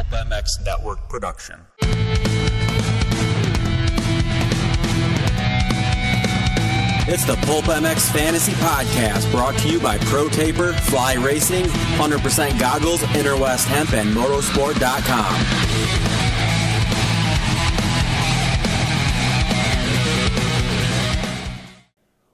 Pulp 0.00 0.28
MX 0.28 0.64
Network 0.64 0.98
production. 1.10 1.60
It's 7.06 7.26
the 7.26 7.36
Pulp 7.42 7.66
MX 7.66 8.10
Fantasy 8.10 8.52
Podcast 8.52 9.30
brought 9.30 9.58
to 9.58 9.68
you 9.68 9.78
by 9.78 9.98
Pro 9.98 10.30
Taper, 10.30 10.72
Fly 10.72 11.14
Racing, 11.14 11.64
100% 11.64 12.58
Goggles, 12.58 13.02
Interwest 13.14 13.68
Hemp, 13.68 13.92
and 13.92 14.08
Motosport.com. 14.14 15.44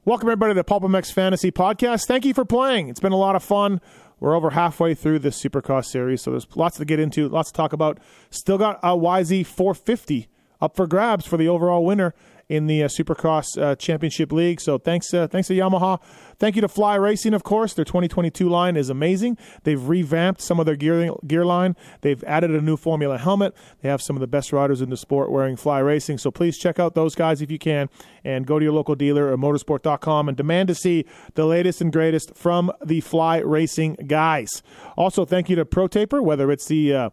Welcome, 0.05 0.29
everybody, 0.29 0.51
to 0.51 0.55
the 0.55 0.63
Pulp 0.63 0.85
MX 0.85 1.13
Fantasy 1.13 1.51
Podcast. 1.51 2.07
Thank 2.07 2.25
you 2.25 2.33
for 2.33 2.45
playing. 2.45 2.91
It's 2.91 3.01
been 3.01 3.11
a 3.11 3.17
lot 3.17 3.35
of 3.35 3.43
fun. 3.43 3.81
We're 4.19 4.35
over 4.35 4.51
halfway 4.51 4.95
through 4.95 5.19
this 5.19 5.43
Supercross 5.43 5.87
series, 5.87 6.23
so 6.23 6.31
there's 6.31 6.47
lots 6.57 6.79
to 6.79 6.85
get 6.85 6.99
into, 6.99 7.29
lots 7.29 7.51
to 7.51 7.57
talk 7.57 7.73
about. 7.73 7.99
Still 8.31 8.57
got 8.57 8.79
a 8.83 8.97
YZ 8.97 9.45
450 9.47 10.29
up 10.61 10.75
for 10.75 10.87
grabs 10.87 11.27
for 11.27 11.37
the 11.37 11.49
overall 11.49 11.85
winner 11.85 12.15
in 12.49 12.67
the 12.67 12.85
uh, 12.85 12.89
Supercross 12.89 13.61
uh, 13.61 13.75
Championship 13.77 14.33
League. 14.33 14.61
So 14.61 14.79
thanks, 14.79 15.13
uh, 15.13 15.27
thanks 15.27 15.49
to 15.49 15.55
Yamaha. 15.55 16.01
Thank 16.39 16.55
you 16.55 16.61
to 16.61 16.69
Fly 16.69 16.97
Racing, 16.97 17.35
of 17.35 17.43
course. 17.43 17.73
Their 17.73 17.85
2022 17.85 18.49
line 18.49 18.77
is 18.77 18.91
amazing. 18.91 19.39
They've 19.65 19.83
revamped 19.83 20.41
some 20.41 20.61
of 20.61 20.67
their 20.67 20.77
gear 20.77 21.11
gear 21.27 21.45
line. 21.45 21.77
They've 22.03 22.23
added 22.25 22.51
a 22.51 22.61
new 22.61 22.77
Formula 22.77 23.19
helmet. 23.19 23.55
They 23.81 23.89
have 23.89 24.03
some 24.03 24.17
of 24.17 24.21
the 24.21 24.27
best 24.27 24.53
riders 24.53 24.81
in 24.81 24.91
the 24.91 24.97
sport 24.97 25.31
wearing 25.31 25.57
Fly 25.57 25.79
Racing. 25.79 26.19
So 26.19 26.31
please 26.31 26.59
check 26.59 26.79
out 26.79 26.95
those 26.95 27.15
guys 27.15 27.41
if 27.41 27.51
you 27.51 27.59
can, 27.59 27.89
and 28.25 28.47
go 28.47 28.59
to 28.59 28.65
your 28.65 28.75
local 28.75 28.95
dealer 28.95 29.33
or 29.33 29.37
motosport.com 29.37 30.29
and 30.29 30.37
demand 30.37 30.69
to 30.69 30.75
see 30.75 31.07
the 31.35 31.47
latest 31.47 31.81
and 31.81 31.93
greatest 31.93 32.37
from 32.37 32.71
the 32.85 33.01
Fly 33.01 33.39
Racing 33.39 33.95
guys. 34.07 34.63
Also, 34.97 35.25
thank 35.25 35.49
you 35.49 35.57
to 35.57 35.65
Pro 35.65 35.89
Taper, 35.89 36.23
whether 36.23 36.51
it's 36.51 36.67
the 36.67 36.95
uh, 36.95 37.11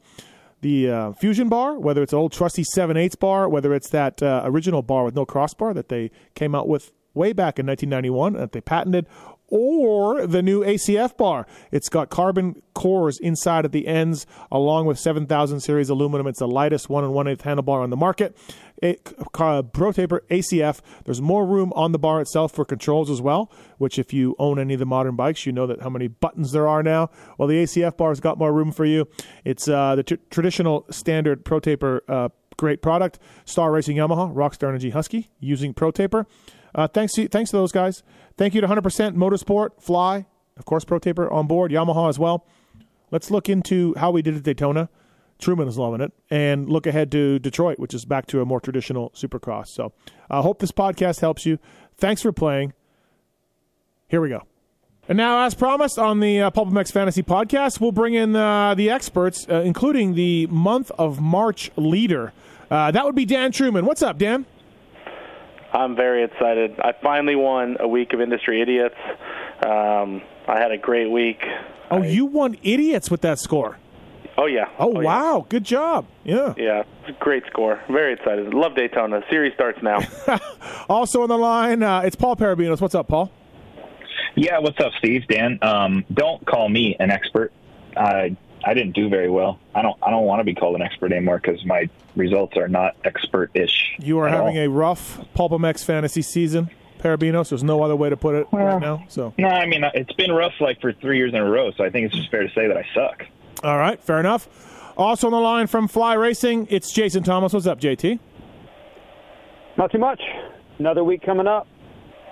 the 0.64 0.90
uh, 0.90 1.12
Fusion 1.14 1.50
bar, 1.50 1.78
whether 1.78 2.02
it's 2.02 2.14
an 2.14 2.20
old 2.20 2.32
trusty 2.32 2.64
7 2.64 2.98
8 2.98 3.20
bar, 3.20 3.48
whether 3.48 3.74
it's 3.74 3.90
that 3.90 4.24
uh, 4.24 4.42
original 4.46 4.82
bar 4.82 5.04
with 5.04 5.16
no 5.16 5.26
crossbar 5.26 5.74
that 5.76 5.90
they 5.90 6.10
came 6.34 6.56
out 6.56 6.68
with 6.68 6.92
way 7.14 7.32
back 7.32 7.60
in 7.60 7.68
1991 7.68 8.34
that 8.34 8.52
they 8.54 8.62
patented, 8.62 9.06
or 9.56 10.26
the 10.26 10.42
new 10.42 10.62
ACF 10.62 11.16
bar. 11.16 11.46
It's 11.72 11.88
got 11.88 12.10
carbon 12.10 12.64
cores 12.74 13.20
inside 13.20 13.66
at 13.66 13.72
the 13.72 13.86
ends, 13.86 14.26
along 14.52 14.88
with 14.88 14.98
7000 14.98 15.60
series 15.60 15.90
aluminum. 15.90 16.26
It's 16.26 16.40
the 16.40 16.48
lightest 16.48 16.90
1 16.90 17.04
and 17.04 17.14
1 17.14 17.28
8 17.28 17.38
handlebar 17.38 17.84
on 17.84 17.92
the 17.92 17.96
market. 17.96 18.36
It, 18.82 19.14
Pro 19.32 19.92
Taper 19.92 20.24
ACF, 20.32 20.82
there's 21.06 21.22
more 21.22 21.46
room 21.46 21.72
on 21.76 21.92
the 21.92 22.00
bar 22.00 22.20
itself 22.20 22.52
for 22.52 22.66
controls 22.66 23.12
as 23.12 23.22
well, 23.22 23.52
which 23.78 24.00
if 24.00 24.12
you 24.12 24.36
own 24.40 24.58
any 24.58 24.74
of 24.74 24.80
the 24.80 24.88
modern 24.88 25.16
bikes, 25.16 25.46
you 25.46 25.52
know 25.52 25.68
that 25.68 25.84
how 25.84 25.90
many 25.90 26.08
buttons 26.08 26.52
there 26.52 26.68
are 26.68 26.82
now. 26.82 27.12
Well, 27.38 27.48
the 27.48 27.62
ACF 27.62 27.96
bar's 27.96 28.20
got 28.20 28.40
more 28.40 28.52
room 28.52 28.72
for 28.72 28.86
you. 28.86 29.08
It's 29.46 29.68
uh, 29.68 29.96
the 29.96 30.04
t- 30.04 30.18
traditional 30.32 30.88
standard 30.90 31.46
Pro 31.46 31.60
Taper 31.60 32.04
uh, 32.08 32.30
great 32.58 32.82
product. 32.82 33.20
Star 33.46 33.72
Racing 33.72 33.98
Yamaha, 33.98 34.34
Rockstar 34.34 34.70
Energy 34.70 34.90
Husky, 34.90 35.30
using 35.40 35.76
Pro 35.76 35.92
Taper. 35.92 36.26
Uh, 36.76 36.88
thanks 36.88 37.14
to 37.14 37.28
thanks 37.28 37.52
to 37.52 37.58
those 37.58 37.72
guys. 37.72 38.04
Thank 38.38 38.54
you 38.56 38.62
to 38.62 38.68
100% 38.68 39.16
Motosport, 39.16 39.82
Fly, 39.82 40.26
of 40.58 40.66
course, 40.66 40.84
Pro 40.84 41.00
Taper 41.00 41.32
on 41.32 41.48
board, 41.48 41.72
Yamaha 41.72 42.10
as 42.10 42.18
well. 42.18 42.46
Let's 43.12 43.30
look 43.30 43.48
into 43.48 43.94
how 43.96 44.12
we 44.12 44.22
did 44.22 44.36
at 44.36 44.44
Daytona. 44.44 44.90
Truman 45.40 45.68
is 45.68 45.78
loving 45.78 46.02
it, 46.02 46.14
and 46.30 46.70
look 46.70 46.88
ahead 46.88 47.12
to 47.12 47.38
Detroit, 47.38 47.78
which 47.78 47.94
is 47.94 48.06
back 48.06 48.28
to 48.28 48.42
a 48.42 48.46
more 48.46 48.60
traditional 48.60 49.10
Supercross. 49.12 49.68
So, 49.68 49.92
I 50.30 50.40
uh, 50.40 50.42
hope 50.42 50.60
this 50.60 50.72
podcast 50.72 51.20
helps 51.20 51.46
you. 51.46 51.60
Thanks 51.98 52.22
for 52.22 52.32
playing. 52.32 52.74
Here 54.08 54.22
we 54.22 54.30
go. 54.30 54.44
And 55.10 55.18
now, 55.18 55.46
as 55.46 55.54
promised 55.54 56.00
on 56.00 56.22
the 56.22 56.42
uh, 56.42 56.50
Pulp 56.52 56.70
MX 56.70 56.92
Fantasy 56.94 57.24
Podcast, 57.24 57.82
we'll 57.82 57.92
bring 57.92 58.14
in 58.14 58.36
uh, 58.36 58.74
the 58.74 58.90
experts, 58.90 59.46
uh, 59.50 59.56
including 59.56 60.14
the 60.16 60.48
month 60.48 60.92
of 60.98 61.20
March 61.20 61.72
leader. 61.76 62.32
Uh, 62.72 62.90
that 62.92 63.04
would 63.04 63.16
be 63.16 63.26
Dan 63.26 63.52
Truman. 63.52 63.86
What's 63.86 64.02
up, 64.02 64.18
Dan? 64.18 64.46
I'm 65.74 65.96
very 65.96 66.24
excited. 66.24 66.80
I 66.80 66.94
finally 67.02 67.36
won 67.36 67.78
a 67.80 67.88
week 67.88 68.14
of 68.14 68.22
Industry 68.22 68.62
Idiots. 68.62 68.96
Um, 69.66 70.22
I 70.48 70.60
had 70.60 70.72
a 70.72 70.78
great 70.78 71.10
week. 71.10 71.42
Oh, 71.90 72.04
I, 72.04 72.08
you 72.08 72.26
won 72.26 72.56
Idiots 72.62 73.10
with 73.10 73.22
that 73.22 73.40
score. 73.40 73.78
Oh 74.38 74.46
yeah. 74.46 74.66
Oh, 74.80 74.94
oh 74.96 75.02
wow. 75.02 75.38
Yeah. 75.38 75.46
Good 75.50 75.64
job. 75.64 76.06
Yeah. 76.24 76.54
Yeah. 76.58 76.84
Great 77.20 77.44
score. 77.50 77.82
Very 77.90 78.14
excited. 78.14 78.54
Love 78.54 78.76
Daytona. 78.76 79.22
Series 79.30 79.54
starts 79.54 79.80
now. 79.82 80.00
also 80.90 81.22
on 81.22 81.30
the 81.30 81.38
line, 81.38 81.84
uh, 81.84 82.02
it's 82.02 82.16
Paul 82.16 82.36
Perebijnos. 82.36 82.82
What's 82.82 82.96
up, 82.96 83.08
Paul? 83.08 83.32
Yeah. 84.36 84.60
What's 84.60 84.80
up, 84.80 84.92
Steve? 85.00 85.28
Dan. 85.28 85.60
Um, 85.62 86.06
don't 86.14 86.46
call 86.46 86.70
me 86.70 86.96
an 87.00 87.12
expert. 87.12 87.52
Uh, 87.96 88.30
I 88.66 88.74
didn't 88.74 88.94
do 88.94 89.10
very 89.10 89.30
well. 89.30 89.60
I 89.76 89.82
don't. 89.82 89.98
I 90.02 90.10
don't 90.10 90.24
want 90.24 90.40
to 90.40 90.44
be 90.44 90.56
called 90.56 90.76
an 90.76 90.82
expert 90.82 91.12
anymore 91.12 91.40
because 91.40 91.64
my 91.66 91.90
results 92.16 92.56
are 92.56 92.68
not 92.68 92.96
expert-ish. 93.04 93.96
You 94.00 94.20
are 94.20 94.30
having 94.30 94.58
all. 94.58 94.64
a 94.64 94.70
rough 94.70 95.20
Pulp 95.34 95.52
MX 95.52 95.84
fantasy 95.84 96.22
season, 96.22 96.70
Perebijnos. 97.00 97.50
There's 97.50 97.64
no 97.64 97.84
other 97.84 97.96
way 97.96 98.10
to 98.10 98.18
put 98.18 98.36
it 98.36 98.48
well, 98.52 98.66
right 98.66 98.82
now. 98.82 99.06
So 99.10 99.34
no, 99.38 99.50
I 99.50 99.66
mean 99.66 99.84
uh, 99.84 99.92
it's 99.94 100.14
been 100.14 100.32
rough 100.32 100.54
like 100.62 100.80
for 100.80 100.94
three 100.94 101.18
years 101.18 101.34
in 101.34 101.40
a 101.40 101.50
row. 101.50 101.72
So 101.72 101.84
I 101.84 101.90
think 101.90 102.08
it's 102.08 102.16
just 102.16 102.32
fair 102.32 102.44
to 102.44 102.54
say 102.54 102.68
that 102.68 102.78
I 102.78 102.86
suck. 102.94 103.26
All 103.64 103.78
right, 103.78 104.02
fair 104.02 104.20
enough. 104.20 104.48
Also 104.96 105.28
on 105.28 105.34
the 105.34 105.40
line 105.40 105.68
from 105.68 105.88
Fly 105.88 106.14
Racing, 106.14 106.68
it's 106.70 106.92
Jason 106.92 107.24
Thomas. 107.24 107.52
What's 107.54 107.66
up, 107.66 107.80
JT? 107.80 108.20
Not 109.78 109.92
too 109.92 109.98
much. 109.98 110.22
Another 110.80 111.04
week 111.04 111.24
coming 111.24 111.48
up. 111.48 111.68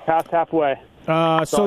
Past 0.05 0.27
halfway. 0.27 0.75
Uh, 1.07 1.43
so, 1.45 1.57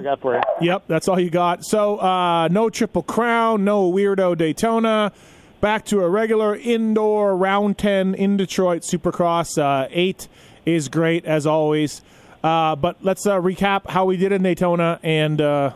Yep, 0.61 0.84
that's 0.87 1.09
all 1.09 1.19
you 1.19 1.31
got. 1.31 1.65
So, 1.65 1.99
uh, 1.99 2.49
no 2.49 2.71
Triple 2.71 3.03
Crown, 3.03 3.65
no 3.65 3.91
Weirdo 3.91 4.37
Daytona. 4.37 5.12
Back 5.61 5.87
to 5.87 6.03
a 6.03 6.09
regular 6.09 6.55
indoor 6.55 7.37
round 7.37 7.78
10 7.78 8.15
in 8.15 8.37
Detroit 8.37 8.83
Supercross. 8.83 9.59
Uh, 9.59 9.89
eight 9.91 10.28
is 10.67 10.89
great, 10.89 11.25
as 11.25 11.47
always. 11.47 12.03
Uh, 12.43 12.77
but 12.77 13.03
let's 13.03 13.27
uh, 13.27 13.41
recap 13.41 13.89
how 13.89 14.05
we 14.05 14.17
did 14.19 14.31
in 14.31 14.43
Daytona 14.43 15.00
and 15.03 15.41
uh, 15.41 15.72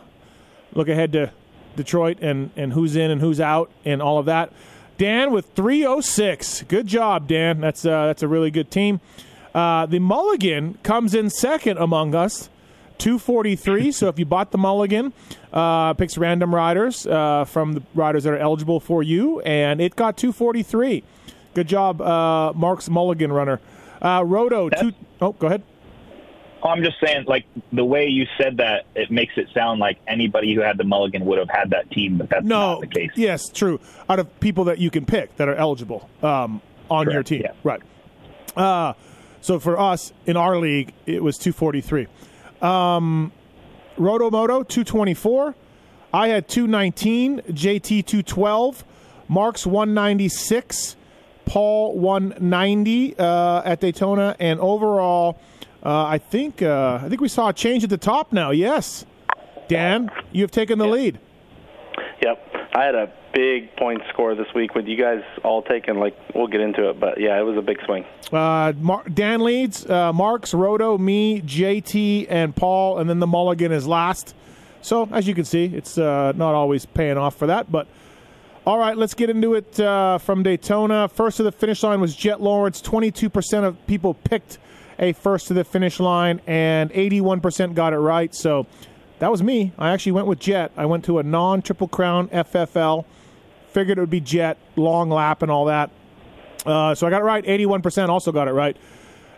look 0.73 0.87
ahead 0.87 1.11
to 1.13 1.31
Detroit 1.75 2.19
and, 2.21 2.51
and 2.55 2.73
who's 2.73 2.95
in 2.95 3.09
and 3.09 3.19
who's 3.19 3.41
out 3.41 3.71
and 3.83 4.01
all 4.01 4.19
of 4.19 4.27
that. 4.27 4.53
Dan 4.99 5.31
with 5.31 5.47
306. 5.55 6.63
Good 6.63 6.85
job, 6.85 7.27
Dan. 7.27 7.59
That's, 7.59 7.85
uh, 7.85 8.05
that's 8.07 8.21
a 8.21 8.27
really 8.27 8.51
good 8.51 8.69
team. 8.69 9.01
the 9.53 9.97
Mulligan 9.99 10.77
comes 10.83 11.15
in 11.15 11.29
second 11.29 11.77
among 11.77 12.13
us. 12.13 12.49
243. 12.99 13.91
so 13.91 14.07
if 14.07 14.19
you 14.19 14.25
bought 14.25 14.51
the 14.51 14.57
mulligan, 14.57 15.13
uh, 15.51 15.93
picks 15.93 16.17
random 16.17 16.53
riders 16.53 17.07
uh, 17.07 17.45
from 17.45 17.73
the 17.73 17.83
riders 17.95 18.25
that 18.25 18.33
are 18.33 18.37
eligible 18.37 18.79
for 18.79 19.01
you, 19.01 19.39
and 19.41 19.81
it 19.81 19.95
got 19.95 20.17
243. 20.17 21.03
Good 21.53 21.67
job, 21.67 22.01
uh, 22.01 22.53
Mark's 22.53 22.89
mulligan 22.89 23.31
runner. 23.31 23.59
Uh, 24.01 24.23
Roto, 24.25 24.69
two, 24.69 24.93
oh, 25.21 25.33
go 25.33 25.47
ahead. 25.47 25.63
I'm 26.63 26.83
just 26.83 26.97
saying, 27.03 27.25
like 27.25 27.45
the 27.71 27.85
way 27.85 28.07
you 28.07 28.25
said 28.37 28.57
that, 28.57 28.85
it 28.95 29.09
makes 29.09 29.33
it 29.37 29.47
sound 29.53 29.79
like 29.79 29.97
anybody 30.07 30.53
who 30.53 30.61
had 30.61 30.77
the 30.77 30.83
mulligan 30.83 31.25
would 31.25 31.39
have 31.39 31.49
had 31.49 31.69
that 31.69 31.89
team, 31.91 32.17
but 32.17 32.29
that's 32.29 32.45
no, 32.45 32.73
not 32.73 32.81
the 32.81 32.87
case. 32.87 33.11
Yes, 33.15 33.49
true. 33.49 33.79
Out 34.09 34.19
of 34.19 34.39
people 34.39 34.65
that 34.65 34.77
you 34.77 34.91
can 34.91 35.05
pick 35.05 35.35
that 35.37 35.47
are 35.47 35.55
eligible 35.55 36.09
um, 36.21 36.61
on 36.89 37.05
Correct, 37.05 37.13
your 37.13 37.23
team, 37.23 37.41
yeah. 37.43 37.53
right? 37.63 37.81
Uh, 38.55 38.93
so 39.41 39.59
for 39.59 39.79
us 39.79 40.11
in 40.25 40.35
our 40.35 40.57
league, 40.57 40.93
it 41.05 41.23
was 41.23 41.37
243. 41.37 42.07
Um, 42.61 43.31
Rotomoto 43.97 44.67
224. 44.67 45.55
I 46.13 46.27
had 46.29 46.47
219. 46.47 47.41
JT 47.41 48.05
212. 48.05 48.83
Marks 49.27 49.65
196. 49.65 50.95
Paul 51.49 51.97
190 51.97 53.17
uh, 53.17 53.63
at 53.65 53.79
Daytona, 53.79 54.35
and 54.39 54.59
overall, 54.59 55.39
uh, 55.83 56.05
I 56.05 56.19
think 56.19 56.61
uh, 56.61 56.99
I 57.01 57.09
think 57.09 57.21
we 57.21 57.27
saw 57.27 57.49
a 57.49 57.53
change 57.53 57.83
at 57.83 57.89
the 57.89 57.97
top 57.97 58.31
now. 58.31 58.51
Yes, 58.51 59.03
Dan, 59.67 60.11
you 60.31 60.43
have 60.43 60.51
taken 60.51 60.77
the 60.77 60.85
yep. 60.85 60.93
lead. 60.93 61.19
Yep, 62.21 62.55
I 62.75 62.83
had 62.83 62.93
a 62.93 63.11
big 63.33 63.75
point 63.75 64.01
score 64.09 64.35
this 64.35 64.47
week 64.53 64.75
with 64.75 64.87
you 64.87 64.97
guys 64.97 65.21
all 65.43 65.61
taking 65.61 65.99
like 65.99 66.17
we'll 66.33 66.47
get 66.47 66.61
into 66.61 66.89
it, 66.89 66.99
but 66.99 67.19
yeah, 67.19 67.39
it 67.39 67.43
was 67.43 67.57
a 67.57 67.61
big 67.61 67.77
swing. 67.85 68.05
Uh, 68.31 68.73
Mar- 68.77 69.03
Dan 69.11 69.41
leads, 69.41 69.89
uh, 69.89 70.13
Marks, 70.13 70.53
Roto, 70.53 70.97
me, 70.97 71.41
JT, 71.41 72.27
and 72.29 72.55
Paul, 72.55 72.99
and 72.99 73.09
then 73.09 73.19
the 73.19 73.27
Mulligan 73.27 73.71
is 73.71 73.87
last. 73.87 74.35
So 74.81 75.09
as 75.11 75.27
you 75.27 75.35
can 75.35 75.45
see, 75.45 75.65
it's 75.65 75.97
uh, 75.97 76.33
not 76.35 76.55
always 76.55 76.85
paying 76.85 77.17
off 77.17 77.35
for 77.35 77.47
that, 77.47 77.71
but. 77.71 77.87
All 78.67 78.77
right, 78.77 78.95
let's 78.95 79.15
get 79.15 79.31
into 79.31 79.55
it 79.55 79.79
uh, 79.79 80.19
from 80.19 80.43
Daytona. 80.43 81.07
First 81.07 81.37
to 81.37 81.43
the 81.43 81.51
finish 81.51 81.81
line 81.81 82.01
was 82.01 82.15
Jett 82.15 82.39
Lawrence. 82.39 82.83
22% 82.83 83.63
of 83.63 83.87
people 83.87 84.13
picked 84.13 84.59
a 84.99 85.13
first 85.13 85.47
to 85.47 85.55
the 85.55 85.63
finish 85.63 85.99
line, 85.99 86.39
and 86.45 86.91
81% 86.91 87.73
got 87.73 87.93
it 87.93 87.97
right. 87.97 88.35
So 88.35 88.67
that 89.19 89.31
was 89.31 89.41
me. 89.41 89.71
I 89.77 89.91
actually 89.91 90.11
went 90.11 90.27
with 90.27 90.39
Jett. 90.39 90.71
I 90.77 90.85
went 90.85 91.05
to 91.05 91.19
a 91.19 91.23
non 91.23 91.61
Triple 91.61 91.87
Crown 91.87 92.27
FFL. 92.27 93.05
Figured 93.71 93.97
it 93.97 94.01
would 94.01 94.09
be 94.09 94.19
Jett, 94.19 94.57
long 94.75 95.09
lap, 95.09 95.41
and 95.41 95.51
all 95.51 95.65
that. 95.65 95.89
Uh, 96.65 96.95
so 96.95 97.07
I 97.07 97.09
got 97.09 97.21
it 97.21 97.25
right. 97.25 97.43
81% 97.45 98.09
also 98.09 98.31
got 98.31 98.47
it 98.47 98.51
right. 98.51 98.75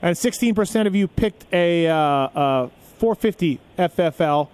And 0.01 0.15
16% 0.15 0.87
of 0.87 0.95
you 0.95 1.07
picked 1.07 1.45
a, 1.53 1.87
uh, 1.87 1.95
uh, 1.95 2.69
450 2.97 3.59
FFL, 3.77 4.47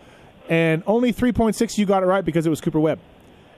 and 0.50 0.84
only 0.88 1.14
3.6 1.14 1.78
you 1.78 1.86
got 1.86 2.04
it 2.04 2.06
right 2.06 2.24
because 2.24 2.46
it 2.46 2.50
was 2.50 2.62
Cooper 2.62 2.80
Webb. 2.80 3.00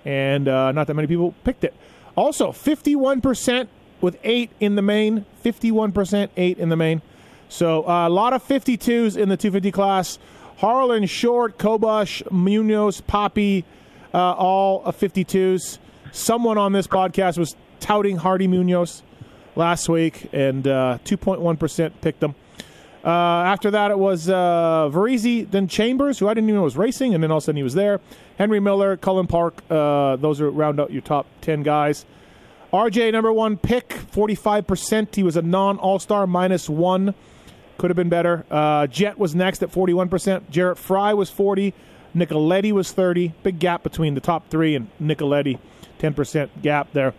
And 0.05 0.47
uh, 0.47 0.71
not 0.71 0.87
that 0.87 0.95
many 0.95 1.07
people 1.07 1.33
picked 1.43 1.63
it. 1.63 1.75
Also, 2.15 2.51
51% 2.51 3.67
with 4.01 4.17
eight 4.23 4.51
in 4.59 4.75
the 4.75 4.81
main, 4.81 5.25
51% 5.43 6.29
eight 6.37 6.57
in 6.57 6.69
the 6.69 6.75
main. 6.75 7.01
So 7.49 7.87
uh, 7.87 8.07
a 8.07 8.09
lot 8.09 8.33
of 8.33 8.43
52s 8.47 9.17
in 9.17 9.29
the 9.29 9.37
250 9.37 9.71
class. 9.71 10.19
Harlan, 10.57 11.05
Short, 11.05 11.57
Kobush, 11.57 12.29
Munoz, 12.31 13.01
Poppy, 13.01 13.65
uh, 14.13 14.33
all 14.33 14.83
of 14.83 14.97
52s. 14.99 15.77
Someone 16.11 16.57
on 16.57 16.73
this 16.73 16.87
podcast 16.87 17.37
was 17.37 17.55
touting 17.79 18.17
Hardy 18.17 18.47
Munoz 18.47 19.03
last 19.55 19.89
week, 19.89 20.29
and 20.33 20.67
uh, 20.67 20.97
2.1% 21.05 21.91
picked 22.01 22.19
them. 22.19 22.35
Uh, 23.03 23.09
after 23.09 23.71
that, 23.71 23.91
it 23.91 23.97
was 23.97 24.29
uh, 24.29 24.89
Varize, 24.91 25.49
then 25.49 25.67
Chambers, 25.67 26.19
who 26.19 26.27
I 26.27 26.33
didn't 26.33 26.49
even 26.49 26.55
know 26.55 26.63
was 26.63 26.75
racing, 26.75 27.13
and 27.13 27.23
then 27.23 27.31
all 27.31 27.37
of 27.37 27.43
a 27.43 27.45
sudden 27.45 27.57
he 27.57 27.63
was 27.63 27.73
there. 27.73 28.01
Henry 28.37 28.59
Miller, 28.59 28.97
Cullen 28.97 29.27
Park, 29.27 29.61
uh, 29.69 30.17
those 30.17 30.41
are 30.41 30.49
round 30.49 30.79
out 30.79 30.91
your 30.91 31.01
top 31.01 31.25
10 31.41 31.63
guys. 31.63 32.05
RJ, 32.73 33.13
number 33.13 33.31
one 33.31 33.57
pick, 33.57 33.89
45%. 33.89 35.15
He 35.15 35.23
was 35.23 35.37
a 35.37 35.41
non 35.41 35.77
All 35.79 35.97
Star, 35.97 36.27
minus 36.27 36.69
one. 36.69 37.15
Could 37.77 37.89
have 37.89 37.97
been 37.97 38.09
better. 38.09 38.45
Uh, 38.51 38.87
Jett 38.87 39.17
was 39.17 39.33
next 39.33 39.63
at 39.63 39.71
41%. 39.71 40.49
Jarrett 40.49 40.77
Frye 40.77 41.13
was 41.13 41.29
40. 41.29 41.73
Nicoletti 42.15 42.71
was 42.71 42.91
30. 42.91 43.33
Big 43.41 43.57
gap 43.59 43.83
between 43.83 44.13
the 44.13 44.21
top 44.21 44.49
three 44.49 44.75
and 44.75 44.89
Nicoletti. 45.01 45.57
10% 45.99 46.49
gap 46.61 46.91
there. 46.93 47.13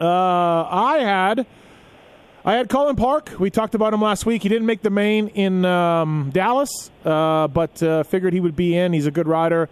Uh, 0.00 0.64
I 0.64 0.98
had 0.98 1.46
I 2.44 2.54
had 2.54 2.68
Cullen 2.68 2.94
Park. 2.94 3.32
We 3.40 3.50
talked 3.50 3.74
about 3.74 3.92
him 3.92 4.00
last 4.00 4.24
week. 4.24 4.42
He 4.42 4.48
didn't 4.48 4.66
make 4.66 4.82
the 4.82 4.90
main 4.90 5.28
in 5.28 5.64
um, 5.64 6.30
Dallas, 6.32 6.90
uh, 7.04 7.48
but 7.48 7.82
uh, 7.82 8.04
figured 8.04 8.32
he 8.32 8.40
would 8.40 8.54
be 8.54 8.76
in. 8.76 8.92
He's 8.92 9.06
a 9.06 9.10
good 9.10 9.26
rider. 9.26 9.68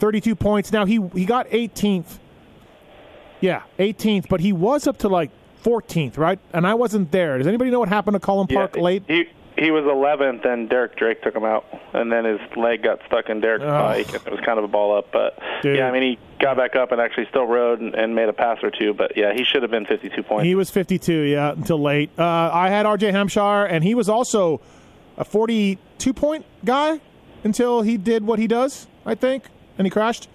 32 0.00 0.34
points. 0.34 0.72
Now 0.72 0.84
he 0.84 0.98
he 1.14 1.24
got 1.24 1.48
18th. 1.50 2.18
Yeah, 3.40 3.62
18th, 3.78 4.28
but 4.28 4.40
he 4.40 4.52
was 4.52 4.86
up 4.86 4.98
to 4.98 5.08
like 5.08 5.30
14th, 5.64 6.18
right? 6.18 6.38
And 6.52 6.66
I 6.66 6.74
wasn't 6.74 7.12
there. 7.12 7.38
Does 7.38 7.46
anybody 7.46 7.70
know 7.70 7.80
what 7.80 7.88
happened 7.88 8.14
to 8.14 8.20
Cullen 8.20 8.46
Park 8.46 8.76
yeah, 8.76 8.82
late? 8.82 9.04
He 9.06 9.28
he 9.58 9.70
was 9.70 9.84
11th, 9.84 10.46
and 10.46 10.68
Derek 10.68 10.96
Drake 10.96 11.22
took 11.22 11.34
him 11.34 11.44
out, 11.44 11.64
and 11.92 12.10
then 12.10 12.24
his 12.24 12.40
leg 12.56 12.82
got 12.82 13.00
stuck 13.06 13.28
in 13.28 13.40
Derek's 13.40 13.64
bike, 13.64 14.08
and 14.08 14.26
it 14.26 14.30
was 14.30 14.40
kind 14.40 14.58
of 14.58 14.64
a 14.64 14.68
ball 14.68 14.96
up. 14.96 15.12
But 15.12 15.38
Dude. 15.62 15.76
yeah, 15.76 15.88
I 15.88 15.92
mean, 15.92 16.02
he 16.02 16.18
got 16.38 16.56
back 16.56 16.74
up 16.76 16.92
and 16.92 17.00
actually 17.00 17.26
still 17.26 17.46
rode 17.46 17.80
and, 17.80 17.94
and 17.94 18.14
made 18.14 18.28
a 18.28 18.32
pass 18.32 18.58
or 18.62 18.70
two. 18.70 18.94
But 18.94 19.16
yeah, 19.16 19.32
he 19.34 19.44
should 19.44 19.62
have 19.62 19.70
been 19.70 19.86
52 19.86 20.22
points. 20.22 20.44
He 20.44 20.54
was 20.54 20.70
52, 20.70 21.12
yeah, 21.12 21.52
until 21.52 21.80
late. 21.80 22.10
Uh, 22.18 22.50
I 22.52 22.68
had 22.68 22.86
RJ 22.86 23.10
Hampshire, 23.10 23.64
and 23.66 23.84
he 23.84 23.94
was 23.94 24.08
also 24.08 24.60
a 25.16 25.24
42 25.24 26.12
point 26.12 26.44
guy 26.64 27.00
until 27.44 27.82
he 27.82 27.96
did 27.96 28.24
what 28.24 28.38
he 28.38 28.46
does, 28.46 28.86
I 29.04 29.14
think, 29.14 29.44
and 29.78 29.86
he 29.86 29.90
crashed. 29.90 30.28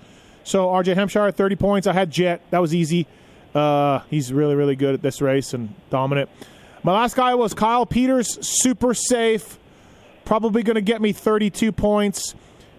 So 0.43 0.67
RJ 0.67 0.95
Hampshire, 0.95 1.29
30 1.31 1.55
points. 1.55 1.87
I 1.87 1.93
had 1.93 2.11
Jett. 2.11 2.41
That 2.51 2.59
was 2.59 2.73
easy. 2.73 3.07
Uh, 3.53 3.99
he's 4.09 4.31
really, 4.31 4.55
really 4.55 4.75
good 4.75 4.93
at 4.93 5.01
this 5.01 5.21
race 5.21 5.53
and 5.53 5.73
dominant. 5.89 6.29
My 6.87 6.93
last 6.93 7.17
guy 7.17 7.35
was 7.35 7.53
Kyle 7.53 7.85
Peters, 7.85 8.39
super 8.47 8.93
safe. 8.93 9.59
Probably 10.23 10.63
going 10.63 10.75
to 10.75 10.81
get 10.81 11.01
me 11.01 11.11
32 11.11 11.73
points. 11.73 12.33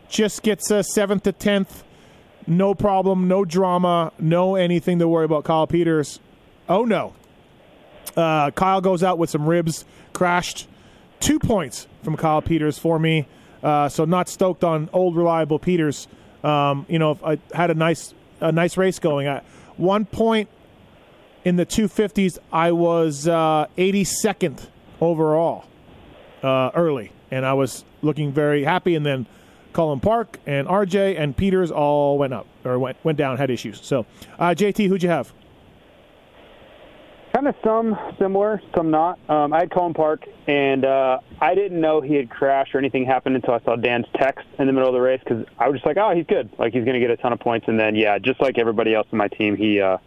Just 0.08 0.42
gets 0.42 0.70
a 0.70 0.76
7th 0.76 1.24
to 1.24 1.32
10th. 1.34 1.82
No 2.46 2.74
problem, 2.74 3.28
no 3.28 3.44
drama, 3.44 4.14
no 4.18 4.54
anything 4.54 4.98
to 5.00 5.08
worry 5.08 5.26
about 5.26 5.44
Kyle 5.44 5.66
Peters. 5.66 6.20
Oh, 6.70 6.86
no. 6.86 7.12
Uh, 8.16 8.50
Kyle 8.52 8.80
goes 8.80 9.02
out 9.02 9.18
with 9.18 9.28
some 9.28 9.46
ribs, 9.46 9.84
crashed. 10.14 10.68
Two 11.20 11.38
points 11.38 11.86
from 12.02 12.16
Kyle 12.16 12.40
Peters 12.40 12.78
for 12.78 12.98
me. 12.98 13.28
Uh, 13.62 13.90
so 13.90 14.06
not 14.06 14.30
stoked 14.30 14.64
on 14.64 14.88
old 14.94 15.16
reliable 15.16 15.58
Peters. 15.58 16.08
Um, 16.42 16.86
you 16.88 16.98
know, 16.98 17.18
I 17.22 17.38
had 17.52 17.70
a 17.70 17.74
nice 17.74 18.14
a 18.40 18.52
nice 18.52 18.78
race 18.78 19.00
going. 19.00 19.26
At 19.26 19.44
one 19.76 20.06
point 20.06 20.48
in 21.48 21.56
the 21.56 21.64
250s, 21.64 22.38
I 22.52 22.72
was 22.72 23.26
uh, 23.26 23.68
82nd 23.78 24.66
overall 25.00 25.64
uh, 26.42 26.70
early, 26.74 27.10
and 27.30 27.46
I 27.46 27.54
was 27.54 27.86
looking 28.02 28.32
very 28.32 28.64
happy. 28.64 28.94
And 28.94 29.06
then 29.06 29.26
Cullen 29.72 29.98
Park 29.98 30.38
and 30.46 30.68
RJ 30.68 31.18
and 31.18 31.34
Peters 31.34 31.70
all 31.70 32.18
went 32.18 32.34
up 32.34 32.46
or 32.66 32.78
went 32.78 32.98
went 33.02 33.16
down, 33.16 33.38
had 33.38 33.48
issues. 33.48 33.80
So, 33.80 34.04
uh, 34.38 34.48
JT, 34.50 34.88
who'd 34.88 35.02
you 35.02 35.08
have? 35.08 35.32
Kind 37.34 37.48
of 37.48 37.54
some 37.64 37.96
similar, 38.18 38.60
some 38.76 38.90
not. 38.90 39.18
Um, 39.30 39.54
I 39.54 39.60
had 39.60 39.70
Cullen 39.70 39.94
Park, 39.94 40.26
and 40.46 40.84
uh, 40.84 41.20
I 41.40 41.54
didn't 41.54 41.80
know 41.80 42.02
he 42.02 42.14
had 42.14 42.28
crashed 42.28 42.74
or 42.74 42.78
anything 42.78 43.06
happened 43.06 43.36
until 43.36 43.54
I 43.54 43.60
saw 43.60 43.74
Dan's 43.74 44.06
text 44.16 44.46
in 44.58 44.66
the 44.66 44.72
middle 44.74 44.88
of 44.88 44.94
the 44.94 45.00
race 45.00 45.20
because 45.24 45.46
I 45.58 45.68
was 45.68 45.76
just 45.76 45.86
like, 45.86 45.96
oh, 45.96 46.14
he's 46.14 46.26
good. 46.26 46.50
Like, 46.58 46.74
he's 46.74 46.84
going 46.84 46.94
to 46.94 47.00
get 47.00 47.10
a 47.10 47.16
ton 47.16 47.32
of 47.32 47.40
points. 47.40 47.68
And 47.68 47.80
then, 47.80 47.94
yeah, 47.94 48.18
just 48.18 48.40
like 48.40 48.58
everybody 48.58 48.94
else 48.94 49.06
in 49.12 49.18
my 49.18 49.28
team, 49.28 49.56
he 49.56 49.80
uh, 49.80 49.98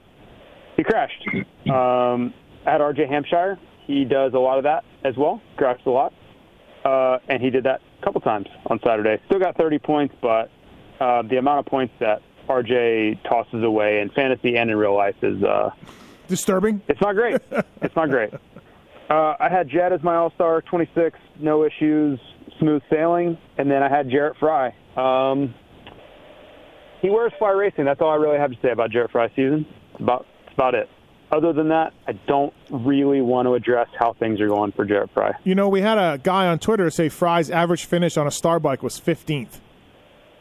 he 0.81 0.83
crashed. 0.83 1.27
Um, 1.69 2.33
had 2.65 2.81
RJ 2.81 3.07
Hampshire. 3.07 3.59
He 3.85 4.03
does 4.03 4.33
a 4.33 4.39
lot 4.39 4.57
of 4.57 4.63
that 4.63 4.83
as 5.03 5.15
well, 5.15 5.41
crashed 5.57 5.85
a 5.85 5.91
lot. 5.91 6.13
Uh, 6.83 7.19
and 7.27 7.41
he 7.41 7.51
did 7.51 7.65
that 7.65 7.81
a 7.99 8.03
couple 8.03 8.21
times 8.21 8.47
on 8.65 8.79
Saturday. 8.83 9.21
Still 9.27 9.39
got 9.39 9.57
30 9.57 9.77
points, 9.79 10.15
but 10.21 10.49
uh, 10.99 11.21
the 11.23 11.37
amount 11.37 11.59
of 11.59 11.65
points 11.67 11.93
that 11.99 12.21
RJ 12.47 13.23
tosses 13.29 13.63
away 13.63 13.99
in 14.01 14.09
fantasy 14.09 14.57
and 14.57 14.71
in 14.71 14.75
real 14.75 14.95
life 14.95 15.15
is 15.21 15.43
uh, 15.43 15.69
disturbing. 16.27 16.81
It's 16.87 17.01
not 17.01 17.13
great. 17.13 17.39
it's 17.81 17.95
not 17.95 18.09
great. 18.09 18.33
Uh, 19.09 19.35
I 19.39 19.49
had 19.49 19.69
Jett 19.69 19.91
as 19.91 20.01
my 20.01 20.15
All 20.15 20.31
Star, 20.31 20.61
26, 20.63 21.19
no 21.39 21.63
issues, 21.63 22.19
smooth 22.59 22.81
sailing, 22.89 23.37
and 23.57 23.69
then 23.69 23.83
I 23.83 23.89
had 23.89 24.09
Jarrett 24.09 24.37
Frye. 24.39 24.73
Um, 24.95 25.53
he 27.01 27.09
wears 27.09 27.33
fly 27.37 27.51
racing. 27.51 27.85
That's 27.85 28.01
all 28.01 28.09
I 28.09 28.15
really 28.15 28.37
have 28.37 28.51
to 28.51 28.57
say 28.61 28.71
about 28.71 28.91
Jarrett 28.91 29.11
Frye's 29.11 29.31
season. 29.35 29.65
It's 29.93 30.01
about 30.01 30.25
that's 30.51 30.57
about 30.57 30.75
it. 30.75 30.89
Other 31.31 31.53
than 31.53 31.69
that, 31.69 31.93
I 32.07 32.11
don't 32.27 32.53
really 32.69 33.21
want 33.21 33.45
to 33.47 33.53
address 33.53 33.87
how 33.97 34.13
things 34.13 34.41
are 34.41 34.49
going 34.49 34.73
for 34.73 34.83
Jarrett 34.83 35.11
Frye. 35.13 35.33
You 35.45 35.55
know, 35.55 35.69
we 35.69 35.79
had 35.81 35.97
a 35.97 36.17
guy 36.21 36.47
on 36.47 36.59
Twitter 36.59 36.89
say 36.89 37.07
Frye's 37.07 37.49
average 37.49 37.85
finish 37.85 38.17
on 38.17 38.27
a 38.27 38.31
star 38.31 38.59
bike 38.59 38.83
was 38.83 38.99
15th, 38.99 39.59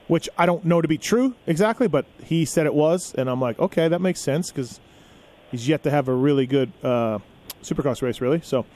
which 0.08 0.28
I 0.36 0.46
don't 0.46 0.64
know 0.64 0.80
to 0.82 0.88
be 0.88 0.98
true 0.98 1.36
exactly, 1.46 1.86
but 1.86 2.06
he 2.24 2.44
said 2.44 2.66
it 2.66 2.74
was, 2.74 3.14
and 3.16 3.30
I'm 3.30 3.40
like, 3.40 3.58
okay, 3.60 3.86
that 3.86 4.00
makes 4.00 4.20
sense 4.20 4.50
because 4.50 4.80
he's 5.52 5.68
yet 5.68 5.84
to 5.84 5.90
have 5.92 6.08
a 6.08 6.12
really 6.14 6.46
good 6.46 6.72
uh, 6.82 7.20
supercross 7.62 8.02
race, 8.02 8.20
really. 8.20 8.40
So, 8.40 8.66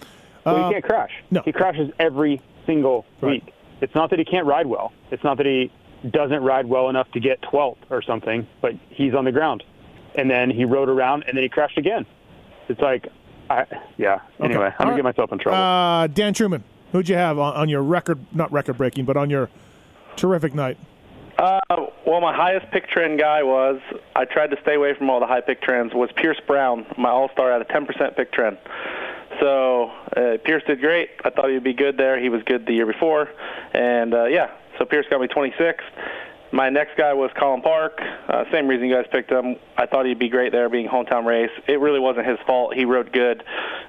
Well, 0.47 0.55
uh, 0.57 0.69
he 0.69 0.75
can't 0.75 0.85
crash. 0.85 1.11
no. 1.33 1.43
He 1.45 1.51
crashes 1.51 1.91
every 1.99 2.41
single 2.65 3.05
Right. 3.21 3.43
week. 3.45 3.55
It's 3.81 3.95
not 3.97 4.11
that 4.11 4.21
he 4.21 4.25
can't 4.25 4.47
ride 4.47 4.67
well. 4.69 4.93
It's 5.11 5.25
not 5.25 5.37
that 5.39 5.47
he 5.47 5.73
doesn't 6.09 6.45
ride 6.45 6.67
well 6.67 6.89
enough 6.91 7.11
to 7.13 7.19
get 7.21 7.41
12th 7.43 7.79
or 7.91 8.03
something, 8.03 8.47
but 8.61 8.75
he's 8.91 9.15
on 9.15 9.25
the 9.25 9.33
ground. 9.33 9.65
And 10.17 10.31
then 10.31 10.51
he 10.51 10.65
rode 10.65 10.89
around 10.89 11.25
and 11.27 11.37
then 11.37 11.43
he 11.43 11.49
crashed 11.49 11.79
again. 11.79 12.07
It's 12.69 12.81
like, 12.81 13.09
I, 13.51 13.67
yeah. 13.99 14.21
Anyway, 14.41 14.41
I'm 14.41 14.49
All 14.49 14.51
going 14.51 14.69
right. 14.79 14.91
to 14.91 14.97
get 14.97 15.05
myself 15.05 15.33
in 15.33 15.39
trouble. 15.39 15.59
uh, 15.59 16.07
Dan 16.07 16.33
Truman, 16.35 16.65
who'd 16.93 17.09
you 17.09 17.17
have 17.17 17.39
on, 17.39 17.55
on 17.55 17.69
your 17.69 17.83
record, 17.83 18.19
not 18.33 18.51
record 18.53 18.79
breaking, 18.79 19.05
but 19.05 19.17
on 19.17 19.29
your 19.29 19.51
terrific 20.17 20.55
night? 20.55 20.79
Uh, 21.37 21.59
well, 22.07 22.21
my 22.21 22.35
highest 22.35 22.71
pick 22.71 22.89
trend 22.89 23.19
guy 23.19 23.43
was 23.43 23.81
I 24.15 24.25
tried 24.25 24.51
to 24.53 24.57
stay 24.63 24.77
away 24.77 24.95
from 24.95 25.11
all 25.11 25.19
the 25.19 25.27
high 25.27 25.41
pick 25.41 25.61
trends. 25.61 25.93
Was 25.93 26.09
Pierce 26.17 26.39
Brown, 26.47 26.87
my 26.97 27.11
All 27.11 27.29
Star, 27.33 27.53
at 27.53 27.61
a 27.61 27.65
10% 27.65 28.17
pick 28.17 28.33
trend. 28.33 28.57
So 29.41 29.91
uh, 30.17 30.39
Pierce 30.45 30.63
did 30.65 30.81
great. 30.81 31.11
I 31.25 31.31
thought 31.31 31.51
he'd 31.51 31.65
be 31.65 31.75
good 31.75 31.97
there. 31.97 32.21
He 32.21 32.29
was 32.29 32.43
good 32.45 32.67
the 32.67 32.73
year 32.73 32.87
before, 32.87 33.29
and 33.73 34.15
uh, 34.15 34.25
yeah. 34.27 34.53
So 34.79 34.85
Pierce 34.85 35.07
got 35.11 35.21
me 35.21 35.27
26th. 35.27 35.81
My 36.55 36.71
next 36.71 36.97
guy 36.97 37.13
was 37.15 37.33
Cullen 37.37 37.63
Park. 37.63 37.99
Uh, 38.29 38.45
same 38.53 38.69
reason 38.69 38.87
you 38.87 38.95
guys 38.95 39.07
picked 39.11 39.29
him. 39.29 39.57
I 39.77 39.87
thought 39.87 40.07
he'd 40.07 40.21
be 40.21 40.29
great 40.29 40.53
there, 40.53 40.69
being 40.69 40.87
hometown 40.87 41.25
race. 41.25 41.51
It 41.67 41.81
really 41.81 41.99
wasn't 41.99 42.29
his 42.29 42.39
fault. 42.47 42.75
He 42.77 42.85
rode 42.85 43.13
good. 43.13 43.43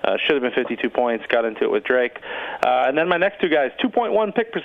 Uh, 0.03 0.17
should 0.17 0.33
have 0.33 0.41
been 0.41 0.63
52 0.63 0.89
points. 0.89 1.25
Got 1.29 1.45
into 1.45 1.63
it 1.63 1.69
with 1.69 1.83
Drake. 1.83 2.17
Uh, 2.65 2.85
and 2.87 2.97
then 2.97 3.07
my 3.07 3.17
next 3.17 3.39
two 3.39 3.49
guys, 3.49 3.69
2.1 3.83 4.33
pick 4.33 4.51
per- 4.51 4.63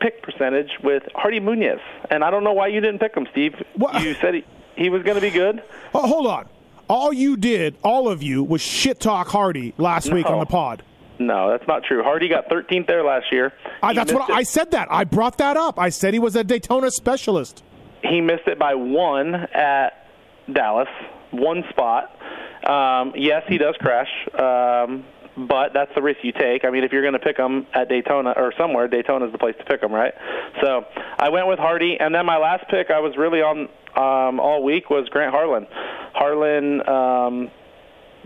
pick 0.00 0.22
percentage 0.22 0.70
with 0.82 1.02
Hardy 1.14 1.38
Munoz. 1.38 1.80
And 2.10 2.24
I 2.24 2.30
don't 2.30 2.42
know 2.42 2.54
why 2.54 2.68
you 2.68 2.80
didn't 2.80 3.00
pick 3.00 3.14
him, 3.14 3.26
Steve. 3.32 3.54
What? 3.74 4.02
You 4.02 4.14
said 4.14 4.32
he, 4.36 4.44
he 4.74 4.88
was 4.88 5.02
going 5.02 5.16
to 5.16 5.20
be 5.20 5.30
good. 5.30 5.62
Oh, 5.94 6.06
hold 6.06 6.26
on. 6.28 6.48
All 6.88 7.12
you 7.12 7.36
did, 7.36 7.76
all 7.84 8.08
of 8.08 8.22
you, 8.22 8.44
was 8.44 8.62
shit 8.62 8.98
talk 8.98 9.28
Hardy 9.28 9.74
last 9.76 10.10
week 10.10 10.24
on 10.24 10.38
the 10.38 10.46
pod. 10.46 10.82
No, 11.18 11.50
that's 11.50 11.66
not 11.66 11.82
true. 11.84 12.02
Hardy 12.02 12.28
got 12.28 12.48
13th 12.48 12.86
there 12.86 13.02
last 13.04 13.26
year. 13.32 13.52
I, 13.82 13.94
that's 13.94 14.12
what 14.12 14.28
missed 14.28 14.38
I 14.38 14.42
said. 14.42 14.70
That 14.72 14.88
I 14.90 15.04
brought 15.04 15.38
that 15.38 15.56
up. 15.56 15.78
I 15.78 15.88
said 15.88 16.12
he 16.14 16.20
was 16.20 16.36
a 16.36 16.44
Daytona 16.44 16.90
specialist. 16.90 17.62
he 18.02 18.20
missed 18.20 18.46
it 18.46 18.58
by 18.58 18.74
one 18.74 19.34
at 19.34 20.06
Dallas, 20.52 20.88
one 21.30 21.64
spot. 21.70 22.12
Um, 22.68 23.12
yes, 23.16 23.42
he 23.48 23.58
does 23.58 23.76
crash, 23.78 24.08
um, 24.38 25.04
but 25.48 25.72
that's 25.72 25.90
the 25.94 26.02
risk 26.02 26.18
you 26.22 26.32
take. 26.32 26.64
I 26.64 26.70
mean, 26.70 26.84
if 26.84 26.92
you're 26.92 27.02
going 27.02 27.14
to 27.14 27.18
pick 27.18 27.36
him 27.38 27.66
at 27.72 27.88
Daytona 27.88 28.32
or 28.36 28.52
somewhere, 28.58 28.88
Daytona's 28.88 29.32
the 29.32 29.38
place 29.38 29.54
to 29.58 29.64
pick 29.64 29.82
him, 29.82 29.92
right? 29.92 30.12
So 30.62 30.84
I 31.18 31.28
went 31.30 31.46
with 31.46 31.58
Hardy, 31.58 31.96
and 31.98 32.14
then 32.14 32.26
my 32.26 32.38
last 32.38 32.68
pick 32.68 32.90
I 32.90 33.00
was 33.00 33.16
really 33.16 33.40
on 33.40 33.68
um, 33.96 34.40
all 34.40 34.62
week 34.62 34.90
was 34.90 35.08
Grant 35.08 35.32
Harlan. 35.32 35.66
Harlan. 36.14 36.86
Um, 36.88 37.50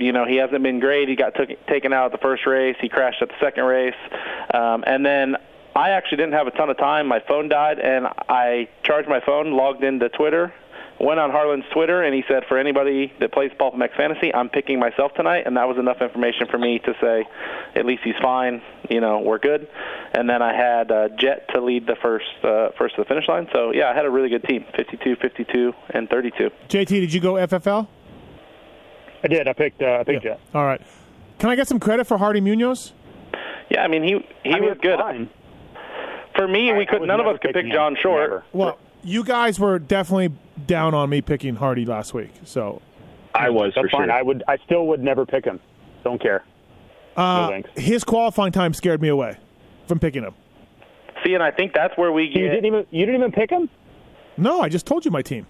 you 0.01 0.13
know, 0.13 0.25
he 0.27 0.37
hasn't 0.37 0.63
been 0.63 0.81
great. 0.81 1.09
He 1.09 1.17
got 1.17 1.35
took, 1.35 1.49
taken 1.67 1.93
out 1.93 2.07
at 2.07 2.13
the 2.13 2.19
first 2.19 2.47
race. 2.47 2.77
He 2.81 2.89
crashed 2.89 3.23
at 3.23 3.29
the 3.29 3.35
second 3.41 3.65
race. 3.65 3.95
Um, 4.53 4.85
and 4.87 5.05
then 5.05 5.37
I 5.75 5.91
actually 5.91 6.19
didn't 6.19 6.35
have 6.35 6.47
a 6.47 6.53
ton 6.53 6.71
of 6.71 6.79
time. 6.79 7.07
My 7.07 7.21
phone 7.21 7.49
died, 7.49 7.79
and 7.79 8.07
I 8.29 8.69
charged 8.83 9.09
my 9.09 9.21
phone, 9.21 9.53
logged 9.53 9.85
into 9.85 10.09
Twitter, 10.09 10.53
went 11.01 11.19
on 11.19 11.31
Harlan's 11.31 11.65
Twitter 11.73 12.03
and 12.03 12.15
he 12.15 12.23
said, 12.29 12.45
for 12.47 12.59
anybody 12.59 13.13
that 13.21 13.33
plays 13.33 13.51
Pulp 13.59 13.75
MX 13.75 13.97
Fantasy, 13.97 14.35
I'm 14.35 14.51
picking 14.51 14.79
myself 14.79 15.15
tonight, 15.15 15.45
and 15.47 15.57
that 15.57 15.67
was 15.67 15.79
enough 15.79 16.03
information 16.03 16.47
for 16.51 16.59
me 16.59 16.79
to 16.81 16.95
say, 17.01 17.25
at 17.75 17.87
least 17.87 18.03
he's 18.05 18.19
fine. 18.23 18.61
You 18.91 19.01
know, 19.01 19.21
we're 19.21 19.39
good. 19.39 19.69
And 20.13 20.29
then 20.29 20.43
I 20.43 20.53
had 20.55 20.93
uh, 20.93 21.09
Jett 21.17 21.49
to 21.55 21.61
lead 21.61 21.87
the 21.87 21.97
first 22.03 22.27
uh, 22.43 22.71
first 22.77 22.97
to 22.97 23.03
the 23.03 23.07
finish 23.07 23.29
line. 23.29 23.49
So 23.53 23.73
yeah, 23.73 23.91
I 23.91 23.95
had 23.95 24.05
a 24.05 24.11
really 24.11 24.29
good 24.29 24.45
team: 24.45 24.65
52, 24.77 25.17
52, 25.17 25.73
and 25.91 26.09
32. 26.11 26.51
JT, 26.69 26.87
did 26.87 27.13
you 27.13 27.21
go 27.21 27.35
FFL? 27.35 27.87
I 29.23 29.29
did. 29.29 29.47
I 29.49 29.53
picked. 29.53 29.83
Uh, 29.83 29.99
I 30.01 30.05
picked 30.05 30.23
Jett. 30.23 30.41
All 30.55 30.65
right. 30.65 30.81
Can 31.39 31.51
I 31.51 31.57
get 31.57 31.69
some 31.69 31.81
credit 31.81 32.07
for 32.07 32.19
Hardy 32.19 32.41
Munoz? 32.41 32.93
Yeah, 33.71 33.83
I 33.83 33.89
mean 33.89 34.03
he 34.03 34.27
he 34.45 34.51
I 34.55 34.61
mean, 34.61 34.69
was 34.71 34.79
good. 34.83 34.99
fine. 34.99 35.29
For 36.37 36.47
me, 36.49 36.71
I- 36.73 36.77
we 36.79 36.87
could 36.87 37.01
was 37.01 37.09
none 37.09 37.21
of 37.21 37.27
us 37.27 37.35
could 37.41 37.49
pick 37.49 37.55
picking 37.55 37.73
John. 37.73 37.97
Short. 38.01 38.21
Never. 38.31 38.45
Well, 38.53 38.79
you 39.03 39.25
guys 39.25 39.59
were 39.61 39.79
definitely 39.79 40.31
down 40.67 40.95
on 40.95 41.09
me 41.11 41.21
picking 41.21 41.57
Hardy 41.57 41.85
last 41.87 42.13
week. 42.15 42.31
So 42.45 42.83
I 43.35 43.51
was 43.51 43.73
That's 43.75 43.89
for 43.91 43.99
fine. 43.99 44.09
sure. 44.09 44.13
I 44.13 44.23
would. 44.23 44.43
I 44.49 44.57
still 44.65 44.87
would 44.89 45.03
never 45.03 45.25
pick 45.27 45.45
him. 45.45 45.61
Don't 46.05 46.21
care. 46.21 46.45
uh, 47.17 47.43
No 47.43 47.49
thanks. 47.51 47.71
his 47.77 48.05
qualifying 48.05 48.53
time 48.53 48.73
scared 48.75 49.01
me 49.03 49.09
away 49.09 49.37
from 49.87 49.99
picking 49.99 50.23
him. 50.23 50.35
See, 51.25 51.35
and 51.35 51.43
I 51.43 51.51
think 51.51 51.75
that's 51.75 51.97
where 51.99 52.11
we 52.13 52.25
You 52.25 52.33
get. 52.35 52.41
didn't 52.51 52.65
even. 52.67 52.87
You 52.91 53.05
didn't 53.07 53.21
even 53.21 53.33
pick 53.33 53.51
him. 53.51 53.69
No, 54.37 54.61
I 54.63 54.69
just 54.69 54.87
told 54.87 55.05
you 55.05 55.11
my 55.11 55.23
team. 55.23 55.47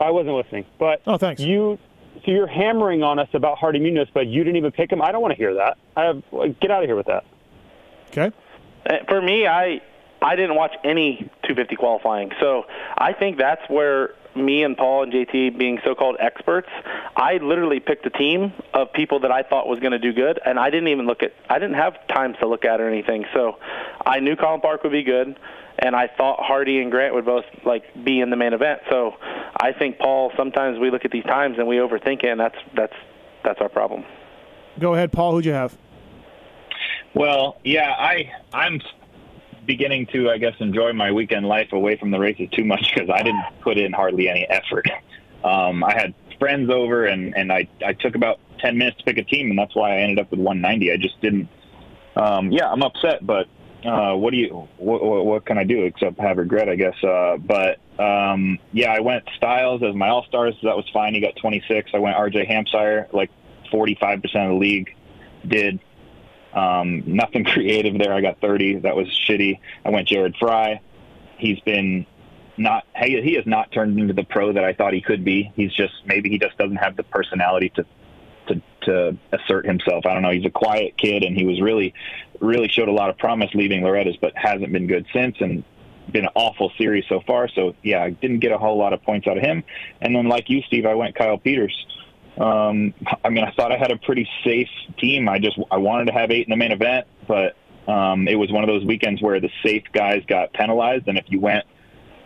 I 0.00 0.10
wasn't 0.10 0.34
listening. 0.34 0.64
But 0.78 1.00
Oh, 1.06 1.16
thanks. 1.16 1.40
You. 1.40 1.78
So 2.24 2.30
you're 2.30 2.46
hammering 2.46 3.02
on 3.02 3.18
us 3.18 3.28
about 3.34 3.58
Hardy 3.58 3.80
Munoz, 3.80 4.08
but 4.14 4.26
you 4.26 4.44
didn't 4.44 4.56
even 4.56 4.72
pick 4.72 4.90
him. 4.90 5.02
I 5.02 5.12
don't 5.12 5.20
want 5.20 5.32
to 5.32 5.38
hear 5.38 5.54
that. 5.54 5.76
I 5.96 6.04
have, 6.04 6.22
like, 6.32 6.58
get 6.60 6.70
out 6.70 6.82
of 6.82 6.88
here 6.88 6.96
with 6.96 7.06
that. 7.06 7.24
Okay. 8.08 8.30
Uh, 8.88 9.04
For 9.08 9.20
me, 9.20 9.46
I 9.46 9.80
I 10.22 10.36
didn't 10.36 10.54
watch 10.56 10.74
any 10.84 11.16
250 11.42 11.76
qualifying, 11.76 12.32
so 12.40 12.64
I 12.96 13.12
think 13.12 13.36
that's 13.36 13.68
where 13.68 14.14
me 14.34 14.62
and 14.64 14.76
Paul 14.76 15.02
and 15.04 15.12
JT, 15.12 15.58
being 15.58 15.80
so-called 15.84 16.16
experts, 16.18 16.68
I 17.14 17.36
literally 17.36 17.78
picked 17.78 18.06
a 18.06 18.10
team 18.10 18.52
of 18.72 18.92
people 18.92 19.20
that 19.20 19.30
I 19.30 19.42
thought 19.42 19.68
was 19.68 19.80
going 19.80 19.92
to 19.92 19.98
do 19.98 20.12
good, 20.12 20.40
and 20.44 20.58
I 20.58 20.70
didn't 20.70 20.88
even 20.88 21.06
look 21.06 21.22
at. 21.22 21.34
I 21.50 21.58
didn't 21.58 21.76
have 21.76 21.94
times 22.08 22.36
to 22.40 22.48
look 22.48 22.64
at 22.64 22.80
or 22.80 22.88
anything, 22.88 23.26
so 23.34 23.58
I 24.06 24.20
knew 24.20 24.34
Cullen 24.34 24.60
Park 24.60 24.82
would 24.82 24.92
be 24.92 25.02
good, 25.02 25.38
and 25.78 25.94
I 25.94 26.08
thought 26.08 26.38
Hardy 26.40 26.80
and 26.80 26.90
Grant 26.90 27.14
would 27.14 27.24
both 27.24 27.44
like 27.64 27.82
be 28.04 28.20
in 28.20 28.30
the 28.30 28.36
main 28.36 28.52
event. 28.52 28.80
So 28.90 29.14
I 29.56 29.72
think 29.72 29.98
Paul. 29.98 30.32
Sometimes 30.36 30.78
we 30.78 30.90
look 30.90 31.04
at 31.04 31.10
these 31.10 31.24
times 31.24 31.58
and 31.58 31.66
we 31.66 31.76
overthink 31.76 32.24
it, 32.24 32.30
and 32.30 32.40
that's 32.40 32.56
that's 32.74 32.94
that's 33.44 33.60
our 33.60 33.68
problem. 33.68 34.04
Go 34.78 34.94
ahead, 34.94 35.12
Paul. 35.12 35.32
Who'd 35.32 35.44
you 35.44 35.52
have? 35.52 35.76
Well, 37.14 37.58
yeah, 37.64 37.90
I 37.90 38.32
I'm 38.52 38.80
beginning 39.66 40.06
to 40.12 40.30
I 40.30 40.38
guess 40.38 40.54
enjoy 40.60 40.92
my 40.92 41.10
weekend 41.12 41.46
life 41.46 41.72
away 41.72 41.96
from 41.96 42.10
the 42.10 42.18
races 42.18 42.48
too 42.52 42.64
much 42.64 42.90
because 42.94 43.10
I 43.10 43.22
didn't 43.22 43.44
put 43.60 43.78
in 43.78 43.92
hardly 43.92 44.28
any 44.28 44.46
effort. 44.48 44.86
Um, 45.44 45.84
I 45.84 45.92
had 45.92 46.14
friends 46.38 46.70
over 46.70 47.06
and 47.06 47.36
and 47.36 47.52
I 47.52 47.68
I 47.84 47.92
took 47.92 48.14
about 48.14 48.38
ten 48.58 48.78
minutes 48.78 48.98
to 48.98 49.04
pick 49.04 49.18
a 49.18 49.24
team 49.24 49.50
and 49.50 49.58
that's 49.58 49.74
why 49.74 49.98
I 49.98 50.00
ended 50.00 50.18
up 50.20 50.30
with 50.30 50.40
190. 50.40 50.92
I 50.92 50.96
just 50.96 51.20
didn't. 51.20 51.48
Um, 52.16 52.52
yeah, 52.52 52.70
I'm 52.70 52.82
upset, 52.82 53.26
but 53.26 53.48
uh, 53.84 54.14
what 54.14 54.30
do 54.30 54.38
you 54.38 54.68
what, 54.78 55.04
what, 55.04 55.26
what 55.26 55.46
can 55.46 55.58
I 55.58 55.64
do 55.64 55.84
except 55.84 56.18
have 56.18 56.38
regret, 56.38 56.68
I 56.68 56.76
guess. 56.76 56.94
Uh, 57.02 57.36
but 57.36 57.78
um, 58.02 58.58
yeah, 58.72 58.92
I 58.92 59.00
went 59.00 59.24
Styles 59.36 59.82
as 59.82 59.94
my 59.94 60.08
all 60.08 60.24
stars. 60.24 60.54
So 60.60 60.68
that 60.68 60.76
was 60.76 60.88
fine. 60.92 61.14
He 61.14 61.20
got 61.20 61.36
26. 61.36 61.90
I 61.94 61.98
went 61.98 62.16
RJ 62.16 62.46
Hampshire, 62.46 63.08
like 63.12 63.30
45 63.70 64.22
percent 64.22 64.44
of 64.44 64.50
the 64.50 64.56
league 64.56 64.94
did. 65.46 65.80
Um, 66.54 67.02
nothing 67.06 67.44
creative 67.44 67.98
there. 67.98 68.12
I 68.12 68.20
got 68.20 68.40
30. 68.40 68.80
That 68.80 68.96
was 68.96 69.06
shitty. 69.28 69.58
I 69.84 69.90
went 69.90 70.08
Jarrett 70.08 70.36
Frye. 70.38 70.80
He's 71.38 71.60
been 71.60 72.06
not. 72.56 72.84
He, 72.96 73.20
he 73.20 73.34
has 73.34 73.46
not 73.46 73.72
turned 73.72 73.98
into 73.98 74.14
the 74.14 74.24
pro 74.24 74.52
that 74.52 74.64
I 74.64 74.72
thought 74.72 74.92
he 74.92 75.00
could 75.00 75.24
be. 75.24 75.52
He's 75.56 75.72
just 75.72 75.94
maybe 76.06 76.30
he 76.30 76.38
just 76.38 76.56
doesn't 76.56 76.76
have 76.76 76.96
the 76.96 77.02
personality 77.02 77.70
to 77.76 77.84
to 78.48 78.62
to 78.82 79.16
assert 79.32 79.66
himself. 79.66 80.06
I 80.06 80.14
don't 80.14 80.22
know. 80.22 80.30
He's 80.30 80.44
a 80.44 80.50
quiet 80.50 80.96
kid, 80.96 81.22
and 81.22 81.36
he 81.36 81.44
was 81.44 81.60
really 81.60 81.94
really 82.40 82.68
showed 82.68 82.88
a 82.88 82.92
lot 82.92 83.10
of 83.10 83.18
promise 83.18 83.50
leaving 83.54 83.82
Loretta's, 83.82 84.16
but 84.20 84.32
hasn't 84.36 84.72
been 84.72 84.86
good 84.86 85.06
since. 85.12 85.36
And 85.40 85.64
been 86.10 86.24
an 86.24 86.30
awful 86.34 86.70
series 86.76 87.04
so 87.08 87.20
far. 87.26 87.48
So 87.48 87.74
yeah, 87.82 88.02
I 88.02 88.10
didn't 88.10 88.40
get 88.40 88.52
a 88.52 88.58
whole 88.58 88.78
lot 88.78 88.92
of 88.92 89.02
points 89.02 89.26
out 89.26 89.36
of 89.36 89.42
him. 89.42 89.64
And 90.00 90.14
then 90.14 90.28
like 90.28 90.50
you, 90.50 90.62
Steve, 90.62 90.86
I 90.86 90.94
went 90.94 91.14
Kyle 91.14 91.38
Peters. 91.38 91.74
Um, 92.38 92.94
I 93.24 93.30
mean, 93.30 93.44
I 93.44 93.52
thought 93.52 93.72
I 93.72 93.78
had 93.78 93.90
a 93.90 93.96
pretty 93.96 94.28
safe 94.44 94.68
team. 94.98 95.28
I 95.28 95.38
just 95.38 95.58
I 95.70 95.78
wanted 95.78 96.06
to 96.06 96.12
have 96.12 96.30
eight 96.30 96.46
in 96.46 96.50
the 96.50 96.56
main 96.56 96.72
event, 96.72 97.06
but 97.28 97.56
um, 97.86 98.28
it 98.28 98.34
was 98.34 98.50
one 98.50 98.64
of 98.64 98.68
those 98.68 98.84
weekends 98.84 99.22
where 99.22 99.40
the 99.40 99.50
safe 99.64 99.84
guys 99.92 100.22
got 100.26 100.52
penalized, 100.52 101.06
and 101.06 101.16
if 101.16 101.24
you 101.28 101.40
went 101.40 101.64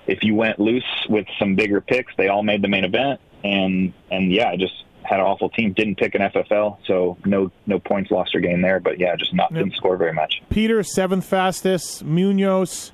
if 0.07 0.23
you 0.23 0.35
went 0.35 0.59
loose 0.59 1.07
with 1.11 1.27
some 1.39 1.55
bigger 1.55 1.81
picks, 1.83 2.13
they 2.17 2.29
all 2.29 2.43
made 2.43 2.63
the 2.63 2.69
main 2.69 2.85
event. 2.85 3.21
And 3.45 3.93
and 4.11 4.33
yeah, 4.33 4.49
I 4.49 4.57
just 4.57 4.85
had 5.09 5.21
an 5.21 5.27
awful 5.27 5.49
team. 5.49 5.73
Didn't 5.73 5.97
pick 5.97 6.15
an 6.15 6.21
FFL, 6.23 6.79
so 6.87 7.17
no 7.25 7.51
no 7.67 7.79
points 7.79 8.11
lost 8.11 8.35
or 8.35 8.41
gained 8.41 8.63
there. 8.65 8.79
But 8.81 8.99
yeah, 9.01 9.17
just 9.17 9.35
not 9.35 9.53
didn't 9.53 9.75
score 9.75 9.97
very 9.97 10.13
much. 10.13 10.43
Peter, 10.51 10.83
seventh 10.83 11.25
fastest. 11.25 12.05
Munoz, 12.05 12.93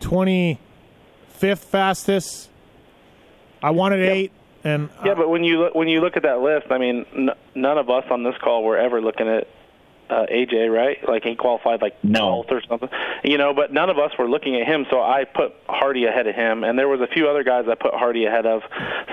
twenty 0.00 0.58
fifth 1.28 1.64
fastest. 1.64 2.48
I 3.62 3.70
wanted 3.70 4.00
eight, 4.00 4.32
and 4.64 4.88
uh, 4.98 5.02
Yeah, 5.06 5.14
but 5.14 5.28
when 5.28 5.44
you 5.44 5.58
look, 5.60 5.74
when 5.74 5.88
you 5.88 6.00
look 6.00 6.16
at 6.16 6.22
that 6.24 6.40
list, 6.40 6.66
I 6.70 6.78
mean, 6.78 7.04
n- 7.14 7.30
none 7.54 7.78
of 7.78 7.90
us 7.90 8.04
on 8.10 8.22
this 8.22 8.34
call 8.42 8.64
were 8.64 8.78
ever 8.78 9.00
looking 9.02 9.28
at 9.28 9.46
uh, 10.08 10.26
AJ, 10.32 10.74
right? 10.74 10.96
Like 11.08 11.22
he 11.24 11.36
qualified 11.36 11.82
like 11.82 12.02
No. 12.02 12.42
12th 12.42 12.50
or 12.52 12.62
something, 12.68 12.88
you 13.22 13.36
know. 13.38 13.52
But 13.54 13.72
none 13.72 13.90
of 13.90 13.98
us 13.98 14.12
were 14.18 14.28
looking 14.28 14.56
at 14.60 14.66
him, 14.66 14.86
so 14.90 15.00
I 15.00 15.24
put 15.24 15.52
Hardy 15.68 16.06
ahead 16.06 16.26
of 16.26 16.34
him, 16.34 16.64
and 16.64 16.78
there 16.78 16.88
was 16.88 17.00
a 17.00 17.06
few 17.06 17.28
other 17.28 17.44
guys 17.44 17.66
I 17.70 17.74
put 17.74 17.92
Hardy 17.94 18.24
ahead 18.24 18.46
of. 18.46 18.62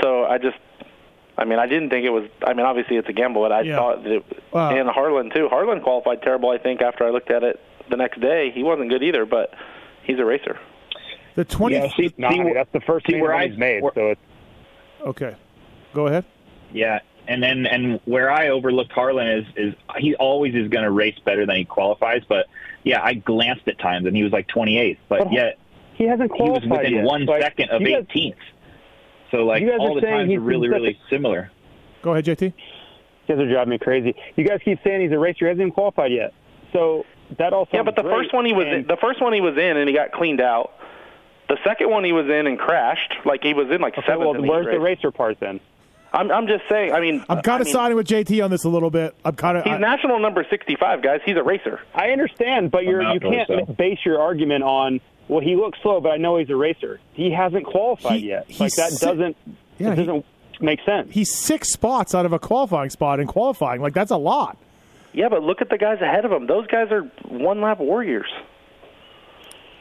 So 0.01 0.23
I 0.25 0.37
just, 0.37 0.57
I 1.37 1.45
mean, 1.45 1.59
I 1.59 1.67
didn't 1.67 1.89
think 1.89 2.05
it 2.05 2.09
was. 2.09 2.23
I 2.43 2.53
mean, 2.53 2.65
obviously 2.65 2.97
it's 2.97 3.07
a 3.09 3.13
gamble, 3.13 3.41
but 3.43 3.51
I 3.51 3.61
Yeah. 3.61 3.75
thought 3.75 4.03
that. 4.03 4.11
It, 4.11 4.23
Wow. 4.51 4.71
and 4.71 4.89
Harlan 4.89 5.29
too. 5.29 5.47
Harlan 5.49 5.81
qualified 5.81 6.21
terrible. 6.23 6.49
I 6.49 6.57
think 6.57 6.81
after 6.81 7.05
I 7.05 7.09
looked 7.11 7.29
at 7.31 7.43
it 7.43 7.59
the 7.89 7.97
next 7.97 8.19
day, 8.19 8.49
he 8.51 8.63
wasn't 8.63 8.89
good 8.89 9.03
either, 9.03 9.25
but 9.25 9.53
he's 10.03 10.19
a 10.19 10.25
racer. 10.25 10.57
the 11.35 11.45
twenty. 11.45 11.75
Yeah, 11.75 11.89
see, 11.95 12.11
No, 12.17 12.29
see, 12.31 12.39
I 12.39 12.43
mean, 12.43 12.53
that's 12.55 12.71
the 12.71 12.79
first 12.81 13.05
see 13.05 13.13
main 13.13 13.21
where 13.21 13.33
I- 13.35 13.47
he's 13.47 13.57
made. 13.59 13.83
where- 13.83 13.91
So 13.93 14.07
it's 14.11 14.21
Okay, 15.05 15.35
go 15.93 16.07
ahead. 16.07 16.25
Yeah, 16.73 16.99
and 17.27 17.43
then 17.43 17.67
and 17.67 17.99
where 18.05 18.31
I 18.31 18.47
overlooked 18.49 18.91
Harlan 18.91 19.27
is 19.27 19.45
is 19.55 19.73
he 19.97 20.15
always 20.15 20.55
is 20.55 20.67
going 20.69 20.83
to 20.85 20.89
race 20.91 21.19
better 21.19 21.45
than 21.45 21.55
he 21.57 21.65
qualifies. 21.65 22.23
But 22.27 22.47
yeah, 22.83 23.01
I 23.03 23.13
glanced 23.13 23.67
at 23.67 23.77
times 23.77 24.07
and 24.07 24.15
he 24.17 24.23
was 24.23 24.31
like 24.31 24.47
28th, 24.47 24.97
but 25.09 25.19
But 25.25 25.31
yet 25.33 25.59
he 25.93 26.05
hasn't 26.05 26.31
qualified. 26.31 26.63
he 26.63 26.69
was 26.69 26.77
within 26.79 26.93
yet. 26.95 27.03
one 27.05 27.25
Like, 27.25 27.43
second 27.43 27.69
of 27.69 27.81
you 27.83 27.87
guys- 27.89 28.05
18th. 28.09 28.35
So 29.31 29.37
like 29.45 29.61
you 29.61 29.69
guys 29.69 29.77
all 29.79 29.97
are 29.97 30.01
the 30.01 30.07
times 30.07 30.29
he's 30.29 30.37
are 30.37 30.41
really 30.41 30.67
been 30.69 30.75
such 30.77 30.81
really 30.81 30.99
similar. 31.09 31.51
Go 32.01 32.11
ahead, 32.13 32.25
JT. 32.25 32.41
You 32.41 33.35
guys 33.35 33.39
are 33.39 33.49
driving 33.49 33.71
me 33.71 33.77
crazy. 33.77 34.15
You 34.35 34.45
guys 34.47 34.59
keep 34.63 34.79
saying 34.83 35.01
he's 35.01 35.11
a 35.11 35.19
racer. 35.19 35.39
He 35.39 35.45
hasn't 35.45 35.61
even 35.61 35.71
qualified 35.73 36.11
yet. 36.13 36.33
So 36.73 37.05
that 37.37 37.51
also 37.53 37.71
Yeah, 37.73 37.83
but 37.83 37.95
the 37.95 38.03
great, 38.03 38.15
first 38.15 38.33
one 38.33 38.45
he 38.45 38.53
was 38.53 38.65
in, 38.67 38.73
and- 38.73 38.87
the 38.87 38.97
first 39.01 39.21
one 39.21 39.33
he 39.33 39.41
was 39.41 39.57
in 39.57 39.77
and 39.77 39.87
he 39.89 39.93
got 39.95 40.11
cleaned 40.11 40.39
out. 40.41 40.71
The 41.49 41.57
second 41.63 41.89
one 41.89 42.03
he 42.03 42.11
was 42.11 42.25
in 42.25 42.45
and 42.47 42.57
crashed. 42.59 43.13
Like 43.25 43.41
he 43.43 43.53
was 43.53 43.67
in 43.71 43.79
like 43.81 43.97
Okay, 43.97 44.05
seventh. 44.07 44.19
well, 44.19 44.33
the 44.33 44.41
where's 44.41 44.65
heat 44.67 44.73
the 44.73 44.79
racer 44.79 45.11
part 45.11 45.39
then? 45.39 45.59
I'm 46.13 46.31
I'm 46.31 46.47
just 46.47 46.63
saying. 46.69 46.93
I 46.93 47.01
mean, 47.01 47.23
I'm 47.29 47.41
kind 47.41 47.59
I 47.59 47.61
of 47.61 47.65
mean, 47.67 47.73
siding 47.73 47.97
with 47.97 48.07
JT 48.07 48.41
on 48.43 48.49
this 48.49 48.63
a 48.63 48.69
little 48.69 48.89
bit. 48.89 49.13
I'm 49.25 49.35
kind 49.35 49.57
of. 49.57 49.65
He's 49.65 49.77
national 49.77 50.19
number 50.19 50.45
65, 50.49 51.01
guys. 51.01 51.19
He's 51.25 51.35
a 51.35 51.43
racer. 51.43 51.81
I 51.93 52.11
understand, 52.11 52.71
but 52.71 52.85
you're, 52.85 53.01
you 53.13 53.19
can't 53.19 53.47
though. 53.49 53.65
base 53.73 53.99
your 54.05 54.21
argument 54.21 54.63
on 54.63 55.01
well, 55.27 55.41
he 55.41 55.55
looks 55.55 55.79
slow, 55.81 55.99
but 56.01 56.11
I 56.11 56.17
know 56.17 56.37
he's 56.37 56.49
a 56.49 56.55
racer. 56.55 56.99
He 57.13 57.31
hasn't 57.31 57.65
qualified 57.65 58.19
He- 58.21 58.29
yet. 58.29 58.47
Like 58.59 58.73
that 58.73 58.91
si- 58.91 59.05
doesn't 59.05 59.35
Yeah, 59.79 59.91
it 59.91 59.97
he- 59.99 60.05
doesn't 60.05 60.25
make 60.59 60.79
sense. 60.85 61.09
He's 61.13 61.33
six 61.33 61.71
spots 61.71 62.15
out 62.15 62.25
of 62.25 62.33
a 62.33 62.39
qualifying 62.39 62.89
spot 62.89 63.19
in 63.19 63.27
qualifying. 63.27 63.81
Like 63.81 63.93
that's 63.93 64.11
a 64.11 64.17
lot. 64.17 64.57
Yeah, 65.13 65.29
but 65.29 65.43
look 65.43 65.61
at 65.61 65.69
the 65.69 65.77
guys 65.77 65.99
ahead 66.01 66.25
of 66.25 66.31
him. 66.31 66.47
Those 66.47 66.67
guys 66.67 66.91
are 66.91 67.01
one 67.27 67.61
lap 67.61 67.79
warriors. 67.79 68.31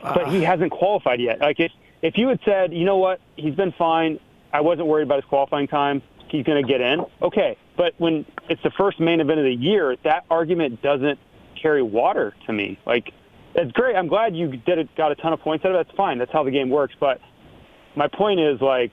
but 0.03 0.29
he 0.29 0.45
ah. 0.45 0.51
hasn't 0.51 0.71
qualified 0.73 1.21
yet. 1.21 1.41
Like 1.41 1.61
if 1.61 1.73
if 2.03 2.17
you 2.19 2.29
had 2.29 2.41
said, 2.45 2.73
you 2.73 2.85
know 2.85 2.99
what, 2.99 3.21
he's 3.37 3.55
been 3.55 3.73
fine. 3.73 4.21
I 4.53 4.61
wasn't 4.61 4.87
worried 4.87 5.05
about 5.05 5.17
his 5.17 5.25
qualifying 5.25 5.67
time. 5.67 6.03
He's 6.29 6.45
going 6.45 6.63
to 6.65 6.69
get 6.69 6.81
in. 6.81 7.05
Okay, 7.23 7.57
but 7.77 7.95
when 7.99 8.25
it's 8.49 8.63
the 8.63 8.71
first 8.71 9.01
main 9.01 9.21
event 9.21 9.39
of 9.39 9.45
the 9.45 9.55
year, 9.55 9.97
that 10.05 10.25
argument 10.31 10.83
doesn't 10.83 11.19
carry 11.61 11.83
water 11.83 12.35
to 12.47 12.53
me. 12.53 12.79
Like 12.87 13.13
it's 13.57 13.73
great. 13.73 13.97
I'm 13.97 14.09
glad 14.09 14.37
you 14.37 14.57
did 14.57 14.79
it, 14.79 14.95
got 14.97 15.11
a 15.13 15.17
ton 15.17 15.33
of 15.33 15.41
points 15.41 15.65
out 15.65 15.73
of 15.73 15.81
it. 15.81 15.87
That's 15.87 15.97
fine. 15.97 16.19
That's 16.19 16.33
how 16.33 16.45
the 16.45 16.51
game 16.51 16.71
works. 16.71 16.95
But 17.01 17.21
my 17.97 18.09
point 18.09 18.41
is 18.41 18.61
like. 18.61 18.93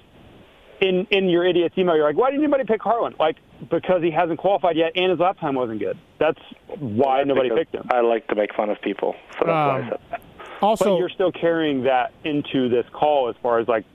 In, 0.82 1.08
in 1.12 1.30
your 1.30 1.46
idiot's 1.46 1.78
email, 1.78 1.96
you're 1.96 2.06
like, 2.06 2.18
why 2.18 2.30
didn't 2.30 2.44
anybody 2.44 2.66
pick 2.66 2.82
Harlan? 2.82 3.16
Like, 3.18 3.38
because 3.72 4.02
he 4.02 4.12
hasn't 4.12 4.38
qualified 4.38 4.76
yet 4.76 4.92
and 4.96 5.12
his 5.12 5.20
lap 5.20 5.40
time 5.40 5.56
wasn't 5.56 5.80
good. 5.80 5.98
That's 6.20 6.40
why 6.78 7.20
That's 7.20 7.28
nobody 7.30 7.52
picked 7.52 7.74
him. 7.74 7.88
I 7.90 8.02
like 8.02 8.28
to 8.28 8.36
make 8.36 8.54
fun 8.54 8.70
of 8.70 8.82
people, 8.82 9.16
so 9.40 9.46
that's 9.46 9.48
why 9.48 9.80
Um, 9.80 9.86
I 9.86 9.90
said 9.90 10.00
that. 10.10 10.22
Also, 10.62 10.86
but 10.86 10.98
you're 10.98 11.10
still 11.10 11.32
carrying 11.32 11.84
that 11.84 12.12
into 12.26 12.68
this 12.68 12.86
call 12.92 13.30
as 13.30 13.36
far 13.42 13.60
as 13.60 13.68
like 13.70 13.86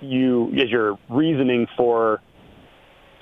you 0.00 0.50
as 0.60 0.68
your 0.68 0.98
reasoning 1.08 1.68
for 1.76 2.20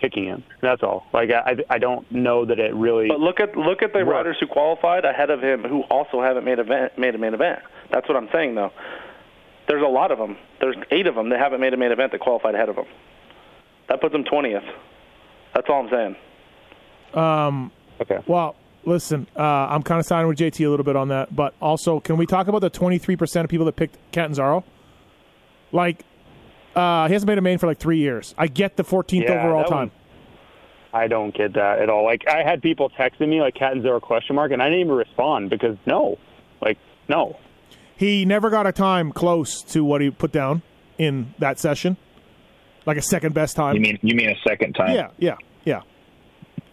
picking 0.04 0.24
him. 0.24 0.44
That's 0.60 0.82
all. 0.82 1.06
Like 1.14 1.30
I, 1.30 1.56
I 1.70 1.78
don't 1.78 2.10
know 2.12 2.44
that 2.44 2.58
it 2.58 2.74
really. 2.74 3.08
But 3.08 3.20
look 3.20 3.40
at 3.40 3.56
look 3.56 3.82
at 3.82 3.92
the 3.94 4.04
Right. 4.04 4.16
riders 4.18 4.36
who 4.38 4.46
qualified 4.46 5.04
ahead 5.06 5.30
of 5.30 5.40
him, 5.42 5.62
who 5.64 5.82
also 5.84 6.20
haven't 6.20 6.44
made 6.44 6.58
event 6.58 6.98
made 6.98 7.14
a 7.14 7.18
main 7.18 7.32
event. 7.32 7.60
That's 7.90 8.06
what 8.08 8.16
I'm 8.16 8.28
saying, 8.32 8.54
though. 8.54 8.70
There's 9.66 9.82
a 9.82 9.86
lot 9.88 10.10
of 10.12 10.18
them. 10.18 10.36
There's 10.60 10.76
eight 10.90 11.06
of 11.06 11.14
them 11.14 11.30
that 11.30 11.38
haven't 11.40 11.60
made 11.60 11.72
a 11.72 11.76
main 11.78 11.90
event 11.90 12.12
that 12.12 12.20
qualified 12.20 12.54
ahead 12.54 12.68
of 12.68 12.76
him. 12.76 12.84
That 13.88 14.00
puts 14.02 14.12
them 14.12 14.24
20th. 14.24 14.62
That's 15.54 15.66
all 15.70 15.80
I'm 15.86 15.90
saying. 15.90 16.16
Um. 17.14 17.72
Okay. 18.00 18.18
Well, 18.26 18.56
listen, 18.84 19.26
uh, 19.36 19.40
I'm 19.42 19.82
kind 19.82 20.00
of 20.00 20.04
siding 20.06 20.28
with 20.28 20.36
JT 20.38 20.66
a 20.66 20.68
little 20.68 20.84
bit 20.84 20.96
on 20.96 21.08
that, 21.08 21.34
but 21.34 21.54
also, 21.62 22.00
can 22.00 22.16
we 22.18 22.26
talk 22.26 22.48
about 22.48 22.60
the 22.60 22.70
23% 22.70 23.44
of 23.44 23.48
people 23.48 23.64
that 23.66 23.76
picked 23.76 23.96
Catanzaro? 24.12 24.64
Like, 25.72 26.04
uh, 26.74 27.06
he 27.06 27.12
hasn't 27.12 27.28
made 27.28 27.38
a 27.38 27.42
main 27.42 27.58
for 27.58 27.66
like 27.66 27.78
three 27.78 27.98
years. 27.98 28.34
I 28.36 28.46
get 28.46 28.76
the 28.76 28.84
14th 28.84 29.22
Yeah, 29.22 29.32
overall 29.32 29.62
that 29.62 29.68
time. 29.68 29.90
I 30.92 31.08
don't 31.08 31.34
get 31.34 31.54
that 31.54 31.80
at 31.80 31.90
all. 31.90 32.04
Like 32.04 32.24
I 32.28 32.42
had 32.44 32.62
people 32.62 32.88
texting 32.90 33.28
me 33.28 33.40
like 33.40 33.54
Catanzaro 33.54 34.00
question 34.00 34.36
mark, 34.36 34.52
and 34.52 34.62
I 34.62 34.66
didn't 34.66 34.80
even 34.80 34.92
respond 34.94 35.50
because 35.50 35.76
no, 35.86 36.18
like 36.60 36.78
no. 37.08 37.36
He 37.96 38.24
never 38.24 38.48
got 38.48 38.66
a 38.66 38.72
time 38.72 39.12
close 39.12 39.62
to 39.72 39.84
what 39.84 40.00
he 40.00 40.10
put 40.10 40.30
down 40.30 40.62
in 40.96 41.34
that 41.38 41.58
session, 41.58 41.96
like 42.86 42.96
a 42.96 43.02
second 43.02 43.34
best 43.34 43.56
time. 43.56 43.74
You 43.74 43.80
mean 43.80 43.98
you 44.02 44.14
mean 44.14 44.30
a 44.30 44.38
second 44.46 44.74
time? 44.74 44.94
yeah, 44.94 45.08
yeah, 45.18 45.36
yeah. 45.64 45.82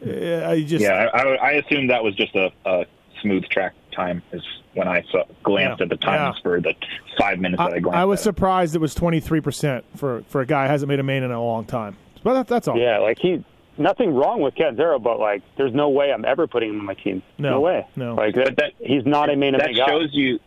Uh, 0.05 0.50
I 0.50 0.63
just 0.63 0.84
Yeah, 0.84 1.10
I, 1.13 1.20
I, 1.20 1.36
I 1.36 1.51
assumed 1.53 1.89
that 1.89 2.03
was 2.03 2.15
just 2.15 2.36
a, 2.36 2.51
a 2.65 2.86
smooth 3.22 3.43
track 3.50 3.74
time. 3.92 4.22
Is 4.32 4.44
when 4.74 4.88
I 4.88 5.04
saw, 5.12 5.24
glanced 5.44 5.80
Yeah, 5.80 5.84
at 5.86 5.90
the 5.90 5.98
times 5.98 6.38
yeah. 6.38 6.42
for 6.44 6.60
the 6.62 6.74
five 7.20 7.40
minutes 7.40 7.60
that 7.60 7.74
I 7.74 7.76
I, 7.76 7.80
glanced. 7.80 7.98
I 7.98 8.06
was 8.06 8.20
at 8.20 8.22
it. 8.22 8.24
surprised 8.24 8.76
it 8.76 8.80
was 8.82 8.96
23% 8.96 9.84
for 9.96 10.24
for 10.28 10.42
a 10.42 10.46
guy 10.46 10.66
who 10.66 10.72
hasn't 10.72 10.88
made 10.90 11.00
a 11.00 11.04
main 11.04 11.24
in 11.24 11.32
a 11.32 11.44
long 11.44 11.66
time. 11.66 11.96
But 12.24 12.34
that, 12.34 12.48
that's 12.48 12.68
all. 12.68 12.78
Yeah, 12.78 13.00
like 13.00 13.20
he 13.20 13.44
nothing 13.78 14.14
wrong 14.14 14.42
with 14.42 14.56
cat 14.56 14.76
zero, 14.76 15.00
but 15.00 15.20
like 15.20 15.42
there's 15.58 15.74
no 15.74 15.90
way 15.90 16.12
I'm 16.14 16.26
ever 16.26 16.48
putting 16.48 16.70
him 16.70 16.80
on 16.80 16.86
my 16.86 16.94
team. 16.94 17.24
No, 17.38 17.60
way. 17.62 17.86
no. 17.96 18.16
Like 18.16 18.36
that, 18.36 18.46
But 18.46 18.56
that- 18.58 18.74
he's 18.80 19.06
not 19.06 19.30
a 19.30 19.36
main 19.36 19.54
that 19.54 19.62
event 19.62 19.78
guy. 19.78 19.88
shows 19.88 20.10
you 20.14 20.40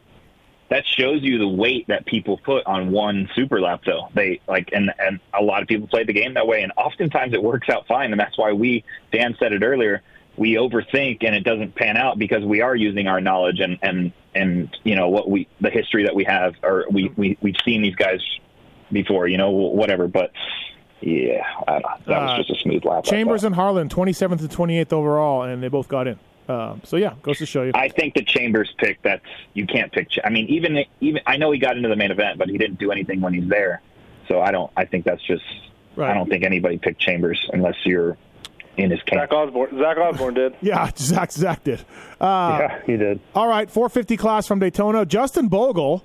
that 0.71 0.85
shows 0.87 1.23
you 1.23 1.39
the 1.39 1.47
weight 1.49 1.87
that 1.89 2.07
people 2.07 2.39
put 2.39 2.65
on 2.67 2.91
one 2.91 3.29
super 3.35 3.61
lap 3.61 3.83
though 3.85 4.09
they 4.15 4.41
like 4.49 4.71
and 4.73 4.91
and 4.99 5.21
a 5.39 5.43
lot 5.43 5.61
of 5.61 5.69
people 5.69 5.87
play 5.87 6.05
the 6.05 6.13
game 6.13 6.35
that 6.35 6.47
way 6.47 6.63
and 6.63 6.73
oftentimes 6.79 7.35
it 7.35 7.43
works 7.43 7.69
out 7.69 7.87
fine 7.87 8.13
and 8.13 8.19
that's 8.19 8.37
why 8.39 8.51
we 8.53 8.83
dan 9.13 9.37
said 9.39 9.53
it 9.53 9.63
earlier 9.63 10.03
we 10.37 10.55
overthink 10.55 11.19
and 11.25 11.35
it 11.35 11.45
doesn't 11.45 11.75
pan 11.75 11.97
out 11.97 12.19
because 12.19 12.45
we 12.45 12.61
are 12.61 12.75
using 12.75 13.07
our 13.07 13.21
knowledge 13.21 13.61
and 13.61 13.79
and 13.83 14.13
and 14.35 14.77
you 14.85 14.97
know 14.97 15.09
what 15.09 15.31
we 15.31 15.47
the 15.61 15.71
history 15.71 16.05
that 16.05 16.15
we 16.15 16.25
have 16.25 16.55
or 16.63 16.87
we, 16.91 17.13
we 17.17 17.39
we've 17.41 17.57
seen 17.65 17.83
these 17.83 17.95
guys 17.95 18.21
before 18.91 19.29
you 19.29 19.39
know 19.39 19.51
whatever 19.51 20.09
but 20.09 20.33
yeah 21.01 21.43
I 21.69 21.73
don't, 21.79 22.05
that 22.07 22.19
Uh, 22.23 22.37
was 22.39 22.47
just 22.47 22.59
a 22.59 22.63
smooth 22.63 22.85
lap 22.85 23.05
Chambers 23.05 23.45
and 23.45 23.55
Harlan, 23.55 23.89
27th 23.89 24.41
and 24.41 24.51
28th 24.51 24.93
overall, 24.93 25.43
and 25.43 25.63
they 25.63 25.69
both 25.69 25.89
got 25.89 26.07
in. 26.09 26.19
Um, 26.47 26.83
so 26.85 26.97
yeah, 26.97 27.15
goes 27.23 27.39
to 27.39 27.47
show 27.47 27.63
you. 27.63 27.73
I 27.75 27.89
think 27.89 28.15
the 28.15 28.23
Chambers 28.23 28.75
pick 28.79 29.01
that's 29.03 29.25
you 29.55 29.67
can't 29.67 29.91
pick. 29.93 30.11
Ch- 30.11 30.19
I 30.25 30.29
mean, 30.31 30.47
even 30.49 30.85
even 31.01 31.23
I 31.27 31.39
know 31.39 31.51
he 31.53 31.59
got 31.59 31.77
into 31.79 31.89
the 31.89 31.97
main 31.97 32.11
event, 32.11 32.39
but 32.39 32.49
he 32.51 32.59
didn't 32.59 32.79
do 32.79 32.91
anything 32.93 33.23
when 33.23 33.33
he's 33.33 33.49
there. 33.49 33.81
So 34.29 34.43
I 34.43 34.51
don't. 34.51 34.71
I 34.77 34.85
think 34.85 35.05
that's 35.07 35.23
just. 35.23 35.45
Right. 35.97 36.11
I 36.11 36.15
don't 36.15 36.29
think 36.29 36.45
anybody 36.45 36.77
picked 36.77 37.01
Chambers 37.01 37.49
unless 37.53 37.77
you're 37.87 38.19
in 38.77 38.91
his 38.91 39.03
camp. 39.03 39.23
Zach 39.23 39.33
Osborne, 39.33 39.79
Zach 39.79 39.97
Osborne 39.97 40.35
did. 40.35 40.55
yeah, 40.61 40.91
Zach 40.97 41.33
Zach 41.33 41.65
did. 41.65 41.85
Uh, 42.21 42.59
yeah, 42.61 42.83
he 42.87 42.97
did. 42.97 43.21
All 43.35 43.49
right, 43.49 43.71
450 43.71 44.17
class 44.17 44.47
from 44.47 44.59
Daytona. 44.59 45.05
Justin 45.07 45.49
Bogle 45.49 46.05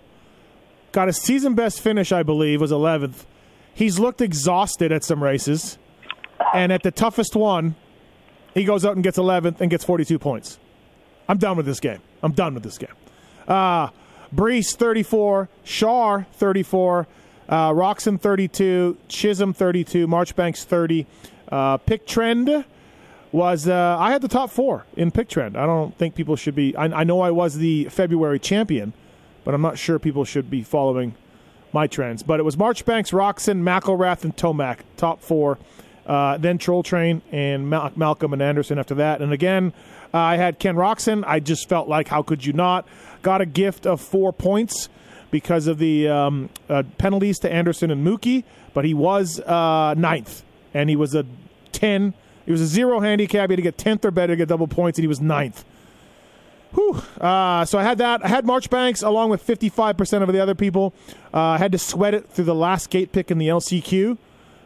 got 0.92 1.08
a 1.10 1.14
season 1.14 1.56
best 1.56 1.82
finish, 1.82 2.12
I 2.12 2.24
believe, 2.24 2.62
was 2.62 2.72
11th. 2.72 3.26
He's 3.74 4.00
looked 4.00 4.22
exhausted 4.22 4.92
at 4.92 5.04
some 5.04 5.24
races, 5.24 5.78
and 6.54 6.72
at 6.72 6.84
the 6.84 6.92
toughest 6.92 7.36
one, 7.36 7.76
he 8.54 8.64
goes 8.64 8.84
out 8.84 8.96
and 8.96 9.04
gets 9.04 9.18
11th 9.18 9.62
and 9.62 9.70
gets 9.70 9.84
42 9.84 10.20
points. 10.20 10.60
I'm 11.28 11.38
done 11.38 11.56
with 11.56 11.66
this 11.66 11.80
game. 11.80 12.00
I'm 12.24 12.34
done 12.34 12.54
with 12.56 12.64
this 12.64 12.78
game. 12.78 12.94
Uh, 13.48 13.90
Brees 14.34 14.76
34, 14.76 15.50
Shar 15.64 16.28
34, 16.34 17.08
uh, 17.48 17.72
Roczen 17.72 18.20
32, 18.20 18.98
Chisholm 19.08 19.54
32, 19.54 20.08
Marchbanks 20.08 20.64
30. 20.66 21.06
Uh, 21.50 21.78
pick 21.78 22.06
trend 22.06 22.66
was 23.32 23.68
uh, 23.68 23.98
I 24.00 24.12
had 24.12 24.22
the 24.22 24.28
top 24.28 24.50
four 24.50 24.86
in 24.96 25.12
pick 25.12 25.30
trend. 25.30 25.58
I 25.58 25.66
don't 25.66 25.96
think 25.98 26.16
people 26.16 26.36
should 26.36 26.56
be. 26.56 26.76
I, 26.76 26.86
I 26.86 27.04
know 27.04 27.22
I 27.22 27.32
was 27.32 27.58
the 27.58 27.86
February 27.86 28.40
champion, 28.40 28.94
but 29.44 29.54
I'm 29.54 29.62
not 29.62 29.78
sure 29.78 30.00
people 30.00 30.26
should 30.26 30.50
be 30.50 30.64
following 30.64 31.16
my 31.74 31.88
trends. 31.88 32.24
But 32.24 32.40
it 32.40 32.44
was 32.44 32.58
Marchbanks, 32.58 33.12
Roczen, 33.12 33.62
McElrath, 33.62 34.24
and 34.24 34.36
Tomac, 34.36 34.80
top 34.98 35.22
four. 35.22 35.60
Uh, 36.06 36.38
then 36.38 36.58
Troll 36.58 36.82
Train 36.82 37.22
and 37.32 37.70
Mal- 37.70 37.92
Malcolm 37.96 38.34
and 38.34 38.42
Anderson 38.42 38.80
after 38.80 38.96
that. 38.96 39.22
And 39.22 39.32
again, 39.32 39.74
uh, 40.12 40.18
I 40.18 40.38
had 40.38 40.58
Ken 40.58 40.76
Roczen. 40.76 41.24
I 41.28 41.40
just 41.40 41.70
felt 41.70 41.88
like, 41.88 42.08
how 42.08 42.24
could 42.24 42.44
you 42.44 42.54
not? 42.54 42.88
Got 43.22 43.42
a 43.42 43.46
gift 43.46 43.86
of 43.86 44.02
four 44.02 44.34
points 44.34 44.90
because 45.30 45.68
of 45.68 45.78
the 45.78 46.08
um, 46.08 46.50
uh, 46.68 46.82
penalties 46.98 47.38
to 47.40 47.52
Anderson 47.52 47.92
and 47.92 48.06
Mookie, 48.06 48.44
but 48.74 48.86
he 48.86 48.96
was 48.96 49.40
uh, 49.42 49.94
ninth, 49.96 50.44
and 50.74 50.90
he 50.90 50.96
was 50.96 51.16
a 51.16 51.26
10. 51.72 52.14
He 52.46 52.52
was 52.52 52.62
a 52.62 52.68
zero 52.68 53.00
handicap. 53.00 53.50
He 53.50 53.54
had 53.54 53.58
to 53.58 53.62
get 53.62 53.78
10th 53.78 54.06
or 54.06 54.12
better 54.12 54.34
to 54.34 54.38
get 54.38 54.48
double 54.48 54.68
points, 54.68 54.98
and 54.98 55.04
he 55.04 55.08
was 55.08 55.22
ninth. 55.22 55.64
Whew. 56.74 57.02
Uh, 57.20 57.66
so 57.66 57.80
I 57.80 57.84
had 57.84 57.98
that. 57.98 58.24
I 58.24 58.28
had 58.28 58.46
Marchbanks 58.46 59.02
along 59.02 59.30
with 59.30 59.46
55% 59.46 60.22
of 60.22 60.32
the 60.32 60.40
other 60.40 60.56
people. 60.56 60.94
Uh, 61.34 61.40
I 61.40 61.58
had 61.58 61.72
to 61.72 61.80
sweat 61.80 62.14
it 62.14 62.30
through 62.30 62.46
the 62.46 62.56
last 62.56 62.90
gate 62.90 63.12
pick 63.12 63.32
in 63.32 63.38
the 63.38 63.48
LCQ, 63.48 64.18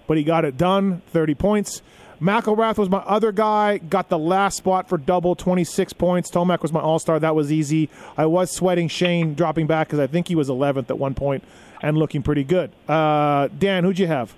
but 0.07 0.17
he 0.17 0.23
got 0.23 0.43
it 0.43 0.57
done, 0.57 1.01
30 1.07 1.35
points. 1.35 1.81
McElrath 2.21 2.77
was 2.77 2.89
my 2.89 2.99
other 2.99 3.31
guy, 3.33 3.77
got 3.79 4.07
the 4.07 4.17
last 4.17 4.57
spot 4.57 4.87
for 4.87 4.97
double, 4.97 5.35
26 5.35 5.91
points. 5.93 6.31
Tomac 6.31 6.61
was 6.61 6.71
my 6.71 6.79
all 6.79 6.99
star. 6.99 7.19
That 7.19 7.35
was 7.35 7.51
easy. 7.51 7.89
I 8.17 8.25
was 8.27 8.49
sweating 8.51 8.87
Shane 8.87 9.33
dropping 9.33 9.67
back 9.67 9.87
because 9.87 9.99
I 9.99 10.07
think 10.07 10.29
he 10.29 10.35
was 10.35 10.47
11th 10.49 10.89
at 10.89 10.97
one 10.97 11.15
point 11.15 11.43
and 11.81 11.97
looking 11.97 12.23
pretty 12.23 12.45
good. 12.45 12.71
Uh, 12.87 13.49
Dan, 13.57 13.83
who'd 13.83 13.99
you 13.99 14.07
have? 14.07 14.33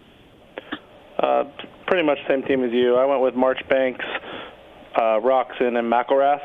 Uh, 1.26 1.44
pretty 1.88 2.06
much 2.06 2.20
same 2.28 2.44
team 2.44 2.64
as 2.64 2.72
you. 2.72 2.96
I 2.96 3.06
went 3.06 3.22
with 3.22 3.34
Marchbanks, 3.34 4.06
uh, 4.96 5.20
Roczen, 5.20 5.78
and 5.80 5.92
McElrath. 5.92 6.44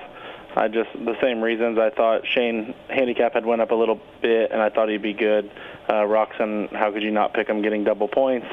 I 0.56 0.68
just 0.68 0.90
the 0.94 1.16
same 1.20 1.42
reasons. 1.42 1.78
I 1.78 1.90
thought 1.90 2.26
Shane 2.26 2.74
handicap 2.88 3.34
had 3.34 3.44
went 3.44 3.60
up 3.60 3.72
a 3.72 3.74
little 3.74 4.00
bit, 4.22 4.50
and 4.50 4.60
I 4.60 4.70
thought 4.70 4.88
he'd 4.88 5.02
be 5.02 5.12
good. 5.12 5.50
Uh, 5.86 6.04
Roczen, 6.06 6.74
how 6.74 6.90
could 6.90 7.02
you 7.02 7.10
not 7.10 7.34
pick 7.34 7.46
him 7.46 7.60
getting 7.60 7.84
double 7.84 8.08
points? 8.08 8.46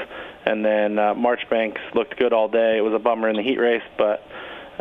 And 0.46 0.66
then 0.66 1.00
uh, 1.00 1.14
Marchbanks 1.14 1.82
looked 1.96 2.18
good 2.20 2.34
all 2.34 2.50
day. 2.50 2.78
It 2.78 2.82
was 2.82 2.94
a 2.94 3.00
bummer 3.00 3.30
in 3.30 3.38
the 3.38 3.42
heat 3.42 3.58
race, 3.58 3.88
but 3.98 4.22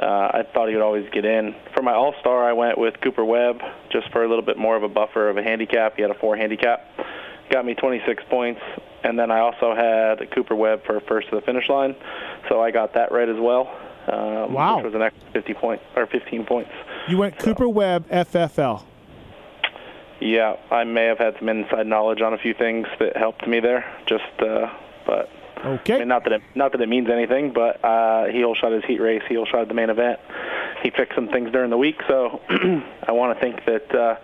uh, 0.02 0.04
I 0.35 0.42
thought 0.52 0.68
he 0.68 0.74
would 0.74 0.85
always 0.85 1.09
get 1.11 1.24
in. 1.24 1.54
For 1.74 1.82
my 1.82 1.94
All 1.94 2.14
Star, 2.20 2.44
I 2.44 2.54
went 2.54 2.76
with 2.76 3.00
Cooper 3.00 3.24
Webb 3.24 3.62
just 3.90 4.11
for 4.11 4.24
a 4.24 4.28
little 4.28 4.44
bit 4.44 4.59
more 4.59 4.76
of 4.76 4.82
a 4.82 4.88
buffer 4.88 5.28
of 5.28 5.37
a 5.37 5.44
handicap. 5.44 5.94
He 5.94 6.02
had 6.02 6.11
a 6.11 6.18
four 6.18 6.37
handicap, 6.37 6.85
got 7.50 7.64
me 7.64 7.74
26 7.74 8.24
points, 8.28 8.61
and 9.02 9.18
then 9.18 9.30
I 9.30 9.40
also 9.40 9.74
had 9.74 10.30
Cooper 10.32 10.54
Webb 10.54 10.85
for 10.85 11.00
first 11.00 11.28
to 11.30 11.37
the 11.37 11.42
finish 11.42 11.68
line, 11.68 11.94
so 12.48 12.61
I 12.61 12.70
got 12.70 12.94
that 12.94 13.12
right 13.12 13.28
as 13.28 13.38
well. 13.38 13.68
Um, 14.09 14.52
Wow. 14.52 14.76
Which 14.76 14.85
was 14.87 14.94
an 14.94 15.02
extra 15.02 15.32
50 15.32 15.54
point 15.54 15.82
or 15.96 16.06
15 16.06 16.44
points. 16.46 16.70
You 17.09 17.18
went 17.18 17.38
Cooper 17.38 17.68
Webb, 17.68 18.09
FFL. 18.09 18.85
Yeah, 20.20 20.56
I 20.70 20.85
may 20.85 21.04
have 21.04 21.18
had 21.18 21.37
some 21.38 21.48
inside 21.48 21.87
knowledge 21.87 22.22
on 22.22 22.32
a 22.32 22.38
few 22.38 22.54
things 22.54 22.87
that 23.00 23.16
helped 23.16 23.46
me 23.46 23.61
there. 23.61 23.85
Just, 24.06 24.24
uh, 24.40 24.72
but 25.06 25.28
I 25.62 25.98
mean, 25.98 26.09
not 26.09 26.24
that 26.24 26.32
it 26.35 26.42
not 26.54 26.72
that 26.72 26.80
it 26.80 26.88
means 26.88 27.11
anything, 27.11 27.52
but 27.52 27.85
uh, 27.85 28.26
he 28.26 28.44
all 28.44 28.54
shot 28.54 28.72
his 28.72 28.85
heat 28.85 29.00
race. 29.00 29.22
He 29.28 29.37
all 29.37 29.44
shot 29.46 29.66
the 29.68 29.74
main 29.74 29.90
event. 29.90 30.20
He 30.82 30.90
fixed 30.90 31.14
some 31.16 31.28
things 31.28 31.50
during 31.52 31.70
the 31.70 31.76
week, 31.76 32.00
so 32.09 32.40
I 32.48 33.12
want 33.12 33.37
to 33.37 33.40
think 33.44 33.64
that 33.66 33.94
uh, 33.94 34.16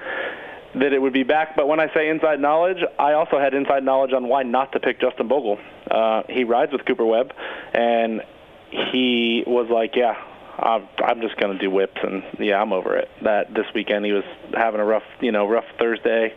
that 0.74 0.92
it 0.92 1.00
would 1.00 1.12
be 1.12 1.22
back. 1.22 1.56
But 1.56 1.68
when 1.68 1.80
I 1.80 1.92
say 1.94 2.08
inside 2.08 2.40
knowledge, 2.40 2.78
I 2.98 3.12
also 3.12 3.38
had 3.38 3.54
inside 3.54 3.85
knowledge 3.85 4.12
on 4.12 4.28
why 4.28 4.42
not 4.42 4.72
to 4.72 4.80
pick 4.80 5.00
Justin 5.00 5.28
Bogle. 5.28 5.58
Uh, 5.90 6.22
he 6.28 6.44
rides 6.44 6.72
with 6.72 6.85
Cooper 6.85 7.04
Webb, 7.04 7.32
and 7.72 8.22
he 8.70 9.44
was 9.46 9.68
like, 9.70 9.94
"Yeah, 9.94 10.14
I'm, 10.58 10.88
I'm 10.98 11.20
just 11.20 11.37
going 11.37 11.52
to 11.52 11.58
do 11.58 11.70
whips," 11.70 11.98
and 12.02 12.22
yeah, 12.38 12.61
I'm 12.61 12.72
over 12.72 12.96
it. 12.96 13.08
That 13.22 13.52
this 13.54 13.66
weekend 13.74 14.04
he 14.04 14.12
was 14.12 14.24
having 14.54 14.80
a 14.80 14.85
rough, 14.85 15.04
you 15.20 15.32
know, 15.32 15.46
rough 15.46 15.66
Thursday. 15.78 16.35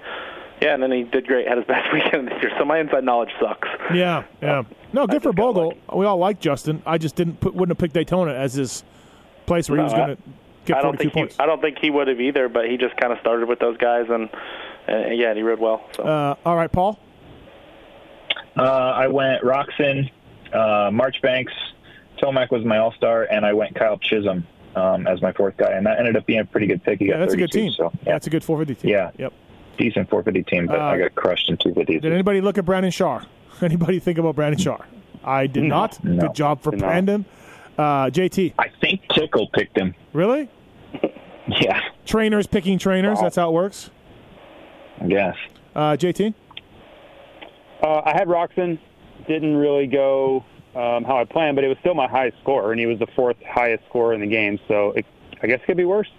Yeah, 0.61 0.73
and 0.73 0.81
then 0.81 0.91
he 0.91 1.03
did 1.03 1.27
great. 1.27 1.47
Had 1.47 1.57
his 1.57 1.67
best 1.67 1.91
weekend 1.93 2.27
this 2.27 2.41
year. 2.41 2.51
So 2.57 2.65
my 2.65 2.79
inside 2.79 3.03
knowledge 3.03 3.31
sucks. 3.39 3.67
Yeah, 3.93 4.23
yeah. 4.41 4.63
No, 4.93 5.07
good 5.07 5.23
for 5.23 5.33
Bogle. 5.33 5.73
We 5.93 6.05
all 6.05 6.17
like 6.17 6.39
Justin. 6.39 6.81
I 6.85 6.97
just 6.97 7.15
didn't 7.15 7.39
put, 7.39 7.53
wouldn't 7.53 7.77
have 7.77 7.81
picked 7.81 7.93
Daytona 7.93 8.33
as 8.33 8.53
his 8.53 8.83
place 9.45 9.69
where 9.69 9.77
he 9.77 9.83
was 9.83 9.93
going 9.93 10.15
to 10.15 10.23
I 10.73 10.81
don't 10.81 10.97
think 10.97 11.13
points. 11.13 11.35
he, 11.35 11.41
I 11.43 11.45
don't 11.45 11.61
think 11.61 11.77
he 11.79 11.89
would 11.89 12.07
have 12.07 12.19
either, 12.19 12.49
but 12.49 12.69
he 12.69 12.77
just 12.77 12.95
kind 12.97 13.11
of 13.13 13.19
started 13.19 13.47
with 13.47 13.59
those 13.59 13.77
guys, 13.77 14.05
and, 14.09 14.29
and 14.87 15.17
yeah, 15.17 15.33
he 15.33 15.41
rode 15.41 15.59
well. 15.59 15.83
So 15.95 16.03
uh, 16.03 16.35
all 16.45 16.55
right, 16.55 16.71
Paul. 16.71 16.99
Uh, 18.57 18.61
I 18.61 19.07
went 19.07 19.41
Roczen, 19.43 20.09
uh, 20.53 20.89
Marchbanks, 20.91 21.53
Tomac 22.21 22.51
was 22.51 22.63
my 22.63 22.77
all 22.77 22.93
star, 22.93 23.23
and 23.23 23.45
I 23.45 23.53
went 23.53 23.75
Kyle 23.75 23.97
Chisholm 23.97 24.47
um, 24.75 25.07
as 25.07 25.21
my 25.21 25.33
fourth 25.33 25.57
guy, 25.57 25.71
and 25.71 25.85
that 25.85 25.99
ended 25.99 26.15
up 26.15 26.25
being 26.25 26.39
a 26.39 26.45
pretty 26.45 26.67
good 26.67 26.83
pick. 26.83 26.99
He 26.99 27.07
Yeah, 27.07 27.17
that's 27.17 27.33
a 27.33 27.37
good 27.37 27.51
team. 27.51 27.71
So 27.71 27.91
yeah, 28.05 28.13
That's 28.13 28.27
a 28.27 28.29
good 28.29 28.43
450 28.43 28.81
team. 28.87 28.91
Yeah. 28.91 29.11
Yep. 29.17 29.33
decent 29.77 30.09
450 30.09 30.49
team, 30.49 30.67
but 30.67 30.79
Uh, 30.79 30.83
I 30.83 30.97
got 30.99 31.15
crushed 31.15 31.49
in 31.49 31.57
250s. 31.57 32.01
Did 32.01 32.13
anybody 32.13 32.39
look 32.41 32.57
at 32.57 32.65
Brandon 32.65 32.91
Shaw? 32.91 33.21
Anybody 33.61 33.99
think 33.99 34.17
about 34.17 34.35
Brandon 34.35 34.59
Shaw? 34.59 34.77
I 35.23 35.47
did 35.47 35.63
not. 35.63 36.01
No. 36.03 36.27
Good 36.27 36.35
job 36.35 36.61
for 36.61 36.71
Brandon. 36.71 37.25
Uh, 37.77 38.09
JT, 38.09 38.53
I 38.57 38.69
think 38.79 39.01
Tickle 39.13 39.49
picked 39.53 39.77
him. 39.77 39.93
really? 40.13 40.49
Yeah, 41.61 41.79
Trainers 42.05 42.47
picking 42.47 42.79
trainers. 42.79 43.17
Wow. 43.17 43.23
That's 43.23 43.35
how 43.35 43.49
it 43.49 43.53
works. 43.53 43.91
I 44.99 45.07
guess. 45.07 45.35
Uh, 45.75 45.91
JT, 45.97 46.33
Uh, 47.83 48.01
I 48.03 48.13
had 48.13 48.27
Roczen. 48.27 48.79
Didn't 49.27 49.55
really 49.55 49.85
go 49.87 50.43
um, 50.75 51.03
how 51.03 51.17
I 51.19 51.25
planned, 51.25 51.55
but 51.55 51.63
it 51.63 51.67
was 51.67 51.77
still 51.81 51.93
my 51.93 52.07
highest 52.07 52.37
score, 52.41 52.71
and 52.71 52.79
he 52.79 52.85
was 52.87 52.97
the 52.99 53.07
fourth 53.15 53.37
highest 53.47 53.83
scorer 53.89 54.13
in 54.13 54.21
the 54.21 54.27
game. 54.27 54.59
So 54.67 54.91
it, 54.91 55.05
I 55.43 55.47
guess 55.47 55.59
it 55.61 55.65
could 55.65 55.77
be 55.77 55.85
worse. 55.85 56.09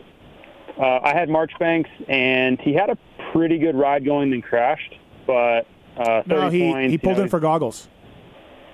Uh, 0.78 1.00
I 1.02 1.12
had 1.14 1.28
Marchbanks, 1.28 1.90
and 2.08 2.60
he 2.60 2.72
had 2.74 2.90
a 2.90 2.98
pretty 3.32 3.58
good 3.58 3.74
ride 3.74 4.04
going, 4.04 4.30
then 4.30 4.42
crashed. 4.42 4.94
But 5.26 5.66
uh, 5.96 6.22
30 6.22 6.28
No, 6.28 6.48
he 6.50 6.70
points. 6.72 6.90
he 6.92 6.98
pulled 6.98 7.16
know, 7.16 7.22
in 7.24 7.28
for 7.28 7.40
goggles. 7.40 7.88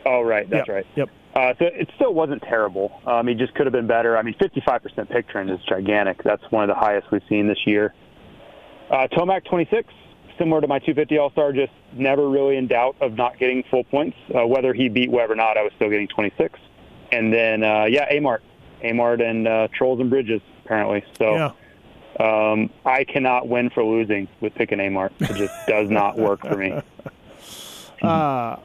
Oh, 0.05 0.21
right. 0.23 0.49
That's 0.51 0.67
Yep, 0.69 0.75
right. 0.75 0.87
Yep. 0.97 1.09
Uh, 1.35 1.55
so 1.59 1.65
it 1.65 1.89
still 1.97 2.13
wasn't 2.13 2.43
terrible. 2.43 3.01
Um, 3.07 3.27
he 3.27 3.35
just 3.35 3.55
could 3.55 3.65
have 3.67 3.73
been 3.73 3.87
better. 3.87 4.19
I 4.19 4.23
mean, 4.23 4.35
55% 4.35 5.09
pick 5.09 5.29
trend 5.29 5.51
is 5.51 5.59
gigantic. 5.67 6.23
That's 6.23 6.43
one 6.51 6.69
of 6.69 6.69
the 6.69 6.79
highest 6.79 7.11
we've 7.11 7.23
seen 7.29 7.49
this 7.49 7.67
year. 7.67 7.95
Uh, 8.91 9.09
Tomac 9.09 9.47
26, 9.47 9.89
similar 10.39 10.61
to 10.61 10.67
my 10.67 10.79
250 10.79 11.17
All-Star, 11.17 11.53
just 11.53 11.73
never 11.93 12.29
really 12.29 12.59
in 12.59 12.67
doubt 12.67 12.97
of 13.01 13.15
not 13.15 13.39
getting 13.39 13.63
full 13.71 13.85
points. 13.85 14.17
Uh, 14.35 14.47
whether 14.47 14.75
he 14.75 14.91
beat 14.91 15.11
Webb 15.11 15.31
or 15.31 15.35
not, 15.35 15.57
I 15.57 15.63
was 15.63 15.73
still 15.77 15.89
getting 15.89 16.09
26. 16.09 16.59
And 17.13 17.33
then, 17.33 17.65
uh, 17.65 17.85
yeah, 17.85 18.13
Amart. 18.13 18.41
Amart 18.85 19.23
and 19.23 19.49
uh, 19.49 19.69
Trolls 19.73 20.01
and 20.01 20.11
Bridges, 20.11 20.43
apparently. 20.65 21.03
So 21.17 21.35
yeah. 21.35 22.51
um, 22.53 22.69
I 22.85 23.05
cannot 23.05 23.49
win 23.49 23.71
for 23.71 23.83
losing 23.83 24.29
with 24.41 24.55
picking 24.55 24.79
Amart. 24.79 25.13
It 25.19 25.35
just 25.37 25.55
does 25.67 25.89
not 25.89 26.19
work 26.19 26.41
for 26.41 26.57
me. 26.57 26.79
Uh, 28.03 28.57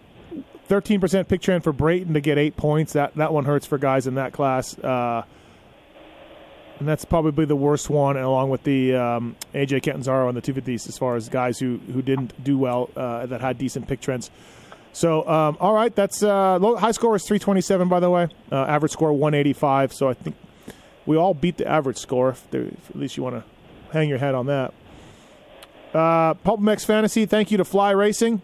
13% 0.69 1.27
pick 1.27 1.41
trend 1.41 1.63
for 1.63 1.71
Brayton 1.71 2.13
to 2.13 2.21
get 2.21 2.37
eight 2.37 2.57
points. 2.57 2.93
That 2.93 3.15
that 3.15 3.33
one 3.33 3.45
hurts 3.45 3.65
for 3.65 3.77
guys 3.77 4.07
in 4.07 4.15
that 4.15 4.33
class. 4.33 4.77
Uh, 4.79 5.23
and 6.79 6.87
that's 6.87 7.05
probably 7.05 7.45
the 7.45 7.55
worst 7.55 7.89
one, 7.89 8.17
along 8.17 8.49
with 8.49 8.63
the 8.63 8.95
um, 8.95 9.35
AJ 9.53 9.81
Catanzaro 9.81 10.27
and 10.27 10.37
the 10.37 10.41
250s, 10.41 10.87
as 10.87 10.97
far 10.97 11.15
as 11.15 11.27
guys 11.27 11.57
who, 11.57 11.79
who 11.91 12.03
didn't 12.03 12.43
do 12.43 12.57
well 12.57 12.89
uh, 12.95 13.25
that 13.25 13.41
had 13.41 13.57
decent 13.57 13.87
pick 13.87 13.99
trends. 13.99 14.29
So, 14.93 15.27
um, 15.27 15.57
all 15.59 15.73
right, 15.73 15.93
that's 15.93 16.21
uh, 16.21 16.57
low, 16.59 16.75
high 16.75 16.91
score 16.91 17.15
is 17.15 17.23
327, 17.23 17.87
by 17.87 17.99
the 17.99 18.09
way. 18.09 18.27
Uh, 18.51 18.65
average 18.65 18.91
score 18.91 19.11
185. 19.11 19.93
So 19.93 20.09
I 20.09 20.13
think 20.13 20.35
we 21.05 21.17
all 21.17 21.33
beat 21.33 21.57
the 21.57 21.67
average 21.67 21.97
score. 21.97 22.29
If 22.29 22.49
there, 22.51 22.63
if 22.63 22.89
at 22.89 22.95
least 22.95 23.17
you 23.17 23.23
want 23.23 23.35
to 23.35 23.43
hang 23.91 24.09
your 24.09 24.17
hat 24.19 24.35
on 24.35 24.45
that. 24.47 24.73
Uh, 25.93 26.35
Pulp 26.35 26.59
MX 26.59 26.85
Fantasy, 26.85 27.25
thank 27.25 27.49
you 27.49 27.57
to 27.57 27.65
Fly 27.65 27.91
Racing, 27.91 28.41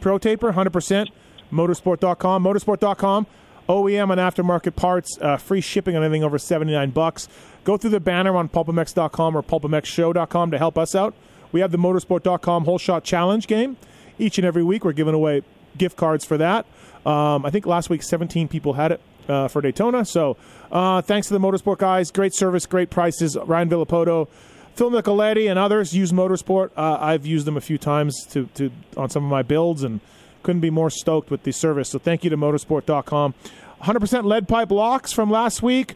Pro 0.00 0.18
Taper, 0.18 0.52
100% 0.52 1.08
motosport.com, 1.52 2.42
motosport.com, 2.44 3.26
OEM 3.68 4.12
and 4.12 4.20
aftermarket 4.20 4.76
parts, 4.76 5.18
uh, 5.20 5.36
free 5.36 5.60
shipping 5.60 5.96
on 5.96 6.04
anything 6.04 6.24
over 6.24 6.38
79 6.38 6.90
bucks. 6.90 7.28
Go 7.64 7.76
through 7.76 7.90
the 7.90 8.00
banner 8.00 8.36
on 8.36 8.48
pulpmx.com 8.48 9.36
or 9.36 9.42
pulpmxshow.com 9.42 10.50
to 10.50 10.58
help 10.58 10.78
us 10.78 10.94
out. 10.94 11.14
We 11.52 11.60
have 11.60 11.72
the 11.72 11.78
motosport.com 11.78 12.64
whole 12.64 12.78
shot 12.78 13.04
challenge 13.04 13.46
game. 13.46 13.76
Each 14.18 14.38
and 14.38 14.46
every 14.46 14.62
week, 14.62 14.84
we're 14.84 14.92
giving 14.92 15.14
away 15.14 15.42
gift 15.76 15.96
cards 15.96 16.24
for 16.24 16.38
that. 16.38 16.66
Um, 17.04 17.44
I 17.44 17.50
think 17.50 17.66
last 17.66 17.90
week 17.90 18.02
17 18.02 18.48
people 18.48 18.74
had 18.74 18.92
it 18.92 19.00
uh, 19.28 19.48
for 19.48 19.60
Daytona. 19.60 20.04
So 20.04 20.36
uh, 20.70 21.02
thanks 21.02 21.28
to 21.28 21.34
the 21.34 21.40
Motosport 21.40 21.78
guys. 21.78 22.10
Great 22.10 22.34
service, 22.34 22.66
great 22.66 22.90
prices. 22.90 23.36
Ryan 23.36 23.68
Villopoto, 23.68 24.28
Phil 24.74 24.90
Nicoletti, 24.90 25.48
and 25.48 25.58
others 25.58 25.94
use 25.94 26.12
Motosport. 26.12 26.70
Uh, 26.76 26.98
I've 27.00 27.26
used 27.26 27.46
them 27.46 27.56
a 27.56 27.60
few 27.60 27.78
times 27.78 28.26
to, 28.30 28.46
to 28.54 28.70
on 28.96 29.10
some 29.10 29.24
of 29.24 29.30
my 29.30 29.42
builds 29.42 29.82
and 29.82 30.00
couldn't 30.46 30.60
be 30.60 30.70
more 30.70 30.90
stoked 30.90 31.28
with 31.28 31.42
the 31.42 31.50
service. 31.50 31.88
So 31.88 31.98
thank 31.98 32.22
you 32.22 32.30
to 32.30 32.36
motosport.com. 32.36 33.34
100% 33.82 34.24
lead 34.24 34.46
pipe 34.46 34.70
locks 34.70 35.12
from 35.12 35.28
last 35.28 35.60
week. 35.60 35.94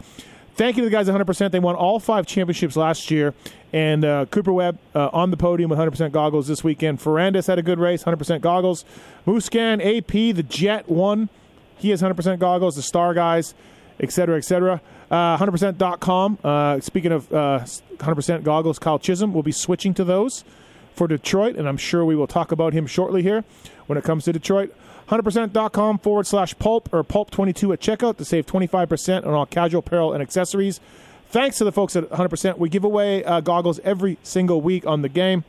Thank 0.57 0.77
you 0.77 0.83
to 0.83 0.91
the 0.91 0.93
guys 0.93 1.07
100%. 1.07 1.53
They 1.53 1.61
won 1.61 1.77
all 1.77 2.01
five 2.01 2.27
championships 2.27 2.77
last 2.77 3.13
year. 3.13 3.33
And 3.73 4.05
uh, 4.05 4.27
Cooper 4.27 4.53
Webb 4.53 4.81
uh, 4.93 5.09
on 5.13 5.31
the 5.31 5.37
podium 5.37 5.71
with 5.71 5.79
100% 5.79 6.11
goggles 6.11 6.49
this 6.49 6.65
weekend. 6.65 6.99
Ferrandis 6.99 7.47
had 7.47 7.61
a 7.61 7.63
good 7.63 7.79
race, 7.79 8.03
100% 8.03 8.41
goggles. 8.41 8.85
Musquin, 9.25 9.81
AP, 9.81 10.35
the 10.35 10.43
Jet 10.43 10.89
won. 10.89 11.29
He 11.79 11.91
has 11.91 12.03
100% 12.03 12.41
goggles, 12.41 12.75
the 12.75 12.83
Star 12.83 13.15
guys, 13.15 13.55
et 14.01 14.11
cetera, 14.11 14.37
et 14.37 14.45
cetera. 14.45 14.81
Uh, 15.13 15.39
100%.com. 15.39 16.39
Uh, 16.43 16.81
speaking 16.81 17.13
of 17.13 17.33
uh, 17.33 17.61
100% 17.99 18.43
goggles, 18.43 18.81
Kyle 18.81 18.99
Chisholm 18.99 19.33
will 19.33 19.45
be 19.45 19.53
switching 19.53 19.95
to 19.95 20.03
those 20.03 20.43
for 20.97 21.07
Detroit, 21.07 21.55
and 21.55 21.69
I'm 21.69 21.77
sure 21.77 22.05
we 22.05 22.17
will 22.17 22.27
talk 22.27 22.51
about 22.51 22.73
him 22.73 22.89
shortly 22.89 23.23
here 23.23 23.45
when 23.91 23.99
it 23.99 24.05
comes 24.05 24.25
to 24.25 24.33
Detroit. 24.33 24.73
100%.com 25.09 25.99
forward 25.99 26.25
slash 26.25 26.57
pulp 26.61 26.89
or 26.93 27.03
pulp22 27.03 27.73
at 27.73 27.81
checkout 27.81 28.17
to 28.19 28.25
save 28.25 28.47
25% 28.47 29.27
on 29.27 29.35
all 29.35 29.45
casual 29.45 29.81
apparel 29.81 30.13
and 30.13 30.23
accessories. 30.23 30.79
Thanks 31.31 31.59
to 31.59 31.65
the 31.65 31.73
folks 31.73 31.97
at 31.97 32.09
100%. 32.09 32.59
We 32.59 32.69
give 32.69 32.85
away 32.85 33.25
uh, 33.25 33.41
goggles 33.41 33.81
every 33.81 34.17
single 34.23 34.61
week 34.61 34.87
on 34.87 35.03
the 35.03 35.09
game. 35.09 35.43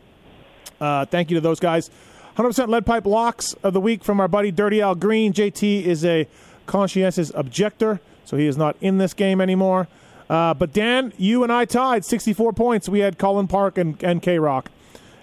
Uh, 0.79 1.05
thank 1.05 1.29
you 1.29 1.35
to 1.35 1.41
those 1.41 1.59
guys. 1.59 1.91
100% 2.37 2.67
lead 2.69 2.83
pipe 2.83 3.05
locks 3.05 3.53
of 3.61 3.73
the 3.73 3.79
week 3.79 4.03
from 4.03 4.19
our 4.19 4.27
buddy 4.27 4.49
Dirty 4.49 4.81
Al 4.81 4.95
Green. 4.95 5.33
JT 5.33 5.83
is 5.83 6.03
a 6.03 6.27
conscientious 6.65 7.31
objector, 7.35 8.01
so 8.25 8.37
he 8.37 8.47
is 8.47 8.57
not 8.57 8.75
in 8.81 8.97
this 8.97 9.13
game 9.13 9.39
anymore. 9.39 9.87
Uh, 10.31 10.55
but 10.55 10.73
Dan, 10.73 11.13
you 11.17 11.43
and 11.43 11.51
I 11.51 11.65
tied 11.65 12.05
64 12.05 12.53
points. 12.53 12.89
We 12.89 13.01
had 13.01 13.19
Cullen 13.19 13.47
Park 13.47 13.77
and, 13.77 14.03
and 14.03 14.19
K 14.19 14.39
Rock. 14.39 14.71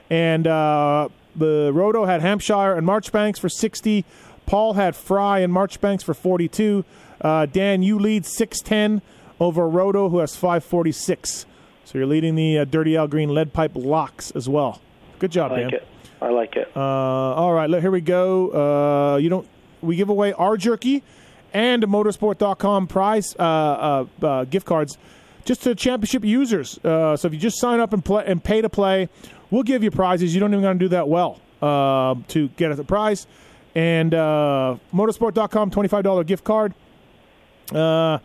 And 0.09 0.47
uh, 0.47 1.09
the 1.39 1.71
Roto 1.75 2.05
had 2.05 2.21
Hampshire 2.21 2.75
and 2.75 2.87
Marchbanks 2.87 3.39
for 3.39 3.49
60. 3.49 4.05
Paul 4.47 4.75
had 4.75 4.97
Frye 4.97 5.41
and 5.41 5.53
Marchbanks 5.53 6.03
for 6.03 6.15
42. 6.15 6.85
Uh, 7.21 7.47
Dan, 7.47 7.83
you 7.83 7.99
lead 7.99 8.25
610 8.25 9.03
over 9.41 9.69
Roto, 9.69 10.09
who 10.09 10.19
has 10.19 10.35
546. 10.37 11.47
So 11.85 11.99
you're 11.99 12.07
leading 12.07 12.35
the 12.35 12.59
uh, 12.59 12.65
Dirty 12.65 12.97
Al 12.97 13.09
Green 13.09 13.33
lead 13.35 13.53
pipe 13.53 13.73
locks 13.75 14.31
as 14.33 14.49
well. 14.49 14.81
Good 15.19 15.33
job, 15.33 15.53
I 15.53 15.63
like 15.63 15.71
Dan. 15.71 15.75
it. 15.75 15.87
I 16.21 16.29
like 16.31 16.57
it. 16.57 16.71
Uh, 16.77 16.81
all 16.81 17.53
right, 17.53 17.71
here 17.71 17.91
we 17.91 18.01
go. 18.01 18.51
Uh, 19.15 19.17
you 19.19 19.29
don't. 19.29 19.47
We 19.81 19.97
give 19.97 20.09
away 20.09 20.33
our 20.33 20.57
jerky 20.57 21.03
and 21.55 21.83
motosport.com 21.85 22.89
prize 22.89 23.35
uh, 23.39 23.43
uh, 23.43 24.07
uh, 24.27 24.45
gift 24.45 24.67
cards 24.67 24.99
just 25.45 25.63
to 25.63 25.75
championship 25.75 26.25
users. 26.25 26.79
Uh, 26.85 27.17
so 27.17 27.29
if 27.29 27.35
you 27.35 27.41
just 27.41 27.59
sign 27.59 27.81
up 27.81 27.93
and 27.93 28.05
play 28.05 28.25
and 28.27 28.43
pay 28.43 28.61
to 28.61 28.69
play, 28.69 29.09
we'll 29.51 29.63
give 29.63 29.83
you 29.83 29.91
prizes. 29.91 30.35
You 30.35 30.41
don't 30.41 30.53
even 30.53 30.63
got 30.63 30.75
to 30.75 30.79
do 30.79 30.89
that 30.89 31.09
well 31.09 31.41
uh, 31.63 32.15
to 32.29 32.49
get 32.51 32.73
a 32.73 32.85
prize. 32.85 33.27
And 33.75 34.15
uh, 34.15 34.77
motosport.com 34.93 35.71
twenty 35.71 35.89
five 35.89 36.05
dollar 36.05 36.25
gift 36.25 36.45
card. 36.45 36.75
Uh, 37.73 38.19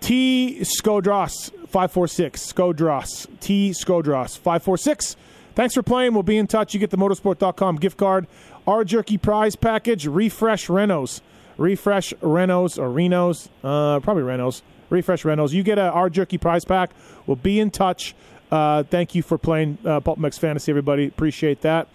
T 0.00 0.58
Skodros 0.60 1.50
five 1.68 1.92
four 1.92 2.08
six 2.08 2.52
Skodros 2.52 3.28
T 3.40 3.70
Skodros 3.70 4.38
five 4.38 4.62
four 4.62 4.76
six. 4.76 5.16
Thanks 5.54 5.74
for 5.74 5.82
playing. 5.82 6.14
We'll 6.14 6.22
be 6.22 6.38
in 6.38 6.46
touch. 6.46 6.72
You 6.72 6.80
get 6.80 6.90
the 6.90 6.96
motosport.com 6.96 7.76
gift 7.76 7.98
card, 7.98 8.26
our 8.66 8.82
jerky 8.84 9.18
prize 9.18 9.56
package, 9.56 10.06
refresh 10.06 10.68
Renos, 10.68 11.20
refresh 11.58 12.14
Renos 12.22 12.78
or 12.78 12.88
Renos, 12.88 13.48
uh, 13.62 14.00
probably 14.00 14.22
Renos, 14.22 14.62
refresh 14.88 15.24
Renos. 15.24 15.52
You 15.52 15.62
get 15.62 15.78
a 15.78 15.90
our 15.90 16.08
jerky 16.08 16.38
prize 16.38 16.64
pack. 16.64 16.92
We'll 17.26 17.36
be 17.36 17.60
in 17.60 17.70
touch. 17.70 18.14
Uh, 18.50 18.82
thank 18.84 19.14
you 19.14 19.22
for 19.22 19.38
playing 19.38 19.78
uh, 19.84 20.00
Pulp 20.00 20.18
MX 20.18 20.38
Fantasy, 20.38 20.72
everybody. 20.72 21.06
Appreciate 21.06 21.60
that. 21.62 21.88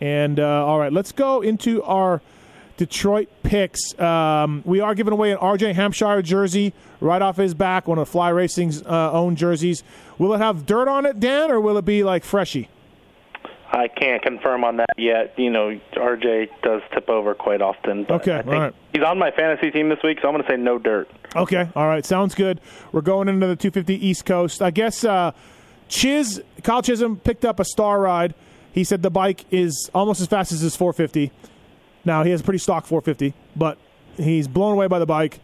And 0.00 0.40
uh, 0.40 0.66
all 0.66 0.78
right, 0.78 0.92
let's 0.92 1.12
go 1.12 1.40
into 1.42 1.82
our 1.84 2.20
Detroit 2.76 3.28
picks. 3.42 3.98
Um, 4.00 4.62
we 4.64 4.80
are 4.80 4.94
giving 4.94 5.12
away 5.12 5.30
an 5.32 5.38
RJ 5.38 5.74
Hampshire 5.74 6.22
jersey 6.22 6.72
right 7.00 7.22
off 7.22 7.36
his 7.36 7.54
back, 7.54 7.86
one 7.86 7.98
of 7.98 8.08
Fly 8.08 8.30
Racing's 8.30 8.82
uh, 8.82 9.12
own 9.12 9.36
jerseys. 9.36 9.84
Will 10.18 10.34
it 10.34 10.38
have 10.38 10.66
dirt 10.66 10.88
on 10.88 11.06
it, 11.06 11.20
Dan, 11.20 11.50
or 11.50 11.60
will 11.60 11.76
it 11.76 11.84
be 11.84 12.02
like 12.02 12.24
freshy? 12.24 12.68
I 13.74 13.88
can't 13.88 14.22
confirm 14.22 14.64
on 14.64 14.76
that 14.76 14.90
yet. 14.98 15.32
You 15.38 15.50
know, 15.50 15.80
RJ 15.94 16.48
does 16.62 16.82
tip 16.92 17.08
over 17.08 17.34
quite 17.34 17.62
often. 17.62 18.04
But 18.04 18.20
Okay, 18.22 18.34
I 18.34 18.42
think 18.42 18.54
all 18.54 18.60
right. 18.60 18.74
He's 18.92 19.02
on 19.02 19.18
my 19.18 19.30
fantasy 19.30 19.70
team 19.70 19.88
this 19.88 20.00
week, 20.04 20.18
so 20.20 20.28
I'm 20.28 20.34
going 20.34 20.44
to 20.44 20.50
say 20.50 20.56
no 20.58 20.78
dirt. 20.78 21.08
Okay, 21.34 21.70
all 21.74 21.86
right, 21.86 22.04
sounds 22.04 22.34
good. 22.34 22.60
We're 22.92 23.00
going 23.00 23.28
into 23.28 23.46
the 23.46 23.56
250 23.56 24.06
East 24.06 24.26
Coast. 24.26 24.60
I 24.60 24.70
guess 24.70 25.04
uh, 25.04 25.32
Chiz, 25.92 26.40
Kyle 26.62 26.80
Chisholm 26.80 27.18
picked 27.18 27.44
up 27.44 27.60
a 27.60 27.66
star 27.66 28.00
ride. 28.00 28.34
He 28.72 28.82
said 28.82 29.02
the 29.02 29.10
bike 29.10 29.44
is 29.50 29.90
almost 29.94 30.22
as 30.22 30.26
fast 30.26 30.50
as 30.50 30.60
his 30.60 30.74
450. 30.74 31.30
Now 32.06 32.22
he 32.24 32.30
has 32.30 32.40
a 32.40 32.44
pretty 32.44 32.58
stock 32.58 32.86
450, 32.86 33.34
but 33.54 33.76
he's 34.16 34.48
blown 34.48 34.72
away 34.72 34.86
by 34.86 34.98
the 34.98 35.06
bike. 35.06 35.40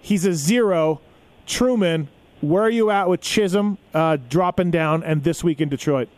He's 0.00 0.24
a 0.24 0.34
zero. 0.34 1.00
Truman, 1.46 2.08
where 2.40 2.62
are 2.62 2.70
you 2.70 2.90
at 2.90 3.08
with 3.08 3.20
Chisholm 3.20 3.76
uh, 3.92 4.18
dropping 4.28 4.70
down 4.70 5.02
and 5.02 5.24
this 5.24 5.42
week 5.42 5.60
in 5.60 5.68
Detroit? 5.68 6.08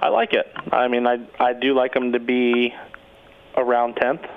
I 0.00 0.08
like 0.08 0.32
it. 0.32 0.52
I 0.72 0.88
mean, 0.88 1.06
I 1.06 1.24
I 1.38 1.52
do 1.52 1.74
like 1.74 1.94
him 1.94 2.10
to 2.10 2.18
be 2.18 2.74
around 3.56 3.94
10th. 3.94 4.28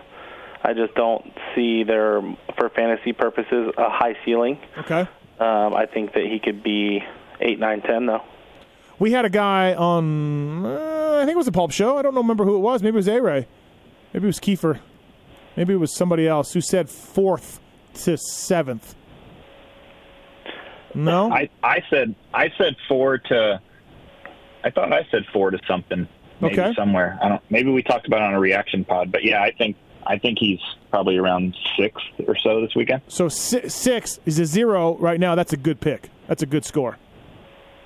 I 0.64 0.74
just 0.74 0.94
don't 0.94 1.26
see 1.56 1.84
there, 1.84 2.22
for 2.56 2.70
fantasy 2.70 3.14
purposes, 3.14 3.74
a 3.78 3.90
high 3.90 4.16
ceiling. 4.24 4.60
Okay. 4.78 5.08
Um, 5.40 5.74
I 5.74 5.88
think 5.92 6.14
that 6.14 6.24
he 6.24 6.40
could 6.40 6.62
be 6.62 7.04
8, 7.42 7.60
9, 7.60 7.82
10, 7.82 8.06
though. 8.06 8.22
We 9.00 9.12
had 9.12 9.26
a 9.26 9.30
guy 9.30 9.74
on, 9.74 10.66
uh, 10.66 11.20
I 11.22 11.26
think 11.26 11.36
it 11.36 11.38
was 11.38 11.48
a 11.48 11.52
Pulp 11.52 11.72
Show. 11.72 11.98
I 11.98 12.02
don't 12.02 12.16
remember 12.16 12.46
who 12.46 12.56
it 12.56 12.60
was. 12.60 12.82
Maybe 12.82 12.96
it 12.96 12.98
was 12.98 13.08
A 13.10 13.22
Ray. 13.22 13.48
Maybe 14.14 14.26
it 14.26 14.28
was 14.28 14.40
Kiefer. 14.40 14.80
Maybe 15.58 15.74
it 15.74 15.78
was 15.78 15.94
somebody 15.94 16.28
else 16.28 16.54
who 16.54 16.62
said 16.62 16.90
fourth 16.90 17.60
to 17.96 18.18
seventh. 18.18 18.96
No? 20.94 21.32
I, 21.32 21.50
I 21.62 21.84
said 21.90 22.16
I 22.34 22.52
said 22.58 22.76
four 22.88 23.18
to. 23.18 23.60
I 24.64 24.70
thought 24.70 24.94
I 24.94 25.06
said 25.12 25.26
four 25.34 25.52
to 25.52 25.60
something. 25.68 26.08
maybe 26.40 26.60
Okay. 26.60 26.74
somewhere. 26.76 27.20
I 27.22 27.30
don't. 27.30 27.42
Maybe 27.50 27.70
we 27.72 27.84
talked 27.84 28.08
about 28.08 28.22
it 28.22 28.26
on 28.26 28.34
a 28.34 28.40
reaction 28.40 28.86
pod, 28.86 29.12
but 29.12 29.24
yeah, 29.24 29.42
I 29.42 29.52
think 29.52 29.76
I 30.08 30.18
think 30.18 30.40
he's 30.40 30.60
probably 30.92 31.18
around 31.18 31.56
sixth 31.78 32.06
or 32.28 32.38
so 32.38 32.62
this 32.62 32.76
weekend. 32.76 33.02
So 33.10 33.28
si- 33.28 33.68
six 33.68 34.20
is 34.26 34.40
a 34.40 34.46
zero 34.46 34.96
right 34.98 35.20
now. 35.20 35.36
That's 35.36 35.52
a 35.54 35.58
good 35.58 35.82
pick. 35.82 36.10
That's 36.28 36.42
a 36.42 36.46
good 36.46 36.64
score. 36.64 36.98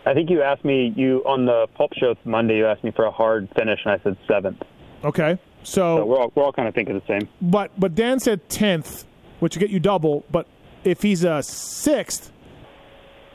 I 0.05 0.13
think 0.13 0.29
you 0.29 0.41
asked 0.41 0.65
me 0.65 0.93
you 0.95 1.23
on 1.25 1.45
the 1.45 1.67
Pulp 1.75 1.93
Show 1.93 2.15
Monday. 2.25 2.57
You 2.57 2.65
asked 2.67 2.83
me 2.83 2.91
for 2.91 3.05
a 3.05 3.11
hard 3.11 3.49
finish, 3.55 3.79
and 3.85 3.93
I 3.93 3.99
said 4.03 4.17
seventh. 4.27 4.61
Okay. 5.03 5.37
So 5.63 5.97
So, 5.97 6.05
we're 6.05 6.17
all 6.19 6.31
we're 6.35 6.43
all 6.43 6.53
kind 6.53 6.67
of 6.67 6.73
thinking 6.73 6.95
the 6.95 7.05
same. 7.07 7.27
but 7.41 7.71
but 7.77 7.93
Dan 7.95 8.19
said 8.19 8.47
tenth, 8.49 9.05
which 9.39 9.55
would 9.55 9.59
get 9.59 9.69
you 9.69 9.79
double. 9.79 10.23
But 10.31 10.47
if 10.83 11.01
he's 11.01 11.23
a 11.23 11.43
sixth, 11.43 12.31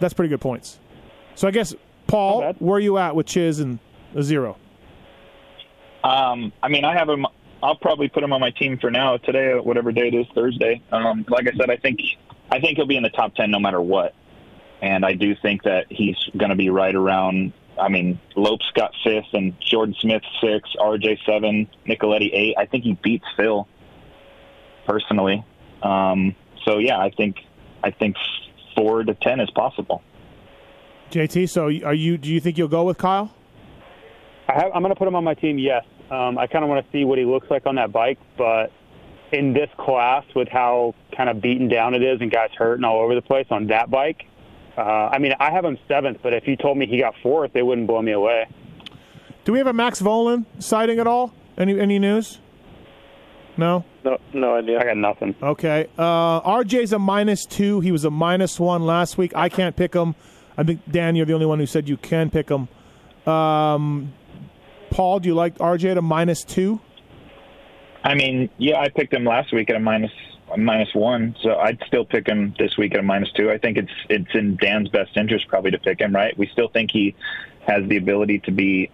that's 0.00 0.14
pretty 0.14 0.30
good 0.30 0.40
points. 0.40 0.78
So 1.34 1.46
I 1.46 1.50
guess 1.50 1.74
Paul, 2.06 2.54
where 2.58 2.76
are 2.76 2.80
you 2.80 2.96
at 2.98 3.14
with 3.14 3.26
Chiz 3.26 3.60
and 3.60 3.78
a 4.14 4.22
zero? 4.22 4.56
Um, 6.02 6.52
I 6.62 6.68
mean, 6.68 6.84
I 6.84 6.96
have 6.96 7.08
him. 7.08 7.26
I'll 7.62 7.76
probably 7.76 8.08
put 8.08 8.22
him 8.22 8.32
on 8.32 8.40
my 8.40 8.50
team 8.50 8.78
for 8.78 8.90
now 8.90 9.16
today, 9.16 9.54
whatever 9.54 9.90
day 9.90 10.08
it 10.08 10.14
is, 10.14 10.26
Thursday. 10.34 10.82
Um, 10.92 11.24
like 11.28 11.46
I 11.48 11.56
said, 11.56 11.70
I 11.70 11.76
think 11.76 11.98
I 12.50 12.60
think 12.60 12.76
he'll 12.76 12.86
be 12.86 12.96
in 12.96 13.02
the 13.02 13.10
top 13.10 13.34
ten 13.34 13.50
no 13.50 13.58
matter 13.58 13.80
what, 13.80 14.14
and 14.84 15.02
I 15.02 15.14
do 15.14 15.34
think 15.40 15.62
that 15.62 15.86
he's 15.88 16.16
going 16.36 16.50
to 16.50 16.56
be 16.56 16.68
right 16.68 16.94
around. 16.94 17.54
I 17.80 17.88
mean, 17.88 18.20
Lopes 18.36 18.70
got 18.74 18.92
fifth, 19.02 19.32
and 19.32 19.54
Jordan 19.58 19.94
Smith 19.98 20.22
six, 20.42 20.68
RJ 20.78 21.24
seven, 21.24 21.68
Nicoletti 21.88 22.30
eight. 22.34 22.54
I 22.58 22.66
think 22.66 22.84
he 22.84 22.92
beats 23.02 23.24
Phil 23.34 23.66
personally. 24.86 25.42
Um, 25.82 26.36
so 26.66 26.78
yeah, 26.78 26.98
I 26.98 27.10
think 27.10 27.36
I 27.82 27.92
think 27.92 28.16
four 28.76 29.02
to 29.02 29.14
ten 29.14 29.40
is 29.40 29.50
possible. 29.52 30.02
JT, 31.10 31.48
so 31.48 31.64
are 31.64 31.94
you? 31.94 32.18
Do 32.18 32.28
you 32.28 32.40
think 32.40 32.58
you'll 32.58 32.68
go 32.68 32.84
with 32.84 32.98
Kyle? 32.98 33.34
I 34.48 34.52
have, 34.52 34.70
I'm 34.74 34.82
going 34.82 34.92
to 34.92 34.98
put 34.98 35.08
him 35.08 35.16
on 35.16 35.24
my 35.24 35.34
team. 35.34 35.58
Yes, 35.58 35.84
um, 36.10 36.36
I 36.36 36.46
kind 36.46 36.62
of 36.62 36.68
want 36.68 36.84
to 36.84 36.92
see 36.92 37.04
what 37.04 37.18
he 37.18 37.24
looks 37.24 37.48
like 37.50 37.64
on 37.64 37.76
that 37.76 37.90
bike, 37.90 38.18
but 38.36 38.70
in 39.32 39.54
this 39.54 39.70
class, 39.78 40.24
with 40.36 40.48
how 40.48 40.94
kind 41.16 41.30
of 41.30 41.40
beaten 41.40 41.68
down 41.68 41.94
it 41.94 42.02
is 42.02 42.20
and 42.20 42.30
guys 42.30 42.50
hurt 42.58 42.74
and 42.74 42.84
all 42.84 43.00
over 43.00 43.14
the 43.14 43.22
place 43.22 43.46
on 43.50 43.68
that 43.68 43.90
bike, 43.90 44.26
uh, 44.76 44.80
I 44.80 45.18
mean, 45.18 45.34
I 45.38 45.50
have 45.50 45.64
him 45.64 45.78
seventh, 45.88 46.18
but 46.22 46.32
if 46.32 46.46
you 46.46 46.56
told 46.56 46.78
me 46.78 46.86
he 46.86 46.98
got 47.00 47.14
fourth, 47.22 47.54
it 47.54 47.62
wouldn't 47.62 47.86
blow 47.86 48.02
me 48.02 48.12
away. 48.12 48.46
Do 49.44 49.52
we 49.52 49.58
have 49.58 49.66
a 49.66 49.72
Max 49.72 50.00
Vohland 50.00 50.46
sighting 50.58 50.98
at 50.98 51.06
all? 51.06 51.32
Any 51.56 51.78
any 51.78 51.98
news? 51.98 52.40
No. 53.56 53.84
No, 54.04 54.18
no 54.32 54.56
idea. 54.56 54.80
I 54.80 54.84
got 54.84 54.96
nothing. 54.96 55.34
Okay. 55.42 55.86
Uh, 55.96 56.40
RJ's 56.40 56.92
a 56.92 56.98
minus 56.98 57.46
two. 57.46 57.80
He 57.80 57.92
was 57.92 58.04
a 58.04 58.10
minus 58.10 58.58
one 58.58 58.84
last 58.84 59.16
week. 59.16 59.32
I 59.36 59.48
can't 59.48 59.76
pick 59.76 59.94
him. 59.94 60.14
I 60.56 60.64
think 60.64 60.80
Dan, 60.90 61.14
you're 61.16 61.26
the 61.26 61.34
only 61.34 61.46
one 61.46 61.58
who 61.58 61.66
said 61.66 61.88
you 61.88 61.96
can 61.96 62.30
pick 62.30 62.48
him. 62.48 62.68
Um, 63.32 64.12
Paul, 64.90 65.20
do 65.20 65.28
you 65.28 65.34
like 65.34 65.56
RJ 65.58 65.92
at 65.92 65.98
a 65.98 66.02
minus 66.02 66.44
two? 66.44 66.80
I 68.02 68.14
mean, 68.14 68.50
yeah, 68.58 68.80
I 68.80 68.88
picked 68.88 69.14
him 69.14 69.24
last 69.24 69.52
week 69.52 69.70
at 69.70 69.76
a 69.76 69.80
minus 69.80 70.10
a 70.10 70.33
minus 70.56 70.94
one, 70.94 71.34
so 71.42 71.56
I'd 71.56 71.78
still 71.86 72.04
pick 72.04 72.26
him 72.26 72.54
this 72.58 72.76
week 72.76 72.94
at 72.94 73.00
a 73.00 73.02
minus 73.02 73.30
two. 73.32 73.50
I 73.50 73.58
think 73.58 73.78
it's 73.78 73.92
it's 74.08 74.34
in 74.34 74.56
Dan's 74.56 74.88
best 74.88 75.16
interest 75.16 75.48
probably 75.48 75.70
to 75.72 75.78
pick 75.78 76.00
him, 76.00 76.14
right? 76.14 76.36
We 76.36 76.46
still 76.48 76.68
think 76.68 76.90
he 76.90 77.14
has 77.66 77.88
the 77.88 77.96
ability 77.96 78.40
to 78.40 78.50
be 78.50 78.90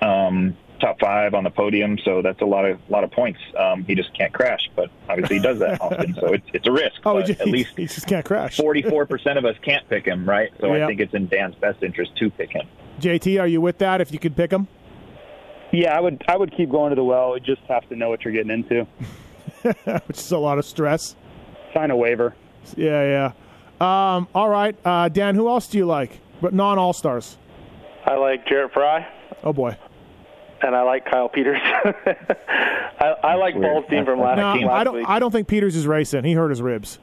um, 0.00 0.56
top 0.80 0.98
five 1.00 1.34
on 1.34 1.44
the 1.44 1.50
podium, 1.50 1.98
so 2.04 2.22
that's 2.22 2.40
a 2.40 2.44
lot 2.44 2.64
of 2.64 2.78
lot 2.88 3.04
of 3.04 3.10
points. 3.10 3.38
Um, 3.58 3.84
he 3.84 3.94
just 3.94 4.12
can't 4.16 4.32
crash, 4.32 4.70
but 4.76 4.90
obviously 5.08 5.36
he 5.36 5.42
does 5.42 5.58
that 5.60 5.80
often, 5.80 6.14
so 6.14 6.32
it's 6.32 6.46
it's 6.52 6.66
a 6.66 6.72
risk. 6.72 7.00
Oh, 7.04 7.14
but 7.14 7.26
just, 7.26 7.40
at 7.40 7.48
least 7.48 7.76
he 7.76 7.86
just 7.86 8.06
can't 8.06 8.24
crash. 8.24 8.56
forty 8.56 8.82
four 8.82 9.06
percent 9.06 9.38
of 9.38 9.44
us 9.44 9.56
can't 9.62 9.88
pick 9.88 10.06
him, 10.06 10.28
right? 10.28 10.50
So 10.60 10.74
Yeah. 10.74 10.84
I 10.84 10.86
think 10.86 11.00
it's 11.00 11.14
in 11.14 11.26
Dan's 11.28 11.54
best 11.56 11.82
interest 11.82 12.16
to 12.16 12.30
pick 12.30 12.50
him. 12.52 12.66
JT, 13.00 13.40
are 13.40 13.46
you 13.46 13.60
with 13.60 13.78
that? 13.78 14.00
If 14.00 14.12
you 14.12 14.18
could 14.18 14.36
pick 14.36 14.52
him, 14.52 14.68
Yeah, 15.72 15.96
I 15.96 16.00
would. 16.00 16.22
I 16.28 16.36
would 16.36 16.56
keep 16.56 16.70
going 16.70 16.90
to 16.90 16.96
the 16.96 17.04
well. 17.04 17.34
You 17.36 17.40
just 17.40 17.62
have 17.68 17.88
to 17.88 17.96
know 17.96 18.08
what 18.08 18.24
you're 18.24 18.32
getting 18.34 18.52
into. 18.52 18.86
which 20.06 20.18
is 20.18 20.30
a 20.32 20.38
lot 20.38 20.58
of 20.58 20.64
stress. 20.64 21.16
Sign 21.72 21.90
a 21.90 21.96
waiver. 21.96 22.34
Yeah, 22.76 23.32
yeah. 23.80 24.16
Um, 24.16 24.28
all 24.34 24.48
right, 24.48 24.76
uh, 24.84 25.08
Dan. 25.08 25.34
Who 25.34 25.48
else 25.48 25.66
do 25.66 25.78
you 25.78 25.86
like? 25.86 26.20
But 26.40 26.54
non 26.54 26.78
All 26.78 26.92
Stars. 26.92 27.36
I 28.06 28.16
like 28.16 28.46
Jarrett 28.46 28.72
Frye, 28.72 29.06
Oh 29.42 29.52
boy. 29.52 29.76
and 30.62 30.76
I 30.76 30.82
like 30.82 31.04
Kyle 31.10 31.28
Peters. 31.28 31.58
I, 31.64 33.14
I 33.22 33.34
like 33.34 33.54
Weird. 33.54 33.86
Paul's 33.88 34.04
from 34.04 34.20
last, 34.20 34.36
No, 34.36 34.54
last 34.66 34.70
I 34.80 34.84
don't. 34.84 34.94
week. 34.96 35.06
I 35.08 35.18
don't 35.18 35.30
think 35.30 35.48
Peters 35.48 35.74
is 35.74 35.86
racing. 35.86 36.24
He 36.24 36.32
hurt 36.34 36.50
his 36.50 36.62
ribs. 36.62 36.98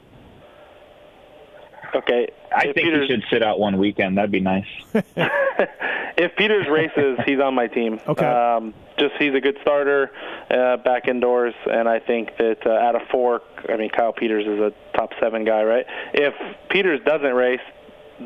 Okay, 1.93 2.29
I 2.55 2.67
if 2.67 2.75
think 2.75 2.87
Peters, 2.87 3.07
he 3.07 3.15
should 3.15 3.23
sit 3.29 3.43
out 3.43 3.59
one 3.59 3.77
weekend. 3.77 4.17
That'd 4.17 4.31
be 4.31 4.39
nice. 4.39 4.65
if 4.93 6.35
Peters 6.37 6.67
races, 6.69 7.19
he's 7.25 7.39
on 7.39 7.53
my 7.53 7.67
team. 7.67 7.99
Okay. 8.07 8.25
Um, 8.25 8.73
just 8.97 9.15
he's 9.19 9.33
a 9.33 9.41
good 9.41 9.57
starter 9.61 10.11
uh, 10.49 10.77
back 10.77 11.07
indoors, 11.07 11.53
and 11.65 11.89
I 11.89 11.99
think 11.99 12.37
that 12.37 12.65
uh, 12.65 12.69
out 12.69 12.95
of 12.95 13.01
four, 13.11 13.41
I 13.67 13.77
mean 13.77 13.89
Kyle 13.89 14.13
Peters 14.13 14.45
is 14.45 14.59
a 14.59 14.97
top 14.97 15.11
seven 15.19 15.43
guy, 15.43 15.63
right? 15.63 15.85
If 16.13 16.33
Peters 16.69 17.01
doesn't 17.05 17.33
race, 17.33 17.59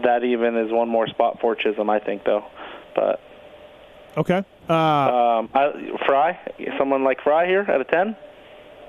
that 0.04 0.24
even 0.24 0.58
is 0.58 0.72
one 0.72 0.90
more 0.90 1.08
spot 1.08 1.40
for 1.40 1.56
Chisholm, 1.56 1.90
I 1.90 2.00
think, 2.00 2.24
though. 2.24 2.46
But 2.96 3.22
Okay. 4.18 4.44
Uh, 4.70 4.74
um, 4.74 5.50
I, 5.54 5.72
Frye, 6.06 6.40
someone 6.78 7.04
like 7.04 7.22
Frye 7.22 7.48
here 7.48 7.66
out 7.70 7.82
of 7.82 7.88
ten, 7.88 8.16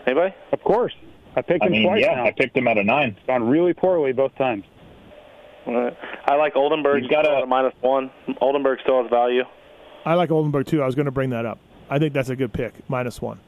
anybody? 0.07 0.35
Of 0.53 0.63
course, 0.63 0.95
I 1.37 1.43
picked 1.43 1.63
I 1.63 1.67
him 1.67 1.73
mean, 1.73 1.83
twice 1.87 2.03
yeah, 2.03 2.15
now. 2.15 2.25
I 2.25 2.31
picked 2.33 2.57
him 2.57 2.67
at 2.67 2.79
a 2.79 2.85
nine. 2.85 3.17
Gone 3.27 3.47
really 3.49 3.75
poorly 3.75 4.13
both 4.13 4.35
times. 4.37 4.65
I 5.67 6.35
like 6.37 6.55
Oldenburg. 6.57 7.03
He's 7.03 7.11
got 7.11 7.25
still 7.25 7.37
a- 7.39 7.43
a 7.43 7.47
minus 7.47 7.75
one. 7.81 8.11
Oldenburg 8.41 8.79
still 8.83 9.03
has 9.03 9.11
value. 9.11 9.43
I 10.05 10.15
like 10.15 10.31
Oldenburg 10.31 10.67
too. 10.67 10.81
I 10.83 10.87
was 10.87 10.95
going 10.95 11.07
to 11.07 11.11
bring 11.13 11.31
that 11.31 11.45
up. 11.45 11.59
I 11.91 11.99
think 11.99 12.13
that's 12.15 12.29
a 12.31 12.37
good 12.37 12.53
pick, 12.53 12.73
minus 12.89 13.21
one. 13.21 13.39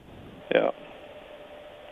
Yeah. 0.55 0.71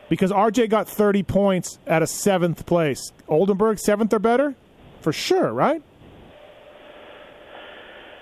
Because 0.08 0.30
RJ 0.32 0.68
got 0.68 0.88
30 0.88 1.22
points 1.22 1.78
at 1.86 2.02
a 2.02 2.06
seventh 2.06 2.66
place. 2.66 3.12
Oldenburg, 3.28 3.78
seventh 3.78 4.12
or 4.12 4.18
better? 4.18 4.54
For 5.00 5.12
sure, 5.12 5.52
right? 5.52 5.82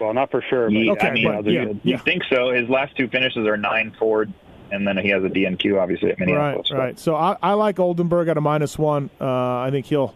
Well, 0.01 0.13
not 0.13 0.31
for 0.31 0.43
sure, 0.51 0.67
but 0.69 0.75
Yeah, 0.75 0.93
Okay, 0.93 1.09
I 1.09 1.13
mean, 1.13 1.25
but 1.43 1.51
yeah, 1.51 1.65
good. 1.67 1.81
yeah. 1.85 1.97
You 1.97 1.99
think 2.03 2.23
so? 2.31 2.51
His 2.51 2.69
last 2.69 2.97
two 2.97 3.09
finishes 3.09 3.47
are 3.47 3.57
nine 3.57 3.95
Ford, 3.99 4.33
and 4.75 4.87
then 4.87 4.97
he 4.99 5.09
has 5.09 5.23
a 5.25 5.29
DNQ 5.29 5.81
obviously 5.81 6.11
at 6.11 6.19
Right, 6.21 6.27
Minneapolis. 6.27 6.69
but- 6.71 6.79
right. 6.79 6.99
So 6.99 7.15
I, 7.17 7.37
I 7.43 7.53
like 7.55 7.79
Oldenburg 7.79 8.29
at 8.29 8.37
a 8.37 8.41
minus 8.41 8.79
one. 8.79 9.09
Uh, 9.21 9.27
I 9.61 9.69
think 9.71 9.87
he'll 9.87 10.15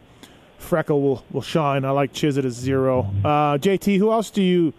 Freckle 0.58 1.00
will, 1.00 1.24
will 1.30 1.42
shine. 1.42 1.84
I 1.84 1.90
like 1.90 2.12
Chiz 2.12 2.36
at 2.36 2.44
a 2.44 2.50
zero. 2.50 3.02
Uh, 3.24 3.58
JT, 3.58 3.96
who 3.98 4.10
else 4.10 4.30
do 4.30 4.42
you 4.42 4.72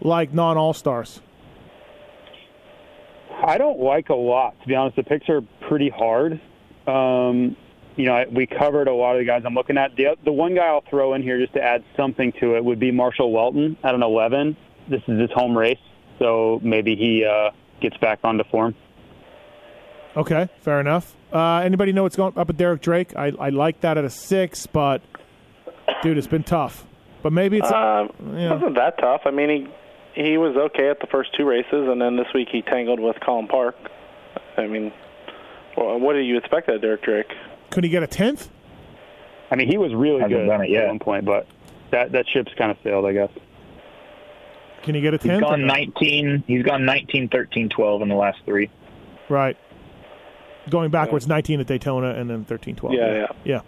like 0.00 0.32
non 0.32 0.56
All 0.56 0.72
Stars? 0.72 1.20
I 3.44 3.58
don't 3.58 3.80
like 3.80 4.08
a 4.10 4.14
lot, 4.14 4.58
to 4.62 4.68
be 4.68 4.74
honest. 4.74 4.96
The 4.96 5.02
picks 5.02 5.28
are 5.28 5.42
pretty 5.68 5.88
hard. 5.88 6.40
Um, 6.86 7.56
you 7.96 8.06
know, 8.06 8.14
I- 8.14 8.26
we 8.26 8.46
covered 8.46 8.88
a 8.88 8.94
lot 8.94 9.16
of 9.16 9.18
the 9.20 9.24
guys 9.24 9.42
I'm 9.44 9.54
looking 9.54 9.76
at. 9.76 9.96
The, 9.96 10.16
the 10.24 10.32
one 10.32 10.54
guy 10.54 10.66
I'll 10.66 10.84
throw 10.88 11.14
in 11.14 11.22
here 11.22 11.38
just 11.38 11.52
to 11.54 11.62
add 11.62 11.82
something 11.96 12.32
to 12.40 12.54
it 12.56 12.64
would 12.64 12.78
be 12.78 12.90
Marshall 12.90 13.32
Weltin 13.32 13.76
at 13.82 13.94
an 13.94 14.02
11. 14.02 14.56
This 14.88 15.02
is 15.08 15.18
his 15.20 15.30
home 15.32 15.56
race, 15.56 15.78
so 16.18 16.60
maybe 16.62 16.94
he 16.94 17.24
uh, 17.24 17.50
gets 17.80 17.96
back 17.98 18.20
onto 18.22 18.44
form. 18.44 18.74
Okay, 20.16 20.48
fair 20.60 20.80
enough. 20.80 21.14
Uh, 21.32 21.56
anybody 21.64 21.92
know 21.92 22.04
what's 22.04 22.16
going 22.16 22.32
up 22.36 22.46
with 22.46 22.56
Derek 22.56 22.80
Drake? 22.80 23.16
I, 23.16 23.32
I 23.38 23.48
like 23.50 23.80
that 23.80 23.98
at 23.98 24.04
a 24.04 24.10
six, 24.10 24.66
but 24.66 25.02
dude, 26.02 26.16
it's 26.18 26.26
been 26.28 26.44
tough. 26.44 26.86
But 27.22 27.32
maybe 27.32 27.58
it's 27.58 27.70
Um, 27.72 28.10
yeah. 28.36 28.52
wasn't 28.54 28.76
that 28.76 28.98
tough. 28.98 29.22
I 29.24 29.30
mean, 29.30 29.68
he 30.14 30.22
he 30.22 30.38
was 30.38 30.56
okay 30.56 30.88
at 30.90 31.00
the 31.00 31.08
first 31.08 31.34
two 31.34 31.44
races, 31.44 31.88
and 31.88 32.00
then 32.00 32.16
this 32.16 32.28
week 32.34 32.48
he 32.52 32.62
tangled 32.62 33.00
with 33.00 33.18
Cullen 33.20 33.48
Park. 33.48 33.76
I 34.56 34.66
mean, 34.68 34.92
well, 35.76 35.98
what 35.98 36.12
do 36.12 36.20
you 36.20 36.36
expect 36.38 36.68
out 36.68 36.76
of 36.76 36.82
Derek 36.82 37.02
Drake? 37.02 37.32
could 37.70 37.82
he 37.82 37.90
get 37.90 38.04
a 38.04 38.06
tenth? 38.06 38.48
I 39.50 39.56
mean, 39.56 39.66
he 39.68 39.76
was 39.78 39.92
really 39.92 40.20
Hasn't 40.20 40.30
good 40.42 40.46
done 40.46 40.62
it 40.62 40.70
yet. 40.70 40.82
at 40.84 40.88
one 40.88 40.98
point, 41.00 41.24
but 41.24 41.48
that 41.90 42.12
that 42.12 42.28
ship's 42.28 42.52
kind 42.56 42.70
of 42.70 42.76
sailed, 42.84 43.04
I 43.06 43.12
guess. 43.12 43.30
Can 44.82 44.94
he 44.94 45.00
get 45.00 45.14
a 45.14 45.16
He's 45.16 45.26
tenth? 45.26 45.42
or 45.42 45.46
gone 45.48 45.66
19. 45.66 46.44
He's 46.46 46.62
gone 46.62 46.84
19, 46.84 47.28
13, 47.30 47.68
12 47.70 48.02
in 48.02 48.08
the 48.08 48.14
last 48.14 48.38
three. 48.44 48.70
Right. 49.28 49.56
Going 50.70 50.90
backwards, 50.90 51.26
19 51.26 51.60
at 51.60 51.66
Daytona 51.66 52.10
and 52.10 52.28
then 52.28 52.44
13 52.44 52.76
12. 52.76 52.94
Yeah, 52.94 53.26
yeah. 53.44 53.60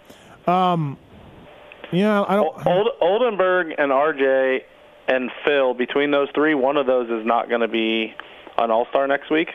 Yeah. 0.47 0.71
Um, 0.71 0.97
yeah, 1.91 2.23
I 2.27 2.35
don't. 2.35 2.65
Old, 2.67 2.87
Oldenburg 3.01 3.73
and 3.77 3.91
RJ 3.91 4.59
and 5.07 5.31
Phil, 5.45 5.73
between 5.73 6.11
those 6.11 6.27
three, 6.35 6.53
one 6.53 6.77
of 6.77 6.85
those 6.85 7.09
is 7.09 7.25
not 7.25 7.49
going 7.49 7.61
to 7.61 7.67
be 7.67 8.13
an 8.57 8.71
All 8.71 8.85
Star 8.89 9.07
next 9.07 9.31
week. 9.31 9.49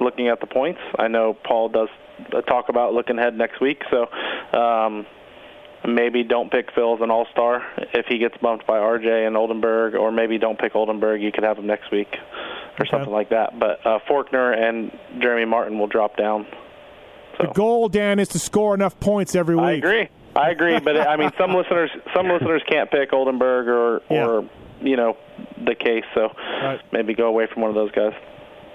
Looking 0.00 0.28
at 0.28 0.40
the 0.40 0.46
points, 0.46 0.80
I 0.98 1.08
know 1.08 1.34
Paul 1.34 1.68
does 1.68 1.88
talk 2.48 2.68
about 2.68 2.94
looking 2.94 3.18
ahead 3.18 3.36
next 3.36 3.60
week, 3.60 3.82
so 3.90 4.06
um, 4.58 5.06
maybe 5.86 6.24
don't 6.24 6.50
pick 6.50 6.70
Phil 6.74 6.94
as 6.94 7.00
an 7.00 7.10
All 7.10 7.26
Star 7.32 7.62
if 7.92 8.06
he 8.06 8.18
gets 8.18 8.36
bumped 8.38 8.66
by 8.66 8.78
RJ 8.78 9.26
and 9.26 9.36
Oldenburg, 9.36 9.94
or 9.94 10.10
maybe 10.12 10.38
don't 10.38 10.58
pick 10.58 10.74
Oldenburg. 10.74 11.22
You 11.22 11.32
could 11.32 11.44
have 11.44 11.58
him 11.58 11.66
next 11.66 11.90
week 11.90 12.08
or 12.78 12.86
something 12.86 13.12
like 13.12 13.30
that. 13.30 13.58
But 13.58 13.84
uh, 13.86 13.98
Forkner 14.08 14.56
and 14.56 14.96
Jeremy 15.20 15.44
Martin 15.44 15.78
will 15.78 15.86
drop 15.86 16.16
down. 16.16 16.46
The 17.38 17.46
goal, 17.48 17.88
Dan, 17.88 18.18
is 18.18 18.28
to 18.28 18.38
score 18.38 18.74
enough 18.74 18.98
points 19.00 19.34
every 19.34 19.56
week. 19.56 19.64
I 19.64 19.72
agree. 19.72 20.08
I 20.36 20.50
agree, 20.50 20.80
but 20.80 20.96
I 20.98 21.16
mean, 21.16 21.30
some 21.38 21.54
listeners, 21.56 21.90
some 22.14 22.28
listeners 22.28 22.62
can't 22.68 22.90
pick 22.90 23.12
Oldenburg 23.12 23.68
or, 23.68 24.02
Yeah. 24.10 24.26
or 24.26 24.48
you 24.80 24.96
know, 24.96 25.16
the 25.64 25.74
case. 25.74 26.04
So 26.14 26.32
Right. 26.62 26.80
maybe 26.92 27.14
go 27.14 27.26
away 27.26 27.46
from 27.46 27.62
one 27.62 27.68
of 27.70 27.74
those 27.76 27.90
guys. 27.92 28.12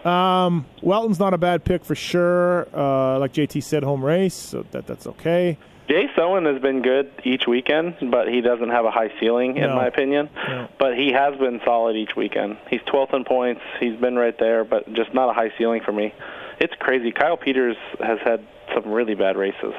Um, 0.05 0.65
Weltin's 0.81 1.19
not 1.19 1.33
a 1.33 1.37
bad 1.37 1.65
pick 1.65 1.83
for 1.83 1.95
sure. 1.95 2.67
Uh, 2.73 3.19
like 3.19 3.33
JT 3.33 3.61
said, 3.61 3.83
home 3.83 4.03
race, 4.03 4.33
so 4.33 4.65
that 4.71 4.87
that's 4.87 5.05
okay. 5.07 5.57
Jay 5.89 6.07
Owen 6.17 6.45
has 6.45 6.61
been 6.61 6.81
good 6.83 7.11
each 7.23 7.47
weekend, 7.47 7.95
but 8.11 8.27
he 8.29 8.41
doesn't 8.41 8.69
have 8.69 8.85
a 8.85 8.91
high 8.91 9.11
ceiling, 9.19 9.57
in 9.57 9.63
No. 9.71 9.75
my 9.75 9.87
opinion. 9.87 10.29
No. 10.47 10.67
But 10.77 10.95
he 10.95 11.11
has 11.11 11.35
been 11.37 11.59
solid 11.65 11.95
each 11.95 12.15
weekend. 12.15 12.57
He's 12.69 12.81
12th 12.81 13.13
in 13.13 13.23
points. 13.23 13.61
He's 13.79 13.95
been 13.95 14.15
right 14.15 14.37
there, 14.37 14.63
but 14.63 14.91
just 14.93 15.13
not 15.15 15.29
a 15.29 15.33
high 15.33 15.51
ceiling 15.57 15.81
for 15.83 15.91
me. 15.91 16.13
It's 16.59 16.73
crazy. 16.79 17.11
Kyle 17.11 17.37
Peters 17.37 17.77
has 18.01 18.19
had 18.23 18.45
some 18.73 18.91
really 18.91 19.15
bad 19.15 19.37
races. 19.37 19.73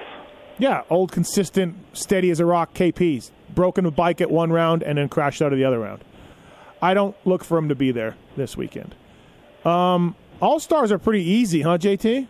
Yeah, 0.59 0.83
old, 0.91 1.13
consistent, 1.13 1.77
steady 1.95 2.31
as 2.31 2.41
a 2.41 2.45
rock 2.47 2.75
KPs. 2.75 3.31
Broken 3.55 3.87
a 3.87 3.91
bike 3.91 4.21
at 4.21 4.31
one 4.31 4.53
round 4.53 4.83
and 4.83 4.99
then 4.99 5.09
crashed 5.09 5.43
out 5.43 5.53
of 5.53 5.59
the 5.59 5.65
other 5.65 5.79
round. 5.79 6.05
I 6.83 6.95
don't 6.95 7.15
look 7.27 7.45
for 7.45 7.59
him 7.59 7.69
to 7.69 7.75
be 7.75 7.91
there 7.93 8.17
this 8.37 8.57
weekend. 8.57 8.95
Um, 9.65 10.15
All 10.41 10.59
stars 10.59 10.91
are 10.91 10.99
pretty 10.99 11.23
easy, 11.23 11.61
huh, 11.61 11.77
JT? 11.77 12.27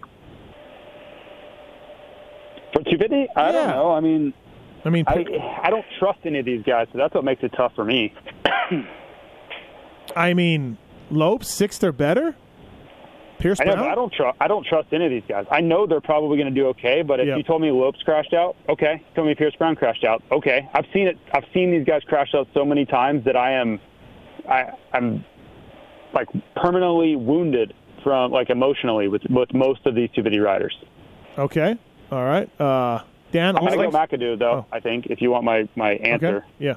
For 2.72 2.82
250, 2.82 3.28
I 3.36 3.46
Yeah. 3.46 3.52
don't 3.52 3.68
know. 3.68 3.92
I 3.92 4.00
mean, 4.00 4.32
I 4.84 4.90
mean, 4.90 5.04
I 5.06 5.24
I 5.62 5.70
don't 5.70 5.84
trust 5.98 6.20
any 6.24 6.38
of 6.40 6.44
these 6.44 6.62
guys, 6.64 6.88
so 6.90 6.98
that's 6.98 7.14
what 7.14 7.22
makes 7.24 7.42
it 7.44 7.52
tough 7.56 7.72
for 7.74 7.84
me. 7.84 8.12
I 10.16 10.34
mean, 10.34 10.78
Lopes 11.10 11.48
sixth 11.48 11.84
or 11.84 11.92
better. 11.92 12.34
Pierce 13.40 13.60
I 13.60 13.64
know, 13.64 13.74
Brown. 13.74 13.88
I 13.88 13.94
don't 13.94 14.12
trust. 14.12 14.38
I 14.40 14.48
don't 14.48 14.66
trust 14.66 14.88
any 14.92 15.06
of 15.06 15.10
these 15.10 15.22
guys. 15.28 15.46
I 15.50 15.60
know 15.60 15.86
they're 15.86 16.00
probably 16.00 16.36
going 16.36 16.52
to 16.52 16.60
do 16.60 16.66
okay, 16.68 17.02
but 17.02 17.20
if 17.20 17.26
Yep. 17.26 17.36
you 17.38 17.42
told 17.42 17.62
me 17.62 17.70
Lopes 17.70 18.02
crashed 18.02 18.34
out, 18.34 18.54
okay. 18.68 19.02
Told 19.14 19.26
me 19.26 19.34
Pierce 19.34 19.54
Brown 19.56 19.76
crashed 19.76 20.04
out, 20.04 20.22
okay. 20.30 20.68
I've 20.74 20.86
seen 20.92 21.06
it. 21.06 21.18
I've 21.32 21.44
seen 21.52 21.70
these 21.70 21.84
guys 21.86 22.02
crash 22.06 22.34
out 22.34 22.48
so 22.54 22.64
many 22.64 22.84
times 22.84 23.24
that 23.24 23.36
I 23.36 23.52
am, 23.52 23.80
I 24.48 24.70
I'm, 24.92 25.24
like 26.12 26.28
permanently 26.56 27.16
wounded 27.16 27.72
from 28.02 28.32
like 28.32 28.50
emotionally 28.50 29.08
with 29.08 29.22
with 29.30 29.52
most 29.54 29.86
of 29.86 29.94
these 29.94 30.10
250 30.10 30.38
riders. 30.40 30.76
Okay. 31.38 31.76
All 32.10 32.24
right. 32.24 32.48
Uh, 32.60 33.02
Dan. 33.32 33.56
I'm 33.56 33.64
going 33.64 33.78
to 33.78 33.90
go? 33.90 33.96
McAdoo 33.96 34.38
though. 34.38 34.66
Oh. 34.66 34.66
I 34.72 34.80
think 34.80 35.06
if 35.06 35.20
you 35.22 35.30
want 35.30 35.44
my 35.44 35.68
my 35.76 35.92
answer. 35.92 36.38
Okay. 36.38 36.46
Yeah. 36.58 36.74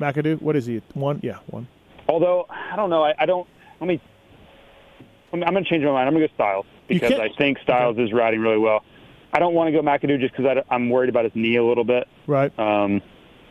McAdoo. 0.00 0.40
What 0.40 0.54
is 0.56 0.66
he? 0.66 0.80
One. 0.94 1.20
Yeah. 1.22 1.38
One. 1.48 1.66
Although 2.08 2.46
I 2.48 2.76
don't 2.76 2.88
know, 2.90 3.02
I, 3.02 3.14
I 3.18 3.26
don't. 3.26 3.48
Let 3.80 3.88
me. 3.88 4.00
I'm, 5.32 5.42
I'm 5.44 5.52
going 5.52 5.64
to 5.64 5.70
change 5.70 5.84
my 5.84 5.90
mind. 5.92 6.08
I'm 6.08 6.14
going 6.14 6.26
to 6.26 6.34
go 6.36 6.42
Stilez 6.42 6.64
because 6.88 7.12
I 7.12 7.28
think 7.36 7.58
Stilez 7.60 7.98
is 8.02 8.12
riding 8.12 8.40
really 8.40 8.58
well. 8.58 8.84
I 9.32 9.38
don't 9.38 9.54
want 9.54 9.68
to 9.68 9.72
go 9.72 9.82
McAdoo 9.82 10.20
just 10.20 10.34
because 10.36 10.64
I'm 10.70 10.88
worried 10.90 11.10
about 11.10 11.24
his 11.24 11.34
knee 11.34 11.56
a 11.56 11.64
little 11.64 11.84
bit. 11.84 12.08
Right. 12.26 12.56
Um, 12.58 13.02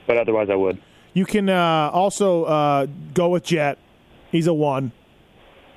but 0.07 0.17
otherwise, 0.17 0.49
I 0.49 0.55
would. 0.55 0.81
You 1.13 1.25
can 1.25 1.49
uh, 1.49 1.89
also 1.93 2.43
uh, 2.45 2.87
go 3.13 3.29
with 3.29 3.43
Jett. 3.43 3.77
He's 4.31 4.47
a 4.47 4.53
one. 4.53 4.91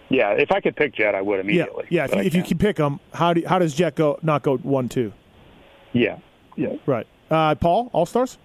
Yeah, 0.09 0.31
if 0.33 0.51
I 0.51 0.61
could 0.61 0.75
pick 0.75 0.95
Jett, 0.95 1.15
I 1.15 1.23
would 1.23 1.39
immediately. 1.41 1.87
Yeah. 1.89 2.05
If, 2.07 2.15
you- 2.15 2.21
if 2.21 2.25
you 2.35 2.41
can't. 2.41 2.49
can 2.49 2.59
pick 2.59 2.79
him, 2.79 2.99
how 3.15 3.33
do 3.33 3.43
how 3.47 3.59
does 3.59 3.75
Jett 3.75 3.95
go? 3.95 4.19
Not 4.23 4.43
go 4.43 4.57
one 4.59 4.89
two. 4.89 5.13
Yeah. 5.93 6.19
Yeah. 6.57 6.75
Right. 6.85 7.07
Uh, 7.31 7.55
Paul. 7.55 7.91
All 7.93 8.07
stars. 8.07 8.37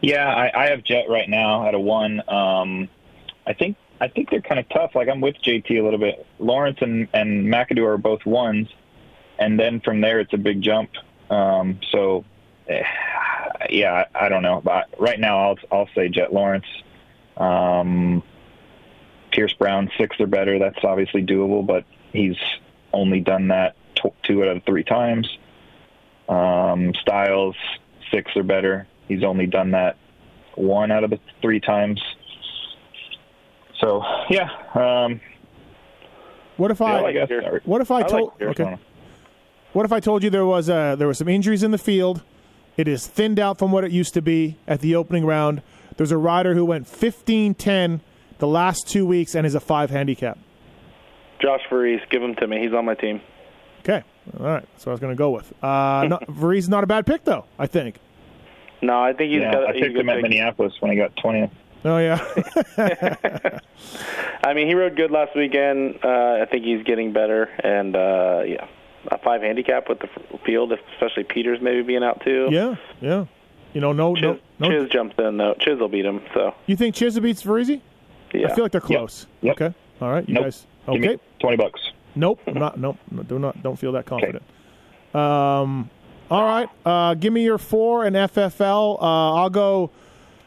Yeah, 0.00 0.26
I, 0.26 0.64
I 0.64 0.70
have 0.70 0.82
Jett 0.82 1.08
right 1.08 1.28
now 1.28 1.66
at 1.68 1.74
a 1.74 1.78
one. 1.78 2.28
Um, 2.28 2.88
I 3.46 3.52
think 3.52 3.76
I 4.02 4.08
think 4.08 4.30
they're 4.30 4.40
kind 4.40 4.58
of 4.58 4.68
tough. 4.68 4.96
Like 4.96 5.08
I'm 5.08 5.20
with 5.20 5.36
JT 5.36 5.70
a 5.78 5.80
little 5.80 5.98
bit. 6.00 6.26
Lawrence 6.40 6.78
and 6.80 7.06
and 7.14 7.46
McAdoo 7.46 7.86
are 7.86 7.96
both 7.96 8.26
ones, 8.26 8.66
and 9.38 9.60
then 9.60 9.80
from 9.80 10.00
there 10.00 10.18
it's 10.18 10.32
a 10.32 10.38
big 10.38 10.60
jump. 10.60 10.90
Um, 11.30 11.78
so, 11.92 12.24
eh, 12.68 12.82
yeah, 13.70 14.06
I, 14.12 14.28
don't 14.28 14.42
know. 14.42 14.60
But 14.60 14.88
right 14.98 15.20
now 15.20 15.38
I'll 15.38 15.58
I'll 15.70 15.88
say 15.94 16.08
Jett 16.08 16.32
Lawrence. 16.32 16.66
Um, 17.36 18.24
Pierce 19.30 19.52
Brown 19.52 19.88
six 19.96 20.18
or 20.18 20.26
better. 20.26 20.58
That's 20.58 20.82
obviously 20.82 21.24
doable, 21.24 21.64
but 21.64 21.84
he's 22.12 22.36
only 22.92 23.20
done 23.20 23.48
that 23.48 23.76
tw- 23.94 24.20
two 24.24 24.42
out 24.42 24.56
of 24.56 24.64
three 24.64 24.82
times. 24.82 25.28
Um, 26.28 26.92
Stilez 27.06 27.54
six 28.10 28.36
or 28.36 28.42
better. 28.42 28.88
He's 29.06 29.22
only 29.22 29.46
done 29.46 29.70
that 29.70 29.96
one 30.56 30.90
out 30.90 31.04
of 31.04 31.10
the 31.10 31.20
three 31.40 31.60
times. 31.60 32.02
So 33.82 34.02
yeah, 34.30 34.48
um, 34.74 35.20
What 36.56 36.70
if 36.70 36.80
I? 36.80 37.00
yeah, 37.00 37.06
I 37.06 37.12
guess. 37.26 37.30
What 37.64 37.80
if 37.80 37.90
I 37.90 37.98
I 37.98 38.02
told? 38.04 38.38
Pierce 38.38 38.58
okay. 38.60 38.76
What 39.72 39.84
if 39.86 39.92
I 39.92 40.00
told 40.00 40.22
you 40.22 40.30
there 40.30 40.46
was 40.46 40.70
uh, 40.70 40.94
there 40.96 41.06
were 41.08 41.14
some 41.14 41.28
injuries 41.28 41.62
in 41.62 41.70
the 41.72 41.78
field? 41.78 42.22
It 42.76 42.86
is 42.88 43.06
thinned 43.06 43.38
out 43.38 43.58
from 43.58 43.72
what 43.72 43.84
it 43.84 43.90
used 43.90 44.14
to 44.14 44.22
be 44.22 44.56
at 44.68 44.80
the 44.80 44.94
opening 44.94 45.26
round. 45.26 45.62
There's 45.96 46.12
a 46.12 46.16
rider 46.16 46.54
who 46.54 46.64
went 46.64 46.86
15-10 46.86 48.00
the 48.38 48.46
last 48.46 48.88
two 48.88 49.04
weeks 49.04 49.34
and 49.34 49.46
is 49.46 49.54
a 49.54 49.60
five 49.60 49.90
handicap. 49.90 50.38
Josh 51.40 51.60
Varize, 51.70 52.00
give 52.08 52.22
him 52.22 52.34
to 52.36 52.46
me. 52.46 52.60
He's 52.62 52.72
on 52.72 52.84
my 52.86 52.94
team. 52.94 53.20
Okay, 53.80 54.02
all 54.38 54.46
right. 54.46 54.66
So 54.78 54.90
I 54.90 54.94
was 54.94 55.00
going 55.00 55.12
to 55.12 55.18
go 55.18 55.30
with. 55.30 55.52
Uh, 55.62 56.06
not, 56.08 56.26
Varize 56.28 56.68
not 56.68 56.84
a 56.84 56.86
bad 56.86 57.04
pick 57.06 57.24
though. 57.24 57.44
I 57.58 57.66
think. 57.66 57.98
No, 58.80 59.02
I 59.02 59.12
think 59.12 59.32
he's 59.32 59.40
Yeah, 59.42 59.52
got. 59.52 59.64
I 59.70 59.72
he's 59.72 59.82
picked 59.82 59.94
good 59.94 60.00
him 60.02 60.08
at 60.08 60.16
pick. 60.16 60.22
Minneapolis 60.22 60.72
when 60.80 60.92
he 60.92 60.96
got 60.96 61.14
20th. 61.16 61.50
Oh 61.84 61.98
yeah. 61.98 62.20
I 64.44 64.54
mean, 64.54 64.66
he 64.66 64.74
rode 64.74 64.96
good 64.96 65.10
last 65.10 65.34
weekend. 65.36 65.98
Uh, 66.04 66.38
I 66.42 66.46
think 66.50 66.64
he's 66.64 66.82
getting 66.84 67.12
better, 67.12 67.44
and 67.62 67.94
uh, 67.96 68.42
yeah, 68.46 68.66
a 69.10 69.18
five 69.18 69.42
handicap 69.42 69.88
with 69.88 70.00
the 70.00 70.08
field, 70.44 70.72
especially 70.72 71.24
Peters 71.24 71.60
maybe 71.60 71.82
being 71.82 72.02
out 72.04 72.20
too. 72.24 72.48
yeah. 72.50 72.76
Yeah. 73.00 73.24
You 73.74 73.80
know, 73.80 73.92
no, 73.94 74.14
Chiz, 74.14 74.22
no, 74.22 74.38
no. 74.58 74.68
Chiz 74.68 74.90
jumps 74.90 75.14
in 75.18 75.38
though. 75.38 75.54
Chiz 75.58 75.78
will 75.78 75.88
beat 75.88 76.04
him. 76.04 76.20
So 76.34 76.54
You 76.66 76.76
think 76.76 76.94
Chiz 76.94 77.18
beats 77.18 77.42
Varize? 77.42 77.80
yeah. 78.34 78.48
I 78.50 78.54
feel 78.54 78.64
like 78.64 78.72
they're 78.72 78.82
close. 78.82 79.26
Yep. 79.40 79.60
Okay. 79.60 79.74
All 80.02 80.10
right. 80.12 80.28
You 80.28 80.34
Nope. 80.34 80.44
guys. 80.44 80.66
Give 80.86 80.94
Okay. 80.96 81.08
me 81.14 81.18
20 81.40 81.56
bucks. 81.56 81.80
Nope. 82.14 82.40
I'm 82.46 82.54
not. 82.58 82.78
Nope. 82.78 82.98
no, 83.10 83.22
Do 83.22 83.38
not. 83.38 83.62
Don't 83.62 83.76
feel 83.78 83.92
that 83.92 84.04
confident. 84.04 84.42
Okay. 85.14 85.18
Um. 85.18 85.88
All 86.30 86.42
right. 86.44 86.68
Uh, 86.84 87.14
give 87.14 87.32
me 87.32 87.44
your 87.44 87.56
four 87.58 88.04
and 88.04 88.14
FFL. 88.14 88.98
Uh, 89.00 89.34
I'll 89.36 89.48
go 89.50 89.90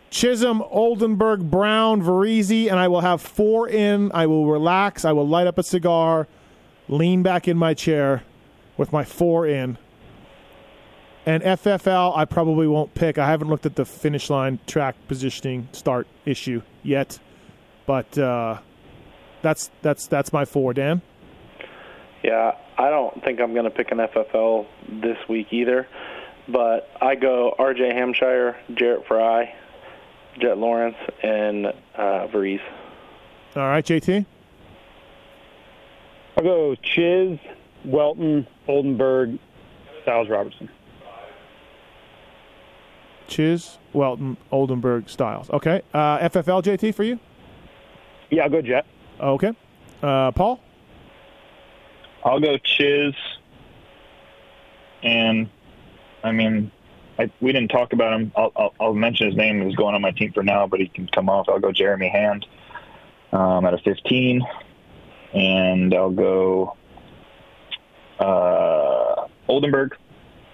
Chisholm, 0.10 0.64
Oldenburg, 0.70 1.50
Brown, 1.52 2.02
Varize, 2.02 2.70
and 2.70 2.80
I 2.80 2.88
will 2.88 3.02
have 3.02 3.22
four 3.22 3.68
in. 3.68 4.12
I 4.14 4.28
will 4.28 4.46
relax. 4.46 5.04
I 5.04 5.12
will 5.12 5.28
light 5.28 5.48
up 5.48 5.58
a 5.58 5.64
cigar, 5.64 6.28
lean 6.88 7.24
back 7.24 7.48
in 7.48 7.58
my 7.58 7.74
chair 7.74 8.24
with 8.78 8.92
my 8.92 9.04
four 9.04 9.46
in. 9.46 9.78
And 11.26 11.42
FFL, 11.42 12.16
I 12.16 12.26
probably 12.26 12.68
won't 12.68 12.94
pick. 12.94 13.18
I 13.18 13.28
haven't 13.28 13.50
looked 13.50 13.66
at 13.66 13.76
the 13.76 13.86
finish 13.86 14.30
line, 14.30 14.60
track 14.68 14.96
positioning, 15.08 15.68
start 15.72 16.08
issue 16.24 16.62
yet, 16.84 17.18
but 17.88 18.16
uh, 18.18 18.60
that's 19.42 19.72
that's 19.82 20.06
that's 20.06 20.32
my 20.32 20.46
four. 20.46 20.74
Dan. 20.74 21.02
Yeah, 22.24 22.56
I 22.78 22.90
don't 22.90 23.24
think 23.24 23.40
I'm 23.40 23.54
going 23.54 23.66
to 23.66 23.72
pick 23.72 23.92
an 23.92 23.98
FFL 24.00 24.66
this 24.88 25.18
week 25.28 25.48
either, 25.52 25.88
but 26.48 26.90
I 27.02 27.16
go 27.16 27.56
R.J. 27.58 27.94
Hampshire, 27.94 28.56
Jarrett 28.74 29.08
Frye, 29.08 29.54
Jett 30.40 30.58
Lawrence, 30.58 30.98
and 31.24 31.68
uh, 31.68 32.28
Varize. 32.28 32.60
All 33.56 33.64
right, 33.64 33.86
JT. 33.86 34.26
I'll 36.38 36.44
go 36.44 36.76
Chiz, 36.76 37.40
Weltin, 37.86 38.46
Oldenburg, 38.68 39.40
Stilez 40.06 40.30
Robertson. 40.30 40.70
Chiz, 43.28 43.78
Weltin, 43.94 44.38
Oldenburg, 44.52 45.06
Stilez. 45.06 45.50
Okay. 45.52 45.82
Uh, 45.94 46.20
FFL, 46.20 46.62
JT, 46.62 46.94
for 46.94 47.04
you? 47.04 47.20
Yeah, 48.30 48.44
I'll 48.44 48.50
go 48.50 48.62
Jett. 48.62 48.86
Okay. 49.20 49.54
Uh, 50.04 50.32
Paul? 50.32 50.60
I'll 52.24 52.40
go 52.40 52.58
Chiz. 52.58 53.14
And 55.02 55.50
I 56.24 56.32
mean, 56.32 56.72
I, 57.18 57.32
we 57.40 57.52
didn't 57.52 57.70
talk 57.70 57.94
about 57.94 58.14
him. 58.14 58.32
I'll, 58.36 58.52
I'll, 58.56 58.74
I'll 58.80 58.94
mention 58.94 59.28
his 59.28 59.36
name. 59.36 59.66
He's 59.66 59.76
going 59.76 59.96
on 59.96 60.02
my 60.02 60.12
team 60.12 60.34
for 60.34 60.44
now, 60.44 60.68
but 60.68 60.80
he 60.80 60.88
can 60.88 61.08
come 61.08 61.30
off. 61.30 61.48
I'll 61.48 61.60
go 61.60 61.72
Jeremy 61.72 62.10
Hand 62.10 62.46
um, 63.32 63.66
at 63.66 63.74
a 63.74 63.78
15, 63.78 64.42
and 65.34 65.94
I'll 65.94 66.10
go 66.10 66.76
uh, 68.20 69.28
Oldenburg 69.48 69.96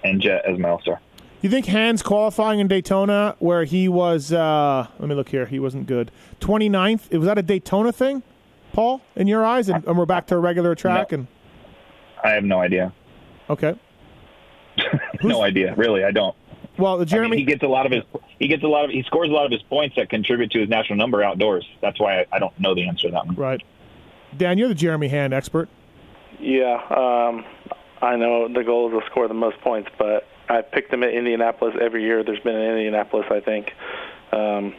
and 0.04 0.22
Jett 0.22 0.46
as 0.46 0.60
my 0.60 0.70
all 0.70 0.82
star. 0.82 1.00
You 1.42 1.50
think 1.50 1.66
Hand's 1.66 2.04
qualifying 2.04 2.60
in 2.60 2.68
Daytona, 2.68 3.36
where 3.40 3.64
he 3.64 3.88
was, 3.88 4.32
uh, 4.32 4.86
let 5.00 5.10
me 5.10 5.16
look 5.16 5.30
here, 5.30 5.48
he 5.48 5.60
wasn't 5.60 5.88
good. 5.88 6.12
29th, 6.40 7.18
was 7.18 7.26
that 7.26 7.40
a 7.40 7.42
Daytona 7.42 7.92
thing, 7.92 8.22
Paul, 8.74 9.02
in 9.16 9.26
your 9.26 9.44
eyes? 9.44 9.68
And, 9.68 9.84
and 9.88 9.98
we're 9.98 10.06
back 10.06 10.28
to 10.28 10.36
a 10.36 10.40
regular 10.40 10.76
track? 10.76 11.12
No. 11.12 11.18
and 11.18 11.28
I 12.24 12.30
have 12.32 12.44
no 12.44 12.60
idea. 12.60 12.94
Okay. 13.50 13.76
no 15.24 15.42
idea, 15.42 15.74
really. 15.76 16.04
I 16.04 16.12
don't. 16.12 16.36
Well, 16.78 16.98
the 16.98 17.04
I 17.04 17.06
Jeremy. 17.06 17.30
mean, 17.38 17.40
he 17.40 17.46
gets 17.46 17.64
a 17.64 17.68
lot 17.68 17.86
of 17.86 17.92
his. 17.92 18.04
He 18.40 18.48
gets 18.48 18.64
a 18.64 18.68
lot 18.68 18.86
of. 18.86 18.92
He 18.92 19.04
scores 19.04 19.30
a 19.30 19.34
lot 19.34 19.46
of 19.46 19.52
his 19.52 19.62
points 19.64 19.96
that 19.98 20.10
contribute 20.10 20.52
to 20.52 20.60
his 20.62 20.70
national 20.70 20.98
number 20.98 21.22
outdoors. 21.24 21.68
That's 21.82 22.00
why 22.00 22.22
I, 22.22 22.26
I 22.34 22.40
don't 22.40 22.58
know 22.60 22.74
the 22.74 22.88
answer 22.88 23.08
to 23.08 23.12
that 23.12 23.26
one. 23.28 23.36
right. 23.36 23.62
Dan, 24.38 24.58
you're 24.58 24.70
the 24.70 24.76
Jeremy 24.76 25.10
Hand 25.10 25.34
expert. 25.34 25.68
Yeah, 26.40 26.76
um, 26.90 27.44
I 28.02 28.16
know 28.16 28.48
the 28.52 28.64
goal 28.64 28.88
is 28.88 29.04
to 29.04 29.10
score 29.12 29.28
the 29.28 29.34
most 29.34 29.60
points, 29.62 29.90
but 30.00 30.26
I 30.50 30.62
picked 30.62 30.92
him 30.94 31.04
at 31.04 31.14
Indianapolis 31.14 31.76
every 31.80 32.04
year. 32.04 32.24
There's 32.24 32.40
been 32.40 32.56
an 32.56 32.70
Indianapolis, 32.78 33.26
I 33.30 33.42
think. 33.42 33.74
Um, 34.32 34.74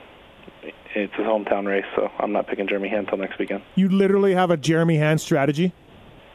it's 0.94 1.14
his 1.14 1.24
hometown 1.26 1.66
race, 1.66 1.84
so 1.94 2.10
I'm 2.18 2.32
not 2.32 2.46
picking 2.48 2.66
Jeremy 2.66 2.88
Hand 2.88 3.06
until 3.08 3.18
next 3.18 3.38
weekend. 3.38 3.62
You 3.74 3.88
literally 3.88 4.34
have 4.34 4.50
a 4.50 4.56
Jeremy 4.56 4.96
Hand 4.96 5.20
strategy. 5.20 5.72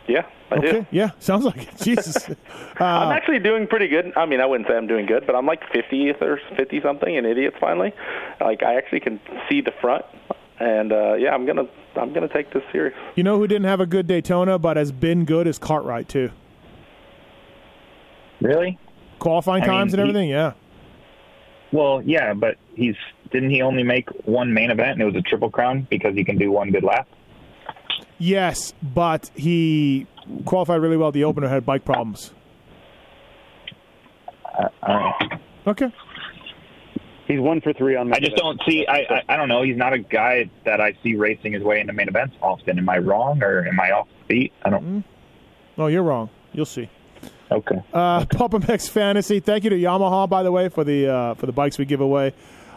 Yeah, 0.07 0.25
I 0.51 0.55
Okay. 0.55 0.71
do. 0.71 0.85
Yeah. 0.91 1.09
Sounds 1.19 1.43
like 1.43 1.57
it. 1.63 1.77
Jesus. 1.83 2.29
I'm 2.79 3.09
Uh, 3.09 3.13
actually 3.13 3.39
doing 3.39 3.67
pretty 3.67 3.87
good. 3.89 4.13
I 4.15 4.25
mean, 4.25 4.39
I 4.39 4.45
wouldn't 4.45 4.69
say 4.69 4.75
I'm 4.77 4.87
doing 4.87 5.05
good, 5.05 5.25
but 5.27 5.35
I'm 5.35 5.45
like 5.45 5.61
50th 5.71 6.21
or 6.21 6.39
50 6.55 6.81
something, 6.81 7.17
an 7.17 7.25
idiot 7.25 7.55
finally. 7.59 7.93
Like 8.39 8.63
I 8.63 8.75
actually 8.75 9.01
can 9.01 9.19
see 9.49 9.59
the 9.61 9.73
front, 9.81 10.05
and 10.59 10.93
uh, 10.93 11.15
yeah, 11.15 11.33
I'm 11.33 11.45
gonna 11.45 11.65
I'm 11.97 12.13
gonna 12.13 12.29
take 12.29 12.53
this 12.53 12.63
serious. 12.71 12.95
you 13.15 13.23
know 13.23 13.37
who 13.37 13.47
didn't 13.47 13.65
have 13.65 13.81
a 13.81 13.85
good 13.85 14.07
Daytona 14.07 14.57
but 14.57 14.77
has 14.77 14.91
been 14.93 15.25
good 15.25 15.45
is 15.47 15.57
Cartwright 15.59 16.07
too. 16.07 16.31
Really? 18.41 18.77
Qualifying 19.19 19.63
I 19.63 19.67
mean, 19.67 19.75
times 19.75 19.93
and 19.93 20.01
he- 20.03 20.09
everything. 20.09 20.29
Yeah. 20.29 20.53
Well, 21.73 22.01
yeah, 22.05 22.33
but 22.33 22.55
he's 22.75 22.95
didn't 23.31 23.49
he 23.49 23.61
only 23.61 23.83
make 23.83 24.07
one 24.25 24.53
main 24.53 24.71
event 24.71 24.91
and 24.93 25.01
it 25.01 25.05
was 25.05 25.15
a 25.15 25.21
triple 25.21 25.49
crown 25.49 25.85
because 25.89 26.15
he 26.15 26.23
can 26.23 26.37
do 26.37 26.49
one 26.51 26.71
good 26.71 26.83
lap? 26.83 27.07
Yes, 28.19 28.73
but 28.81 29.29
he 29.35 30.07
qualified 30.45 30.81
really 30.81 30.97
well 30.97 31.11
the 31.11 31.23
opener. 31.23 31.47
Had 31.47 31.65
bike 31.65 31.85
problems. 31.85 32.33
Uh, 34.45 34.69
I. 34.83 35.39
Okay. 35.67 35.91
He's 37.27 37.39
one 37.41 37.59
for 37.59 37.73
three 37.73 37.95
on. 37.95 38.11
I 38.13 38.19
just 38.19 38.37
don't 38.37 38.59
see. 38.67 38.87
I, 38.87 38.99
I 38.99 39.23
I 39.29 39.37
don't 39.37 39.49
know. 39.49 39.61
He's 39.61 39.75
not 39.75 39.93
a 39.93 39.99
guy 39.99 40.49
that 40.65 40.79
I 40.79 40.97
see 41.03 41.15
racing 41.15 41.53
his 41.53 41.61
way 41.61 41.79
into 41.81 41.93
main 41.93 42.07
events 42.07 42.35
often. 42.41 42.79
Am 42.79 42.87
I 42.89 42.97
wrong 42.99 43.43
or 43.43 43.67
am 43.67 43.79
I 43.79 43.91
off 43.91 44.07
beat? 44.27 44.53
I 44.63 44.69
don't. 44.69 45.03
Oh, 45.77 45.87
you're 45.87 46.03
wrong. 46.03 46.29
You'll 46.53 46.65
see. 46.65 46.89
Okay. 47.51 47.81
Uh, 47.93 48.25
PulpMX 48.25 48.89
Fantasy. 48.89 49.39
Thank 49.39 49.63
you 49.63 49.69
to 49.69 49.75
Yamaha, 49.75 50.27
by 50.29 50.43
the 50.43 50.51
way, 50.51 50.69
for 50.69 50.83
the 50.83 51.07
uh, 51.07 51.33
for 51.35 51.45
the 51.45 51.51
bikes 51.51 51.77
we 51.77 51.85
give 51.85 52.01
away. 52.01 52.33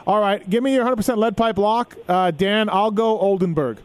All 0.07 0.21
right, 0.21 0.49
give 0.49 0.63
me 0.65 0.75
your 0.75 0.85
100% 0.85 1.19
lead 1.19 1.37
pipe 1.37 1.59
lock, 1.59 1.97
uh, 2.09 2.31
Dan. 2.31 2.69
I'll 2.69 2.91
go 2.91 3.19
Oldenburg. 3.21 3.79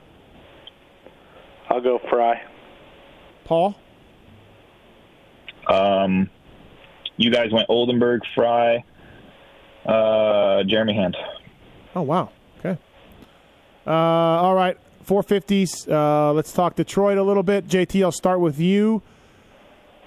I'll 1.76 1.82
go 1.82 1.99
Frye. 2.09 2.41
Paul. 3.43 3.76
Um, 5.67 6.30
you 7.17 7.30
guys 7.30 7.51
went 7.51 7.65
Oldenburg, 7.67 8.21
Frye, 8.34 8.82
uh, 9.86 10.63
Jeremy 10.63 10.93
Hand. 10.93 11.17
Oh 11.93 12.03
wow. 12.03 12.30
Okay. 12.59 12.80
Uh, 13.86 13.91
all 13.91 14.55
right. 14.55 14.78
450s. 15.05 15.91
Uh, 15.91 16.32
let's 16.32 16.53
talk 16.53 16.76
Detroit 16.76 17.17
a 17.17 17.23
little 17.23 17.43
bit. 17.43 17.67
JT, 17.67 18.01
I'll 18.03 18.11
start 18.13 18.39
with 18.39 18.57
you. 18.57 19.01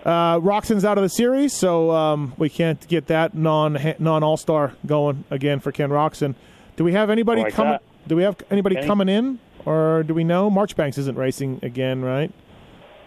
Uh, 0.06 0.40
Roczen's 0.40 0.86
out 0.86 0.96
of 0.96 1.02
the 1.02 1.10
series, 1.10 1.52
so 1.52 1.90
um, 1.90 2.32
we 2.38 2.48
can't 2.48 2.88
get 2.88 3.08
that 3.08 3.34
non 3.34 3.76
non 3.98 4.22
All 4.22 4.38
Star 4.38 4.72
going 4.86 5.24
again 5.28 5.60
for 5.60 5.70
Ken 5.70 5.90
Roczen. 5.90 6.34
Do 6.76 6.84
we 6.84 6.94
have 6.94 7.10
anybody 7.10 7.42
Like 7.42 7.52
coming? 7.52 7.78
Do 8.06 8.16
we 8.16 8.22
have 8.22 8.36
anybody 8.50 8.76
Kenny? 8.76 8.86
coming 8.86 9.10
in, 9.10 9.38
or 9.68 10.02
do 10.02 10.14
we 10.14 10.24
know 10.24 10.48
Marchbanks 10.50 10.98
isn't 10.98 11.16
racing 11.16 11.60
again? 11.62 12.02
Right? 12.02 12.32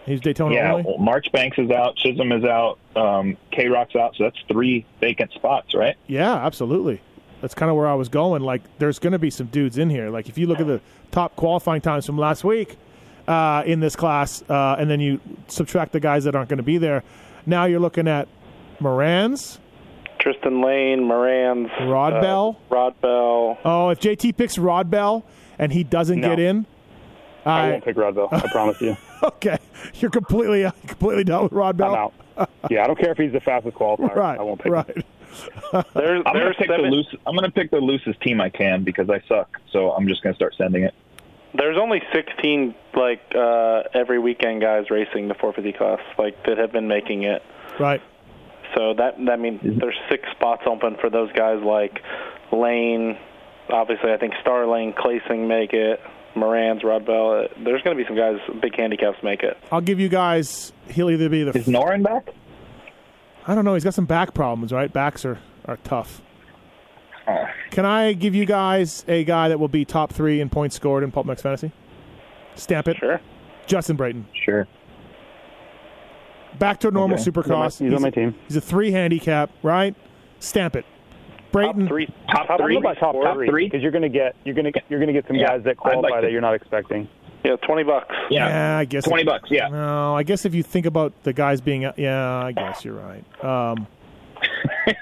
He's 0.06 0.20
Daytona 0.20 0.54
Yeah, 0.54 0.72
only. 0.72 0.84
well, 0.84 0.98
Marchbanks 0.98 1.58
is 1.58 1.70
out, 1.70 1.96
Chisholm 1.96 2.32
is 2.32 2.44
out, 2.44 2.78
um, 2.96 3.36
K 3.52 3.68
Rock's 3.68 3.94
out, 3.94 4.16
so 4.16 4.24
that's 4.24 4.38
three 4.48 4.84
vacant 5.00 5.32
spots, 5.32 5.74
right? 5.74 5.96
Yeah, 6.08 6.34
absolutely. 6.34 7.00
That's 7.40 7.54
kind 7.54 7.70
of 7.70 7.76
where 7.76 7.86
I 7.86 7.94
was 7.94 8.08
going. 8.08 8.42
Like, 8.42 8.62
there's 8.78 8.98
going 8.98 9.12
to 9.12 9.18
be 9.18 9.30
some 9.30 9.46
dudes 9.46 9.78
in 9.78 9.90
here. 9.90 10.10
Like, 10.10 10.28
if 10.28 10.38
you 10.38 10.46
look 10.46 10.60
at 10.60 10.66
the 10.66 10.80
top 11.10 11.36
qualifying 11.36 11.80
times 11.82 12.06
from 12.06 12.18
last 12.18 12.42
week 12.44 12.76
uh, 13.28 13.62
in 13.66 13.80
this 13.80 13.94
class, 13.94 14.42
uh, 14.48 14.76
and 14.78 14.90
then 14.90 15.00
you 15.00 15.20
subtract 15.48 15.92
the 15.92 16.00
guys 16.00 16.24
that 16.24 16.34
aren't 16.34 16.48
going 16.48 16.58
to 16.58 16.62
be 16.64 16.78
there, 16.78 17.02
now 17.46 17.64
you're 17.64 17.80
looking 17.80 18.08
at 18.08 18.28
Morans. 18.80 19.58
Tristan 20.20 20.62
Lane, 20.62 21.02
Moran's, 21.04 21.68
Rod 21.80 22.12
uh, 22.12 22.20
Bell? 22.20 22.60
Rod 22.70 23.00
Bell. 23.00 23.58
Oh, 23.64 23.90
if 23.90 23.98
JT 24.00 24.36
picks 24.36 24.56
Rod 24.58 24.88
Bell 24.90 25.24
and 25.62 25.72
he 25.72 25.84
doesn't 25.84 26.20
No. 26.20 26.28
get 26.30 26.38
in, 26.40 26.66
I 27.44 27.50
I, 27.66 27.70
won't 27.70 27.84
pick 27.84 27.96
Rodville. 27.96 28.28
I 28.32 28.46
promise 28.48 28.80
you. 28.80 28.96
okay, 29.22 29.58
you're 29.94 30.10
completely 30.10 30.70
completely 30.86 31.24
done 31.24 31.44
with 31.44 31.52
Rod 31.52 31.76
Bell. 31.76 31.94
I'm 32.36 32.46
out. 32.46 32.50
Yeah, 32.70 32.84
I 32.84 32.86
don't 32.86 32.98
care 32.98 33.10
if 33.12 33.18
he's 33.18 33.32
the 33.32 33.40
fastest 33.40 33.76
qualifier. 33.76 34.14
Right, 34.14 34.38
I 34.38 34.42
won't 34.42 34.58
pick 34.58 34.66
him. 34.66 34.72
right. 34.72 34.86
There's 35.94 36.22
I'm 36.26 36.34
gonna 36.34 36.40
there's 36.40 36.56
pick 36.56 36.68
the 36.68 36.76
loose. 36.76 37.14
I'm 37.26 37.34
gonna 37.34 37.50
pick 37.50 37.70
the 37.70 37.78
loosest 37.78 38.20
team 38.20 38.40
I 38.40 38.50
can 38.50 38.84
because 38.84 39.08
I 39.08 39.20
suck. 39.28 39.58
So 39.70 39.92
I'm 39.92 40.06
just 40.06 40.22
gonna 40.22 40.34
start 40.34 40.54
sending 40.58 40.82
it. 40.82 40.92
there's 41.54 41.78
only 41.78 42.02
16 42.12 42.74
like 42.94 43.20
uh, 43.34 43.82
every 43.94 44.18
weekend 44.18 44.60
guys 44.60 44.90
racing 44.90 45.28
the 45.28 45.34
450 45.34 45.72
class 45.78 46.00
like 46.18 46.44
that 46.44 46.58
have 46.58 46.70
been 46.72 46.86
making 46.86 47.22
it. 47.22 47.42
Right. 47.80 48.02
So 48.76 48.92
that 48.94 49.14
that 49.24 49.40
means 49.40 49.60
there's 49.62 49.98
six 50.10 50.30
spots 50.32 50.62
open 50.66 50.96
for 51.00 51.08
those 51.08 51.32
guys 51.32 51.62
like 51.62 52.02
Lane. 52.52 53.16
Obviously, 53.72 54.12
I 54.12 54.18
think 54.18 54.34
Starling, 54.40 54.92
Claysing 54.92 55.48
make 55.48 55.72
it. 55.72 55.98
Moran's, 56.34 56.82
Rod 56.84 57.04
Bell. 57.04 57.32
Uh, 57.44 57.48
There's 57.64 57.82
going 57.82 57.96
to 57.96 58.02
be 58.02 58.06
some 58.06 58.16
guys, 58.16 58.36
big 58.60 58.74
handicaps 58.76 59.18
make 59.22 59.42
it. 59.42 59.56
I'll 59.70 59.80
give 59.80 59.98
you 60.00 60.08
guys. 60.08 60.72
He'll 60.88 61.10
either 61.10 61.28
be 61.28 61.42
the. 61.44 61.56
Is 61.58 61.66
Norin 61.66 62.02
back? 62.02 62.28
I 63.46 63.54
don't 63.54 63.64
know. 63.64 63.74
He's 63.74 63.84
got 63.84 63.94
some 63.94 64.06
back 64.06 64.34
problems, 64.34 64.72
right? 64.72 64.92
Backs 64.92 65.24
are, 65.24 65.38
are 65.66 65.76
tough. 65.78 66.22
Oh, 67.26 67.44
Can 67.70 67.84
I 67.84 68.12
give 68.14 68.34
you 68.34 68.44
guys 68.46 69.04
a 69.08 69.24
guy 69.24 69.48
that 69.48 69.58
will 69.60 69.68
be 69.68 69.84
top 69.84 70.12
three 70.12 70.40
in 70.40 70.48
points 70.48 70.76
scored 70.76 71.02
in 71.04 71.10
Pulp 71.12 71.26
MX 71.26 71.40
Fantasy? 71.40 71.72
Stamp 72.54 72.88
it. 72.88 72.96
Sure. 72.98 73.20
Justin 73.66 73.96
Brayton. 73.96 74.26
sure. 74.44 74.66
Back 76.58 76.80
to 76.80 76.88
a 76.88 76.90
normal 76.90 77.18
Okay. 77.18 77.30
supercross. 77.30 77.78
He's 77.78 77.92
on 77.94 78.02
my 78.02 78.10
team. 78.10 78.34
He's 78.46 78.56
a 78.56 78.60
three 78.60 78.90
handicap, 78.90 79.50
right? 79.62 79.94
Stamp 80.40 80.76
it. 80.76 80.84
Brayton. 81.52 81.80
Top 81.82 81.88
three. 81.88 82.06
Top 82.30 82.50
I 82.50 82.56
three? 82.56 82.76
about 82.76 82.98
top, 82.98 83.14
Top 83.14 83.34
three 83.36 83.48
three? 83.48 83.64
because 83.66 83.82
you're 83.82 83.92
gonna 83.92 84.08
get 84.08 84.34
you're 84.44 84.54
gonna 84.54 84.70
you're 84.88 84.98
gonna 85.00 85.12
get 85.12 85.26
some 85.26 85.36
Yeah, 85.36 85.48
guys 85.48 85.64
that 85.64 85.76
qualify 85.76 86.00
like 86.08 86.14
to- 86.20 86.26
that 86.26 86.32
you're 86.32 86.40
not 86.40 86.54
expecting. 86.54 87.08
Yeah, 87.44 87.56
20 87.56 87.82
bucks. 87.82 88.14
Yeah. 88.30 88.46
Yeah, 88.48 88.76
I 88.78 88.84
guess. 88.84 89.04
Twenty 89.04 89.24
bucks. 89.24 89.50
Yeah. 89.50 89.66
No, 89.68 90.14
I 90.14 90.22
guess 90.22 90.44
if 90.44 90.54
you 90.54 90.62
think 90.62 90.86
about 90.86 91.12
the 91.24 91.32
guys 91.32 91.60
being, 91.60 91.82
yeah, 91.96 92.36
I 92.44 92.52
guess 92.52 92.84
you're 92.84 92.94
right. 92.94 93.24
Um, 93.44 93.88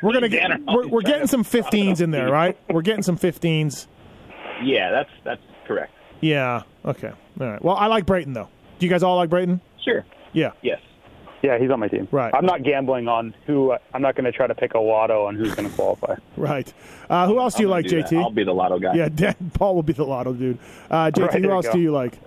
we're 0.02 0.12
gonna 0.14 0.28
get 0.30 0.50
we're, 0.66 0.88
we're 0.88 1.02
getting 1.02 1.26
some 1.26 1.44
15s 1.44 2.00
in 2.00 2.10
there, 2.10 2.30
right? 2.30 2.56
We're 2.70 2.80
getting 2.82 3.02
some 3.02 3.18
15s. 3.18 3.86
Yeah, 4.62 4.90
that's 4.90 5.10
that's 5.24 5.42
correct. 5.66 5.92
Yeah. 6.20 6.62
Okay. 6.84 7.10
All 7.40 7.46
right. 7.46 7.62
Well, 7.62 7.76
I 7.76 7.86
like 7.86 8.06
Brayton 8.06 8.32
though. 8.32 8.48
Do 8.78 8.86
you 8.86 8.90
guys 8.90 9.02
all 9.02 9.16
like 9.16 9.28
Brayton? 9.30 9.60
Sure. 9.84 10.04
Yeah. 10.32 10.52
Yes. 10.62 10.80
Yeah, 11.42 11.58
he's 11.58 11.70
on 11.70 11.80
my 11.80 11.88
team. 11.88 12.06
Right. 12.10 12.34
I'm 12.34 12.44
not 12.44 12.62
gambling 12.62 13.08
on 13.08 13.34
who. 13.46 13.74
I'm 13.94 14.02
not 14.02 14.14
going 14.14 14.26
to 14.26 14.32
try 14.32 14.46
to 14.46 14.54
pick 14.54 14.74
a 14.74 14.78
lotto 14.78 15.26
on 15.26 15.36
who's 15.36 15.54
going 15.54 15.68
to 15.68 15.74
qualify. 15.74 16.16
Right. 16.36 16.72
Uh, 17.08 17.26
who 17.26 17.38
else 17.38 17.54
do 17.54 17.62
you 17.64 17.68
I'm 17.68 17.72
like, 17.72 17.84
gonna 17.86 18.02
do 18.02 18.02
that. 18.02 18.10
JT? 18.10 18.22
I'll 18.22 18.30
be 18.30 18.44
the 18.44 18.52
lotto 18.54 18.78
guy. 18.78 18.94
Yeah, 18.94 19.08
Dan 19.14 19.50
Paul 19.52 19.74
will 19.74 19.82
be 19.82 19.92
the 19.92 20.04
lotto 20.04 20.32
dude. 20.32 20.58
Uh, 20.90 21.10
JT, 21.10 21.28
Right, 21.28 21.42
who 21.42 21.50
else 21.50 21.68
do 21.68 21.78
you 21.78 21.92
like? 21.92 22.18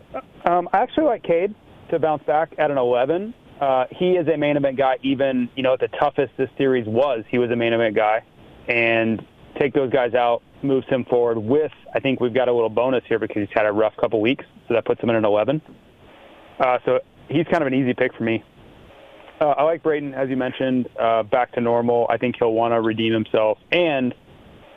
Um, 0.45 0.69
I 0.73 0.79
actually 0.79 1.05
like 1.05 1.23
Cade 1.23 1.55
to 1.89 1.99
bounce 1.99 2.23
back 2.23 2.53
at 2.57 2.69
an 2.69 2.77
11. 2.77 3.33
Uh, 3.59 3.85
he 3.91 4.11
is 4.11 4.27
a 4.27 4.37
main 4.37 4.57
event 4.57 4.77
guy. 4.77 4.97
Even 5.03 5.49
you 5.55 5.63
know, 5.63 5.73
at 5.73 5.79
the 5.79 5.87
toughest 5.87 6.33
this 6.37 6.49
series 6.57 6.85
was, 6.85 7.23
he 7.29 7.37
was 7.37 7.49
a 7.51 7.55
main 7.55 7.73
event 7.73 7.95
guy, 7.95 8.23
and 8.67 9.25
take 9.59 9.73
those 9.73 9.91
guys 9.91 10.13
out 10.13 10.41
moves 10.61 10.87
him 10.87 11.05
forward. 11.05 11.37
With 11.37 11.71
I 11.93 11.99
think 11.99 12.19
we've 12.19 12.33
got 12.33 12.47
a 12.47 12.53
little 12.53 12.69
bonus 12.69 13.03
here 13.07 13.19
because 13.19 13.47
he's 13.47 13.53
had 13.55 13.65
a 13.65 13.71
rough 13.71 13.95
couple 13.97 14.19
weeks, 14.21 14.45
so 14.67 14.73
that 14.73 14.85
puts 14.85 15.01
him 15.01 15.09
in 15.09 15.15
an 15.15 15.25
11. 15.25 15.61
Uh, 16.59 16.79
so 16.85 16.99
he's 17.29 17.45
kind 17.45 17.61
of 17.63 17.67
an 17.67 17.73
easy 17.73 17.93
pick 17.93 18.13
for 18.13 18.23
me. 18.23 18.43
Uh, 19.43 19.47
I 19.57 19.63
like 19.63 19.83
Brayton, 19.83 20.13
as 20.13 20.29
you 20.29 20.37
mentioned, 20.37 20.87
uh, 20.97 21.23
back 21.23 21.51
to 21.53 21.61
normal. 21.61 22.07
I 22.09 22.17
think 22.17 22.37
he'll 22.39 22.53
want 22.53 22.73
to 22.73 22.79
redeem 22.79 23.11
himself, 23.11 23.57
and 23.73 24.15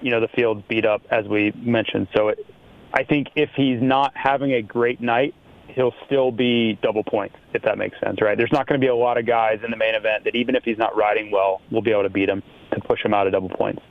you 0.00 0.10
know 0.10 0.20
the 0.20 0.28
field's 0.34 0.64
beat 0.68 0.84
up 0.84 1.02
as 1.08 1.24
we 1.26 1.52
mentioned. 1.54 2.08
So 2.16 2.28
it, 2.28 2.44
I 2.92 3.04
think 3.04 3.28
if 3.36 3.50
he's 3.54 3.80
not 3.80 4.12
having 4.16 4.52
a 4.54 4.62
great 4.62 5.00
night, 5.00 5.36
he'll 5.68 5.94
still 6.06 6.32
be 6.32 6.76
double 6.82 7.04
points, 7.04 7.36
if 7.54 7.62
that 7.62 7.78
makes 7.78 7.96
sense, 8.00 8.20
right? 8.20 8.36
There's 8.36 8.50
not 8.50 8.66
going 8.66 8.80
to 8.80 8.84
be 8.84 8.88
a 8.88 8.96
lot 8.96 9.18
of 9.18 9.24
guys 9.26 9.60
in 9.64 9.70
the 9.70 9.76
main 9.76 9.94
event 9.94 10.24
that 10.24 10.34
even 10.34 10.56
if 10.56 10.64
he's 10.64 10.78
not 10.78 10.96
riding 10.96 11.30
well, 11.30 11.60
will 11.70 11.82
be 11.82 11.92
able 11.92 12.02
to 12.02 12.10
beat 12.10 12.28
him 12.28 12.42
to 12.74 12.80
push 12.80 13.04
him 13.04 13.14
out 13.14 13.28
of 13.28 13.32
double 13.32 13.50
points. 13.50 13.82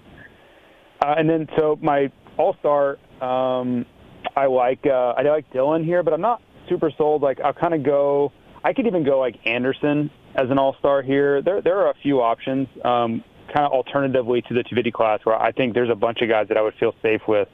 Uh, 1.01 1.15
and 1.17 1.30
then 1.30 1.47
so 1.57 1.80
my 1.82 2.11
all 2.36 2.53
star, 2.59 2.97
um, 3.21 3.86
I 4.36 4.47
like 4.47 4.86
uh, 4.86 5.13
I 5.15 5.21
like 5.21 5.49
Dylan 5.53 5.86
here, 5.86 6.03
but 6.03 6.13
I'm 6.13 6.21
not 6.21 6.41
super 6.67 6.91
sold. 6.97 7.21
Like 7.21 7.39
I'll 7.39 7.53
kind 7.53 7.73
of 7.73 7.82
go. 7.84 8.34
I 8.61 8.73
could 8.73 8.88
even 8.88 9.05
go 9.05 9.19
like 9.19 9.38
Anderson 9.45 10.11
as 10.36 10.49
an 10.49 10.59
all 10.59 10.75
star 10.79 11.01
here. 11.01 11.41
There 11.41 11.61
there 11.61 11.79
are 11.79 11.89
a 11.89 11.95
few 12.01 12.21
options, 12.21 12.67
um, 12.83 13.23
kind 13.53 13.65
of 13.65 13.71
alternatively 13.71 14.41
to 14.43 14.53
the 14.53 14.63
250 14.63 14.91
class, 14.91 15.19
where 15.23 15.41
I 15.41 15.51
think 15.51 15.73
there's 15.73 15.89
a 15.89 15.95
bunch 15.95 16.21
of 16.21 16.29
guys 16.29 16.47
that 16.49 16.57
I 16.57 16.61
would 16.61 16.75
feel 16.79 16.93
safe 17.01 17.21
with. 17.27 17.47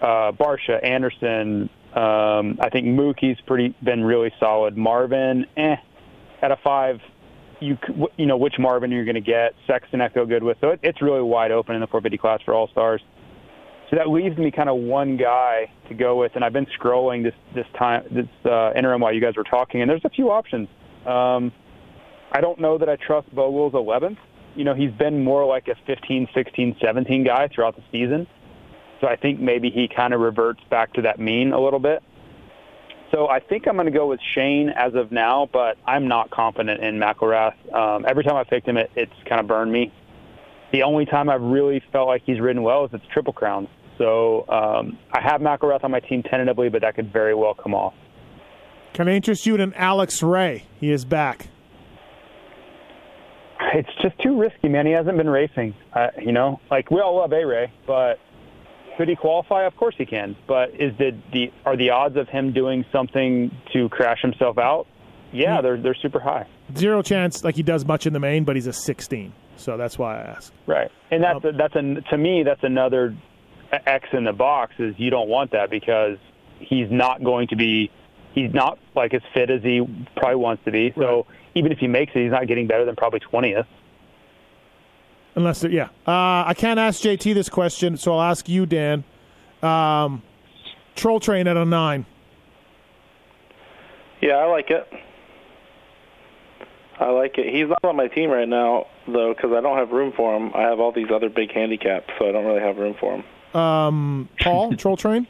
Uh, 0.00 0.32
Barcia, 0.32 0.82
Anderson. 0.82 1.70
Um, 1.94 2.58
I 2.60 2.70
think 2.70 2.86
Mookie's 2.86 3.38
pretty 3.46 3.74
been 3.82 4.02
really 4.02 4.32
solid. 4.40 4.76
Marvin, 4.76 5.46
eh, 5.56 5.76
at 6.42 6.50
a 6.50 6.56
five, 6.64 7.00
you 7.60 7.78
you 8.16 8.26
know 8.26 8.36
which 8.36 8.54
Marvin 8.58 8.90
you're 8.90 9.04
going 9.04 9.14
to 9.14 9.20
get. 9.20 9.54
Sexton, 9.66 10.00
I 10.00 10.08
feel 10.08 10.26
good 10.26 10.42
with. 10.42 10.58
So 10.60 10.70
it, 10.70 10.80
it's 10.82 11.00
really 11.00 11.22
wide 11.22 11.50
open 11.50 11.74
in 11.74 11.80
the 11.80 11.86
450 11.86 12.18
class 12.18 12.40
for 12.44 12.54
all 12.54 12.68
stars. 12.68 13.00
So 13.90 13.96
that 13.96 14.08
leaves 14.08 14.38
me 14.38 14.50
kind 14.50 14.70
of 14.70 14.78
one 14.78 15.18
guy 15.18 15.70
to 15.88 15.94
go 15.94 16.18
with, 16.18 16.32
and 16.34 16.42
I've 16.42 16.54
been 16.54 16.66
scrolling 16.80 17.22
this 17.22 17.34
this 17.54 17.66
time 17.78 18.04
this 18.10 18.26
uh, 18.50 18.72
interim 18.72 19.02
while 19.02 19.14
you 19.14 19.20
guys 19.20 19.36
were 19.36 19.44
talking, 19.44 19.82
and 19.82 19.90
there's 19.90 20.04
a 20.04 20.10
few 20.10 20.30
options. 20.30 20.68
Um, 21.06 21.52
I 22.32 22.40
don't 22.40 22.58
know 22.58 22.78
that 22.78 22.88
I 22.88 22.96
trust 22.96 23.28
Vogel's 23.28 23.74
11th. 23.74 24.16
You 24.56 24.64
know, 24.64 24.74
he's 24.74 24.90
been 24.90 25.22
more 25.22 25.44
like 25.46 25.68
a 25.68 25.74
15, 25.86 26.28
16, 26.34 26.76
17 26.80 27.24
guy 27.24 27.48
throughout 27.48 27.76
the 27.76 27.82
season. 27.92 28.26
So 29.00 29.06
I 29.06 29.16
think 29.16 29.40
maybe 29.40 29.70
he 29.70 29.88
kind 29.88 30.14
of 30.14 30.20
reverts 30.20 30.60
back 30.70 30.94
to 30.94 31.02
that 31.02 31.18
mean 31.18 31.52
a 31.52 31.60
little 31.60 31.80
bit. 31.80 32.02
so 33.10 33.28
I 33.28 33.40
think 33.40 33.66
I'm 33.66 33.74
going 33.74 33.86
to 33.86 33.92
go 33.92 34.06
with 34.06 34.20
Shane 34.34 34.70
as 34.70 34.94
of 34.94 35.12
now, 35.12 35.48
but 35.52 35.76
I'm 35.86 36.08
not 36.08 36.30
confident 36.30 36.82
in 36.82 36.98
McElrath. 36.98 37.54
Um, 37.74 38.06
every 38.08 38.24
time 38.24 38.36
I 38.36 38.44
picked 38.44 38.66
him, 38.66 38.76
it, 38.76 38.90
it's 38.94 39.12
kind 39.28 39.40
of 39.40 39.46
burned 39.46 39.72
me. 39.72 39.92
The 40.72 40.84
only 40.84 41.04
time 41.04 41.28
I've 41.28 41.42
really 41.42 41.82
felt 41.92 42.08
like 42.08 42.22
he's 42.24 42.40
ridden 42.40 42.62
well 42.62 42.84
is 42.86 42.92
the 42.92 43.00
Triple 43.12 43.34
Crown. 43.34 43.68
So 43.98 44.46
um, 44.48 44.98
I 45.12 45.20
have 45.20 45.42
McElrath 45.42 45.84
on 45.84 45.90
my 45.90 46.00
team 46.00 46.22
tentatively, 46.22 46.70
but 46.70 46.80
that 46.80 46.94
could 46.94 47.12
very 47.12 47.34
well 47.34 47.54
come 47.54 47.74
off. 47.74 47.94
Can 48.94 49.08
I 49.08 49.12
interest 49.12 49.44
you 49.46 49.56
in 49.56 49.74
Alex 49.74 50.22
Ray? 50.22 50.64
He 50.80 50.90
is 50.90 51.04
back. 51.04 51.48
It's 53.74 53.88
just 54.02 54.18
too 54.18 54.38
risky, 54.38 54.68
man. 54.68 54.86
He 54.86 54.92
hasn't 54.92 55.16
been 55.16 55.30
racing. 55.30 55.74
Uh, 55.92 56.08
you 56.20 56.32
know, 56.32 56.60
like 56.70 56.90
we 56.90 57.00
all 57.00 57.16
love 57.16 57.32
A 57.32 57.44
Ray, 57.44 57.72
but 57.86 58.18
could 58.96 59.08
he 59.08 59.16
qualify? 59.16 59.64
Of 59.64 59.76
course 59.76 59.94
he 59.96 60.04
can. 60.04 60.36
But 60.46 60.70
is 60.70 60.96
the, 60.98 61.16
the 61.32 61.52
are 61.64 61.76
the 61.76 61.90
odds 61.90 62.16
of 62.16 62.28
him 62.28 62.52
doing 62.52 62.84
something 62.92 63.50
to 63.72 63.88
crash 63.88 64.20
himself 64.20 64.58
out? 64.58 64.86
Yeah, 65.32 65.62
they're 65.62 65.80
they're 65.80 65.94
super 65.94 66.20
high. 66.20 66.46
Zero 66.76 67.02
chance, 67.02 67.42
like 67.42 67.54
he 67.56 67.62
does 67.62 67.86
much 67.86 68.06
in 68.06 68.12
the 68.12 68.20
main, 68.20 68.44
but 68.44 68.56
he's 68.56 68.66
a 68.66 68.72
16, 68.72 69.32
so 69.56 69.76
that's 69.76 69.98
why 69.98 70.18
I 70.18 70.22
ask. 70.22 70.52
Right, 70.66 70.90
and 71.10 71.22
that's 71.22 71.44
a, 71.44 71.52
that's 71.52 71.74
a, 71.74 72.00
to 72.10 72.18
me 72.18 72.42
that's 72.42 72.62
another 72.62 73.16
X 73.72 74.08
in 74.12 74.24
the 74.24 74.32
box 74.32 74.74
is 74.78 74.94
you 74.98 75.10
don't 75.10 75.28
want 75.28 75.52
that 75.52 75.70
because 75.70 76.18
he's 76.58 76.90
not 76.90 77.24
going 77.24 77.48
to 77.48 77.56
be 77.56 77.90
he's 78.34 78.52
not 78.52 78.78
like 78.94 79.14
as 79.14 79.22
fit 79.34 79.50
as 79.50 79.62
he 79.62 79.80
probably 80.16 80.36
wants 80.36 80.64
to 80.64 80.70
be. 80.70 80.92
So 80.96 81.26
Right. 81.26 81.36
Even 81.54 81.72
if 81.72 81.78
he 81.78 81.86
makes 81.86 82.12
it, 82.14 82.22
he's 82.22 82.30
not 82.30 82.46
getting 82.46 82.66
better 82.66 82.84
than 82.84 82.96
probably 82.96 83.20
twentieth. 83.20 83.66
Unless, 85.34 85.60
they're- 85.62 85.70
yeah. 85.70 85.88
Uh, 86.06 86.44
I 86.46 86.54
can't 86.56 86.78
ask 86.78 87.00
JT 87.02 87.32
this 87.34 87.48
question, 87.48 87.96
so 87.96 88.12
I'll 88.14 88.30
ask 88.30 88.48
you, 88.48 88.66
Dan. 88.66 89.02
Um, 89.62 90.22
Troll 90.94 91.20
Train 91.20 91.46
at 91.46 91.56
a 91.56 91.64
nine. 91.64 92.04
Yeah, 94.20 94.34
I 94.34 94.44
like 94.46 94.70
it. 94.70 94.86
I 97.00 97.10
like 97.10 97.38
it. 97.38 97.52
He's 97.52 97.68
not 97.68 97.82
on 97.84 97.96
my 97.96 98.08
team 98.08 98.30
right 98.30 98.48
now, 98.48 98.86
though, 99.08 99.32
because 99.34 99.52
I 99.52 99.60
don't 99.60 99.76
have 99.78 99.90
room 99.90 100.12
for 100.16 100.36
him. 100.36 100.52
I 100.54 100.62
have 100.62 100.78
all 100.78 100.92
these 100.92 101.10
other 101.12 101.28
big 101.30 101.50
handicaps, 101.52 102.06
so 102.18 102.28
I 102.28 102.32
don't 102.32 102.44
really 102.44 102.60
have 102.60 102.76
room 102.76 102.94
for 103.00 103.14
him. 103.16 103.58
Um, 103.60 104.28
Paul, 104.40 104.74
Troll 104.76 104.96
Train. 104.96 105.26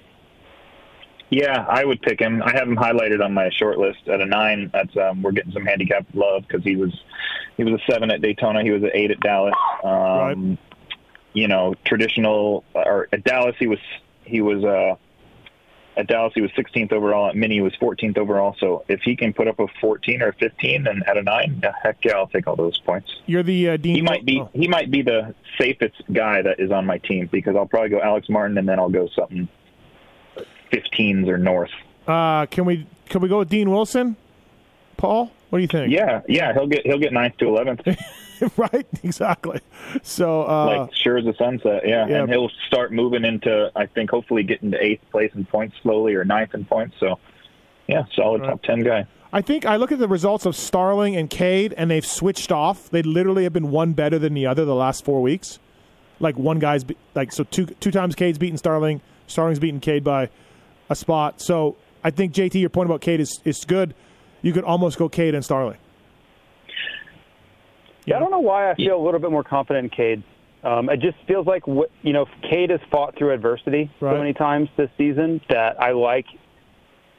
Yeah, 1.32 1.64
I 1.66 1.82
would 1.82 2.02
pick 2.02 2.20
him. 2.20 2.42
I 2.42 2.52
have 2.52 2.68
him 2.68 2.76
highlighted 2.76 3.24
on 3.24 3.32
my 3.32 3.48
short 3.48 3.78
list 3.78 4.06
at 4.06 4.20
a 4.20 4.26
nine. 4.26 4.68
That's 4.70 4.94
um, 4.98 5.22
we're 5.22 5.32
getting 5.32 5.52
some 5.52 5.64
handicap 5.64 6.06
love 6.12 6.44
because 6.46 6.62
he 6.62 6.76
was 6.76 6.92
he 7.56 7.64
was 7.64 7.80
a 7.80 7.90
seven 7.90 8.10
at 8.10 8.20
Daytona. 8.20 8.62
He 8.62 8.70
was 8.70 8.82
an 8.82 8.90
eight 8.92 9.10
at 9.10 9.18
Dallas. 9.20 9.54
Um, 9.82 9.90
Right. 9.90 10.58
You 11.32 11.48
know, 11.48 11.74
traditional 11.86 12.64
or 12.74 13.08
at 13.10 13.24
Dallas 13.24 13.56
he 13.58 13.66
was 13.66 13.78
he 14.24 14.42
was 14.42 14.62
uh, 14.62 14.96
at 15.98 16.06
Dallas 16.06 16.34
he 16.34 16.42
was 16.42 16.50
16th 16.50 16.92
overall. 16.92 17.30
At 17.30 17.34
Mini 17.36 17.54
he 17.54 17.60
was 17.62 17.72
14th 17.80 18.18
overall. 18.18 18.54
So 18.60 18.84
if 18.88 19.00
he 19.00 19.16
can 19.16 19.32
put 19.32 19.48
up 19.48 19.58
a 19.58 19.68
14 19.80 20.20
or 20.20 20.32
15 20.34 20.86
and 20.86 21.08
at 21.08 21.16
a 21.16 21.22
nine, 21.22 21.62
heck 21.82 22.04
yeah, 22.04 22.12
I'll 22.12 22.26
take 22.26 22.46
all 22.46 22.56
those 22.56 22.78
points. 22.80 23.10
You're 23.24 23.42
the 23.42 23.70
uh, 23.70 23.76
Dean. 23.78 23.94
He 23.94 24.02
might 24.02 24.26
be 24.26 24.38
oh, 24.42 24.50
he 24.52 24.68
might 24.68 24.90
be 24.90 25.00
the 25.00 25.34
safest 25.58 26.02
guy 26.12 26.42
that 26.42 26.60
is 26.60 26.70
on 26.70 26.84
my 26.84 26.98
team 26.98 27.30
because 27.32 27.56
I'll 27.56 27.64
probably 27.64 27.88
go 27.88 28.02
Alex 28.02 28.28
Martin 28.28 28.58
and 28.58 28.68
then 28.68 28.78
I'll 28.78 28.90
go 28.90 29.08
something 29.16 29.48
15s 31.02 31.28
or 31.28 31.38
north. 31.38 31.70
Uh, 32.06 32.46
can 32.46 32.64
we 32.64 32.86
can 33.06 33.20
we 33.20 33.28
go 33.28 33.38
with 33.38 33.48
Dean 33.48 33.70
Wilson? 33.70 34.16
Paul, 34.96 35.30
what 35.50 35.58
do 35.58 35.62
you 35.62 35.68
think? 35.68 35.92
Yeah, 35.92 36.22
yeah, 36.28 36.52
he'll 36.52 36.66
get 36.66 36.86
he'll 36.86 36.98
get 36.98 37.12
ninth 37.12 37.36
to 37.38 37.46
eleventh, 37.46 37.80
right. 38.56 38.86
Exactly. 39.04 39.60
So, 40.02 40.42
uh, 40.48 40.66
like 40.86 40.94
sure 40.94 41.18
as 41.18 41.24
the 41.24 41.34
sunset. 41.34 41.82
Yeah. 41.86 42.06
Yeah. 42.06 42.22
and 42.22 42.30
he'll 42.30 42.50
start 42.66 42.92
moving 42.92 43.24
into 43.24 43.70
I 43.76 43.86
think 43.86 44.10
hopefully 44.10 44.42
getting 44.42 44.70
to 44.72 44.82
eighth 44.82 45.02
place 45.10 45.32
in 45.34 45.44
points 45.44 45.76
slowly 45.82 46.14
or 46.14 46.24
ninth 46.24 46.54
in 46.54 46.64
points. 46.64 46.96
So, 46.98 47.18
yeah, 47.86 48.04
solid 48.14 48.42
top 48.42 48.62
ten 48.62 48.80
guy. 48.80 49.06
I 49.32 49.40
think 49.40 49.64
I 49.64 49.76
look 49.76 49.90
at 49.92 49.98
the 49.98 50.08
results 50.08 50.44
of 50.44 50.54
Starling 50.54 51.16
and 51.16 51.30
Cade, 51.30 51.72
and 51.76 51.90
they've 51.90 52.04
switched 52.04 52.52
off. 52.52 52.90
They 52.90 53.02
literally 53.02 53.44
have 53.44 53.52
been 53.54 53.70
one 53.70 53.92
better 53.94 54.18
than 54.18 54.34
the 54.34 54.46
other 54.46 54.64
the 54.64 54.74
last 54.74 55.04
four 55.04 55.22
weeks. 55.22 55.58
Like 56.20 56.36
one 56.36 56.58
guy's 56.58 56.84
be- 56.84 56.96
like 57.14 57.32
so 57.32 57.44
two 57.44 57.66
two 57.66 57.90
times 57.90 58.14
Cade's 58.14 58.38
beaten 58.38 58.58
Starling, 58.58 59.00
Starling's 59.26 59.58
beaten 59.58 59.80
Cade 59.80 60.04
by 60.04 60.28
a 60.90 60.94
spot. 60.96 61.40
So 61.40 61.76
I 62.04 62.10
think 62.10 62.32
JT, 62.34 62.54
your 62.60 62.70
point 62.70 62.88
about 62.88 63.00
Cade 63.00 63.20
is 63.20 63.40
is 63.44 63.64
good. 63.64 63.94
You 64.42 64.52
could 64.52 64.64
almost 64.64 64.98
go 64.98 65.08
Cade 65.08 65.34
and 65.34 65.44
Starling. 65.44 65.78
Yeah, 68.06 68.16
I 68.16 68.18
don't 68.18 68.30
know 68.32 68.40
why 68.40 68.70
I 68.70 68.74
feel 68.74 69.00
a 69.00 69.02
little 69.04 69.20
bit 69.20 69.30
more 69.30 69.44
confident 69.44 69.84
in 69.84 69.90
Cade. 69.90 70.22
Um, 70.64 70.88
it 70.90 71.00
just 71.00 71.16
feels 71.26 71.46
like 71.46 71.66
what 71.66 71.90
you 72.02 72.12
know, 72.12 72.26
Cade 72.48 72.70
has 72.70 72.80
fought 72.90 73.16
through 73.16 73.32
adversity 73.32 73.90
Right. 74.00 74.12
so 74.14 74.18
many 74.18 74.32
times 74.32 74.68
this 74.76 74.90
season 74.98 75.40
that 75.48 75.80
I 75.80 75.92
like. 75.92 76.26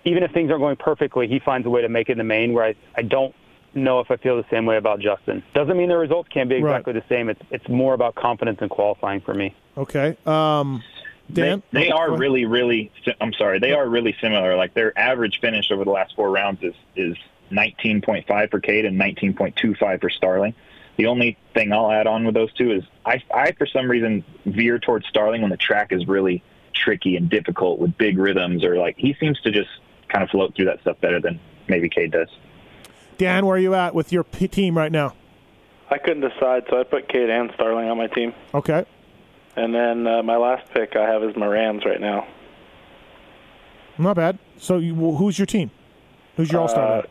Even 0.06 0.24
if 0.24 0.32
things 0.32 0.50
aren't 0.50 0.62
going 0.62 0.76
perfectly, 0.76 1.28
he 1.30 1.40
finds 1.40 1.66
a 1.66 1.70
way 1.70 1.82
to 1.82 1.88
make 1.90 2.10
it 2.10 2.14
in 2.14 2.18
the 2.18 2.24
main. 2.26 2.52
Where 2.54 2.66
I, 2.66 2.76
I 2.98 3.02
don't 3.04 3.34
know 3.74 4.02
if 4.02 4.12
I 4.12 4.18
feel 4.18 4.36
the 4.36 4.46
same 4.52 4.66
way 4.66 4.76
about 4.78 5.00
Justin. 5.00 5.42
Doesn't 5.54 5.78
mean 5.78 5.88
the 5.90 5.98
results 5.98 6.28
can't 6.34 6.50
be 6.50 6.62
Right. 6.62 6.72
exactly 6.72 6.94
the 6.94 7.04
same. 7.08 7.30
It's 7.30 7.42
it's 7.52 7.68
more 7.70 7.94
about 7.94 8.16
confidence 8.16 8.58
and 8.62 8.70
qualifying 8.70 9.22
for 9.22 9.34
me. 9.34 9.56
Okay. 9.78 10.18
Um, 10.26 10.84
Dan, 11.32 11.64
They, 11.72 11.86
they 11.86 11.92
are 11.92 12.16
really, 12.16 12.46
really. 12.46 12.92
I'm 13.20 13.34
sorry, 13.34 13.60
they 13.60 13.72
are 13.74 13.88
really 13.88 14.16
similar. 14.22 14.56
Like 14.56 14.74
their 14.74 14.98
average 14.98 15.40
finish 15.40 15.72
over 15.72 15.84
the 15.84 15.92
last 15.92 16.16
four 16.16 16.30
rounds 16.30 16.62
is 16.62 16.76
is 16.96 17.18
19.5 17.52 18.52
for 18.52 18.60
Cade 18.60 18.86
and 18.86 19.00
19.25 19.00 20.02
for 20.02 20.10
Starling. 20.10 20.54
The 20.98 21.08
only 21.08 21.38
thing 21.54 21.72
I'll 21.72 21.92
add 21.92 22.08
on 22.08 22.26
with 22.26 22.36
those 22.36 22.54
two 22.54 22.72
is 22.72 22.84
I, 23.06 23.22
I 23.34 23.52
for 23.54 23.66
some 23.66 23.90
reason 23.90 24.24
veer 24.46 24.80
towards 24.80 25.08
Starling 25.08 25.42
when 25.42 25.50
the 25.50 25.58
track 25.58 25.92
is 25.92 26.08
really 26.08 26.44
tricky 26.74 27.16
and 27.16 27.30
difficult 27.30 27.80
with 27.80 27.98
big 27.98 28.18
rhythms 28.18 28.64
or 28.64 28.78
like 28.78 28.98
he 28.98 29.16
seems 29.20 29.40
to 29.42 29.52
just 29.52 29.70
kind 30.10 30.24
of 30.24 30.30
float 30.30 30.56
through 30.56 30.66
that 30.66 30.82
stuff 30.82 31.00
better 31.02 31.20
than 31.20 31.40
maybe 31.68 31.90
Cade 31.90 32.12
does. 32.12 32.30
Dan, 33.18 33.46
where 33.46 33.56
are 33.56 33.60
you 33.60 33.74
at 33.74 33.96
with 33.96 34.12
your 34.12 34.24
p- 34.24 34.48
team 34.48 34.78
right 34.78 34.92
now? 34.92 35.16
I 35.90 35.98
couldn't 35.98 36.28
decide, 36.28 36.64
so 36.70 36.80
I 36.80 36.84
put 36.84 37.08
Cade 37.08 37.30
and 37.30 37.52
Starling 37.56 37.90
on 37.90 37.98
my 37.98 38.08
team. 38.08 38.34
Okay. 38.54 38.86
And 39.56 39.74
then 39.74 40.08
uh, 40.08 40.24
my 40.24 40.38
last 40.38 40.72
pick 40.74 40.96
I 40.96 41.10
have 41.10 41.24
is 41.24 41.36
Morans 41.36 41.86
right 41.86 42.02
now. 42.02 42.28
Not 43.98 44.16
bad. 44.16 44.40
So 44.58 44.78
you, 44.78 44.96
who's 44.96 45.38
your 45.38 45.46
team? 45.46 45.70
Who's 46.36 46.52
your 46.52 46.62
all 46.62 46.68
star? 46.68 47.00
Uh, 47.00 47.02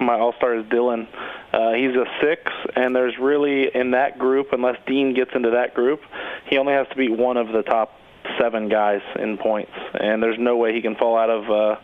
my 0.00 0.18
all 0.18 0.34
star 0.36 0.56
is 0.56 0.64
Dylan. 0.66 1.06
Uh, 1.52 1.72
he's 1.72 1.94
a 1.96 2.04
six, 2.22 2.52
and 2.76 2.94
there's 2.94 3.18
really 3.18 3.74
in 3.74 3.92
that 3.92 4.18
group, 4.18 4.48
unless 4.52 4.76
Dean 4.86 5.14
gets 5.14 5.30
into 5.34 5.50
that 5.50 5.74
group, 5.74 6.00
he 6.48 6.58
only 6.58 6.72
has 6.74 6.86
to 6.88 6.96
beat 6.96 7.10
one 7.10 7.36
of 7.36 7.48
the 7.48 7.62
top 7.62 7.98
seven 8.38 8.68
guys 8.68 9.00
in 9.18 9.36
points, 9.38 9.72
and 9.98 10.22
there's 10.22 10.38
no 10.38 10.56
way 10.56 10.74
he 10.74 10.82
can 10.82 10.94
fall 10.96 11.18
out 11.18 11.30
of 11.30 11.50
uh, 11.50 11.76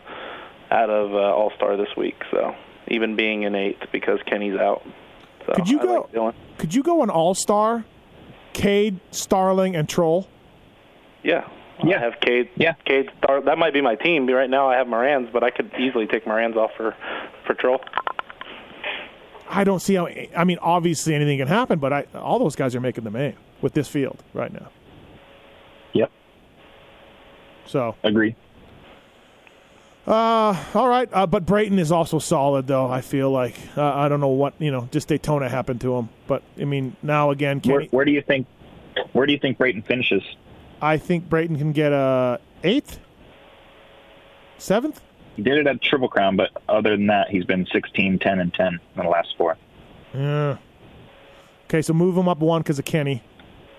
out 0.71 0.89
of 0.89 1.13
uh, 1.13 1.17
all 1.17 1.51
star 1.55 1.75
this 1.75 1.89
week. 1.97 2.21
So 2.31 2.55
even 2.89 3.15
being 3.15 3.43
in 3.43 3.55
eighth 3.55 3.83
because 3.91 4.19
Kenny's 4.25 4.57
out. 4.57 4.83
So 5.45 5.53
Could 5.53 5.69
you 5.69 5.79
I 5.79 5.83
go? 5.83 6.01
Like 6.01 6.11
Dylan. 6.11 6.33
Could 6.57 6.73
you 6.73 6.83
go 6.83 7.03
an 7.03 7.09
all 7.09 7.33
star? 7.33 7.85
Cade, 8.57 8.99
Starling, 9.11 9.75
and 9.75 9.87
Troll. 9.87 10.27
Yeah. 11.23 11.47
Yeah. 11.83 11.97
I 11.97 11.99
have 11.99 12.19
Cade. 12.19 12.49
Yeah. 12.55 12.73
Cade 12.85 13.11
Star. 13.19 13.39
That 13.41 13.59
might 13.59 13.71
be 13.73 13.81
my 13.81 13.93
team. 13.95 14.27
Right 14.27 14.49
now, 14.49 14.67
I 14.67 14.77
have 14.77 14.87
Morans, 14.87 15.29
but 15.31 15.43
I 15.43 15.51
could 15.51 15.71
easily 15.79 16.07
take 16.07 16.25
Morans 16.25 16.57
off 16.57 16.71
for 16.75 16.95
for 17.45 17.53
Troll. 17.53 17.79
I 19.47 19.63
don't 19.63 19.79
see 19.79 19.93
how. 19.93 20.07
I 20.35 20.43
mean, 20.43 20.57
obviously 20.59 21.13
anything 21.13 21.37
can 21.37 21.47
happen, 21.47 21.77
but 21.77 21.93
I, 21.93 22.05
all 22.15 22.39
those 22.39 22.55
guys 22.55 22.75
are 22.75 22.81
making 22.81 23.03
the 23.03 23.11
main 23.11 23.35
with 23.61 23.73
this 23.73 23.87
field 23.87 24.23
right 24.33 24.51
now. 24.51 24.69
Yep, 25.93 26.11
So, 27.65 27.95
agree. 28.03 28.35
Uh, 30.07 30.63
all 30.73 30.87
right. 30.87 31.09
Uh, 31.11 31.27
but 31.27 31.45
Brayton 31.45 31.79
is 31.79 31.91
also 31.91 32.19
solid, 32.19 32.67
though. 32.67 32.89
I 32.89 33.01
feel 33.01 33.29
like 33.29 33.55
uh, 33.75 33.93
I 33.93 34.07
don't 34.07 34.21
know 34.21 34.29
what 34.29 34.53
you 34.59 34.71
know. 34.71 34.87
Just 34.91 35.09
Daytona 35.09 35.49
happened 35.49 35.81
to 35.81 35.95
him, 35.97 36.09
but 36.27 36.43
I 36.59 36.65
mean, 36.65 36.95
now 37.03 37.31
again, 37.31 37.61
Where, 37.65 37.79
Kenny, 37.79 37.89
where 37.89 38.05
do 38.05 38.11
you 38.11 38.21
think 38.21 38.47
where 39.11 39.25
do 39.25 39.33
you 39.33 39.39
think 39.39 39.57
Brayton 39.57 39.81
finishes? 39.81 40.23
I 40.81 40.97
think 40.97 41.29
Brayton 41.29 41.57
can 41.57 41.71
get 41.71 41.91
a 41.91 42.39
eighth, 42.63 42.99
seventh. 44.57 45.01
He 45.35 45.43
did 45.43 45.57
it 45.57 45.67
at 45.67 45.81
Triple 45.81 46.07
Crown, 46.07 46.35
but 46.35 46.49
other 46.67 46.91
than 46.91 47.07
that, 47.07 47.29
he's 47.29 47.45
been 47.45 47.67
16, 47.71 48.17
10, 48.17 48.39
and 48.39 48.51
10 48.51 48.67
in 48.67 48.79
the 48.95 49.03
last 49.03 49.35
four. 49.37 49.55
Yeah. 50.11 50.57
Okay, 51.65 51.83
so 51.83 51.93
move 51.93 52.17
him 52.17 52.27
up 52.27 52.39
one 52.39 52.61
because 52.61 52.79
of 52.79 52.85
Kenny, 52.85 53.21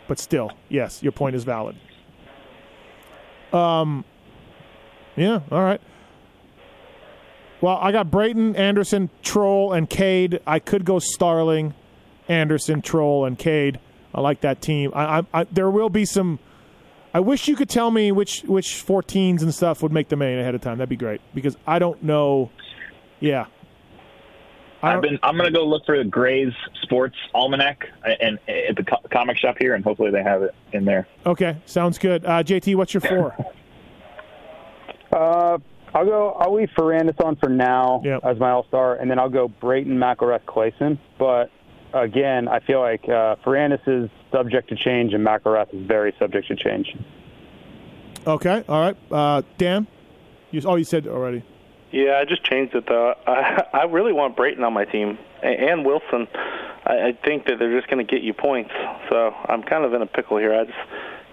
but 0.06 0.20
still, 0.20 0.52
yes, 0.68 1.02
your 1.02 1.12
point 1.12 1.34
is 1.34 1.44
valid. 1.44 1.76
Um. 3.52 4.04
Yeah. 5.16 5.40
All 5.50 5.62
right. 5.62 5.80
Well, 7.60 7.76
I 7.80 7.90
got 7.92 8.10
Brayton, 8.10 8.54
Anderson, 8.56 9.10
Troll, 9.22 9.72
and 9.72 9.88
Cade. 9.90 10.40
I 10.46 10.58
could 10.60 10.84
go 10.84 10.98
Starling, 10.98 11.74
Anderson, 12.28 12.82
Troll, 12.82 13.24
and 13.24 13.38
Cade. 13.38 13.80
I 14.14 14.20
like 14.20 14.40
that 14.42 14.62
team. 14.62 14.92
I, 14.94 15.18
I, 15.18 15.40
I 15.40 15.44
there 15.44 15.70
will 15.70 15.90
be 15.90 16.04
some. 16.04 16.38
I 17.12 17.20
wish 17.20 17.48
you 17.48 17.56
could 17.56 17.68
tell 17.68 17.90
me 17.90 18.12
which 18.12 18.42
which 18.42 18.84
14s 18.86 19.42
and 19.42 19.52
stuff 19.52 19.82
would 19.82 19.92
make 19.92 20.08
the 20.08 20.16
main 20.16 20.38
ahead 20.38 20.54
of 20.54 20.60
time. 20.60 20.78
That'd 20.78 20.88
be 20.88 20.96
great 20.96 21.20
because 21.34 21.56
I 21.66 21.78
don't 21.78 22.02
know. 22.02 22.50
Yeah. 23.20 23.46
I 24.82 24.94
I've 24.94 25.02
been. 25.02 25.18
I'm 25.22 25.36
gonna 25.36 25.50
go 25.50 25.66
look 25.66 25.84
for 25.84 25.98
the 25.98 26.04
Gray's 26.04 26.52
Sports 26.82 27.16
Almanac 27.34 27.88
and 28.20 28.38
at 28.48 28.76
the 28.76 28.84
co- 28.84 29.02
comic 29.10 29.36
shop 29.36 29.56
here, 29.58 29.74
and 29.74 29.82
hopefully 29.82 30.12
they 30.12 30.22
have 30.22 30.42
it 30.42 30.54
in 30.72 30.84
there. 30.84 31.08
Okay, 31.26 31.56
sounds 31.66 31.98
good. 31.98 32.24
Uh, 32.24 32.44
JT, 32.44 32.76
what's 32.76 32.94
your 32.94 33.00
four? 33.02 33.34
Uh, 35.12 35.58
I'll 35.94 36.04
go. 36.04 36.32
I'll 36.38 36.54
leave 36.54 36.70
Ferrandis 36.76 37.22
on 37.24 37.36
for 37.36 37.48
now 37.48 38.02
Yep. 38.04 38.20
as 38.24 38.38
my 38.38 38.50
All 38.50 38.64
Star, 38.68 38.96
and 38.96 39.10
then 39.10 39.18
I'll 39.18 39.28
go 39.30 39.48
Brayton, 39.48 39.98
McElrath, 39.98 40.44
Clason. 40.46 40.98
But 41.18 41.50
again, 41.94 42.48
I 42.48 42.60
feel 42.60 42.80
like 42.80 43.04
uh, 43.04 43.36
Ferrandis 43.44 43.80
is 43.86 44.10
subject 44.32 44.68
to 44.70 44.76
change, 44.76 45.14
and 45.14 45.26
McElrath 45.26 45.72
is 45.74 45.86
very 45.86 46.14
subject 46.18 46.48
to 46.48 46.56
change. 46.56 46.94
Okay, 48.26 48.64
all 48.68 48.80
right. 48.80 48.96
Uh, 49.10 49.42
Dan, 49.56 49.86
you, 50.50 50.60
oh, 50.66 50.76
you 50.76 50.84
said 50.84 51.06
already. 51.06 51.42
Yeah, 51.90 52.18
I 52.20 52.24
just 52.26 52.44
changed 52.44 52.74
it 52.74 52.84
though. 52.86 53.14
I 53.26 53.64
I 53.72 53.84
really 53.84 54.12
want 54.12 54.36
Brayton 54.36 54.62
on 54.64 54.74
my 54.74 54.84
team 54.84 55.18
A- 55.42 55.46
and 55.46 55.86
Wilson. 55.86 56.28
I, 56.84 57.08
I 57.08 57.18
think 57.24 57.46
that 57.46 57.58
they're 57.58 57.74
just 57.78 57.90
going 57.90 58.04
to 58.06 58.10
get 58.12 58.22
you 58.22 58.34
points. 58.34 58.70
So 59.08 59.34
I'm 59.48 59.62
kind 59.62 59.84
of 59.84 59.94
in 59.94 60.02
a 60.02 60.06
pickle 60.06 60.36
here. 60.36 60.54
I 60.54 60.64
just 60.64 60.78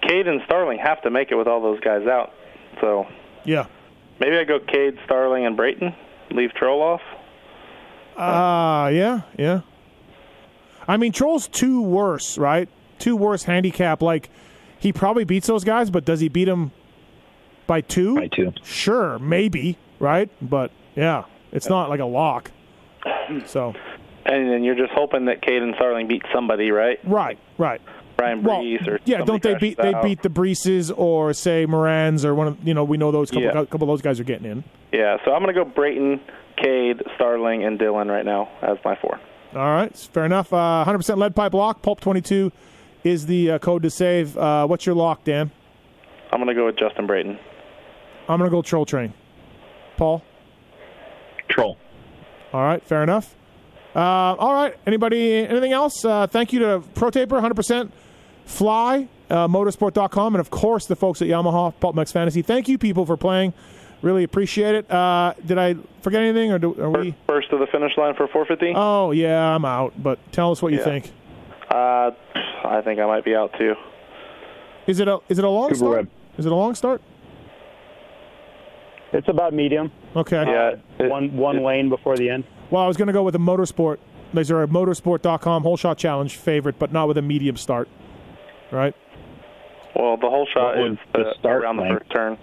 Cade 0.02 0.26
and 0.28 0.40
Starling 0.46 0.78
have 0.78 1.02
to 1.02 1.10
make 1.10 1.30
it 1.30 1.34
with 1.34 1.46
all 1.46 1.60
those 1.60 1.80
guys 1.80 2.06
out. 2.06 2.32
So 2.80 3.06
Yeah. 3.44 3.66
Maybe 4.20 4.36
I 4.36 4.44
go 4.44 4.58
Cade, 4.58 4.98
Starling, 5.04 5.46
and 5.46 5.56
Brayton. 5.56 5.94
Leave 6.30 6.52
Troll 6.54 6.82
off. 6.82 7.00
Uh, 8.16 8.88
yeah, 8.92 9.22
yeah. 9.38 9.60
I 10.88 10.96
mean, 10.96 11.12
Troll's 11.12 11.48
two 11.48 11.82
worse, 11.82 12.38
right? 12.38 12.68
Two 12.98 13.16
worse 13.16 13.42
handicap. 13.44 14.02
Like, 14.02 14.30
he 14.78 14.92
probably 14.92 15.24
beats 15.24 15.46
those 15.46 15.64
guys, 15.64 15.90
but 15.90 16.04
does 16.04 16.20
he 16.20 16.28
beat 16.28 16.44
them 16.46 16.72
by 17.66 17.80
two? 17.80 18.16
By 18.16 18.28
two. 18.28 18.52
Sure, 18.62 19.18
maybe, 19.18 19.78
right? 19.98 20.30
But 20.40 20.70
yeah, 20.94 21.24
it's 21.52 21.68
not 21.68 21.88
like 21.90 22.00
a 22.00 22.04
lock. 22.06 22.50
So, 23.46 23.74
And 24.24 24.50
then 24.50 24.64
you're 24.64 24.74
just 24.76 24.92
hoping 24.92 25.26
that 25.26 25.42
Cade 25.42 25.62
and 25.62 25.74
Starling 25.76 26.08
beat 26.08 26.22
somebody, 26.34 26.70
right? 26.70 26.98
right, 27.04 27.38
right. 27.58 27.80
Brian 28.16 28.42
Well, 28.42 28.60
or 28.60 28.98
yeah, 29.04 29.18
don't 29.24 29.42
they 29.42 29.54
beat 29.56 29.76
they 29.76 29.92
out. 29.94 30.02
beat 30.02 30.22
the 30.22 30.30
Breeses 30.30 30.90
or 30.96 31.32
say 31.34 31.66
Morans 31.66 32.24
or 32.24 32.34
one 32.34 32.48
of 32.48 32.66
you 32.66 32.72
know 32.74 32.82
we 32.84 32.96
know 32.96 33.10
those 33.10 33.30
couple 33.30 33.42
Yeah. 33.44 33.52
couple 33.66 33.82
of 33.82 33.88
those 33.88 34.02
guys 34.02 34.18
are 34.18 34.24
getting 34.24 34.50
in. 34.50 34.64
Yeah, 34.92 35.18
so 35.24 35.32
I'm 35.32 35.42
going 35.42 35.54
to 35.54 35.64
go 35.64 35.68
Brayton, 35.68 36.20
Cade, 36.56 37.02
Starling, 37.16 37.64
and 37.64 37.78
Dylan 37.78 38.08
right 38.08 38.24
now 38.24 38.48
as 38.62 38.78
my 38.84 38.96
four. 38.96 39.20
All 39.54 39.74
right, 39.74 39.94
fair 39.96 40.24
enough. 40.24 40.52
Uh, 40.52 40.84
100% 40.86 41.18
lead 41.18 41.34
pipe 41.36 41.52
lock. 41.54 41.82
Pulp 41.82 42.00
22 42.00 42.50
is 43.04 43.26
the 43.26 43.52
uh, 43.52 43.58
code 43.58 43.82
to 43.82 43.90
save. 43.90 44.36
Uh, 44.38 44.66
what's 44.66 44.86
your 44.86 44.94
lock, 44.94 45.24
Dan? 45.24 45.50
I'm 46.32 46.38
going 46.42 46.48
to 46.48 46.54
go 46.54 46.66
with 46.66 46.76
Justin 46.78 47.06
Brayton. 47.06 47.38
I'm 48.28 48.38
gonna 48.38 48.50
go 48.50 48.60
Troll 48.62 48.84
Train. 48.86 49.12
Paul. 49.96 50.22
Troll. 51.48 51.76
All 52.52 52.62
right, 52.62 52.82
fair 52.82 53.02
enough. 53.02 53.36
Uh, 53.94 53.98
all 54.00 54.52
right, 54.52 54.74
anybody, 54.86 55.34
anything 55.46 55.72
else? 55.72 56.04
Uh, 56.04 56.26
thank 56.26 56.52
you 56.52 56.58
to 56.60 56.82
ProTaper, 56.94 57.28
100% 57.40 57.90
Fly, 58.46 59.08
uh, 59.28 59.46
Motosport.com, 59.48 60.34
and 60.34 60.40
of 60.40 60.50
course 60.50 60.86
the 60.86 60.96
folks 60.96 61.20
at 61.20 61.28
Yamaha, 61.28 61.74
Pulp 61.80 61.94
MX 61.96 62.12
Fantasy. 62.12 62.42
Thank 62.42 62.68
you, 62.68 62.78
people, 62.78 63.04
for 63.04 63.16
playing. 63.16 63.52
Really 64.02 64.24
appreciate 64.24 64.74
it. 64.74 64.90
Uh, 64.90 65.34
did 65.44 65.58
I 65.58 65.74
forget 66.02 66.22
anything, 66.22 66.52
or 66.52 66.58
do, 66.58 66.74
are 66.80 66.90
we? 66.90 67.14
First 67.26 67.50
to 67.50 67.58
the 67.58 67.66
finish 67.66 67.96
line 67.96 68.14
for 68.14 68.28
450. 68.28 68.72
Oh 68.76 69.10
yeah, 69.10 69.54
I'm 69.54 69.64
out. 69.64 69.94
But 70.00 70.18
tell 70.32 70.52
us 70.52 70.62
what 70.62 70.72
you 70.72 70.78
Yeah. 70.78 70.84
think. 70.84 71.10
Uh, 71.70 72.10
I 72.64 72.80
think 72.84 73.00
I 73.00 73.06
might 73.06 73.24
be 73.24 73.34
out 73.34 73.52
too. 73.58 73.74
Is 74.86 75.00
it 75.00 75.08
a 75.08 75.18
is 75.28 75.38
it 75.38 75.44
a 75.44 75.48
long 75.50 75.64
Cooper 75.68 75.74
start? 75.76 75.96
Webb. 75.96 76.08
Is 76.38 76.46
it 76.46 76.52
a 76.52 76.54
long 76.54 76.74
start? 76.74 77.02
It's 79.12 79.28
about 79.28 79.52
medium. 79.54 79.90
Okay. 80.14 80.44
Yeah, 80.46 80.74
it- 80.98 81.10
one 81.10 81.36
one 81.36 81.56
it- 81.58 81.62
lane 81.62 81.88
before 81.88 82.16
the 82.16 82.28
end. 82.30 82.44
Well, 82.70 82.82
I 82.82 82.86
was 82.86 82.96
going 82.96 83.06
to 83.08 83.12
go 83.12 83.22
with 83.22 83.34
a 83.34 83.38
motosport. 83.38 83.98
These 84.34 84.50
are 84.50 84.62
a 84.62 84.66
motosport.com 84.68 85.62
whole 85.62 85.76
shot 85.76 85.98
challenge 85.98 86.36
favorite, 86.36 86.78
but 86.78 86.92
not 86.92 87.08
with 87.08 87.16
a 87.16 87.22
medium 87.22 87.56
start. 87.56 87.88
Right? 88.70 88.94
Well, 89.94 90.16
the 90.16 90.28
whole 90.28 90.46
shot 90.52 90.76
would 90.76 90.92
is 90.92 90.98
the 91.14 91.20
uh, 91.28 91.34
start 91.38 91.62
around 91.62 91.76
the 91.78 91.84
first 91.88 92.10
turn. 92.10 92.38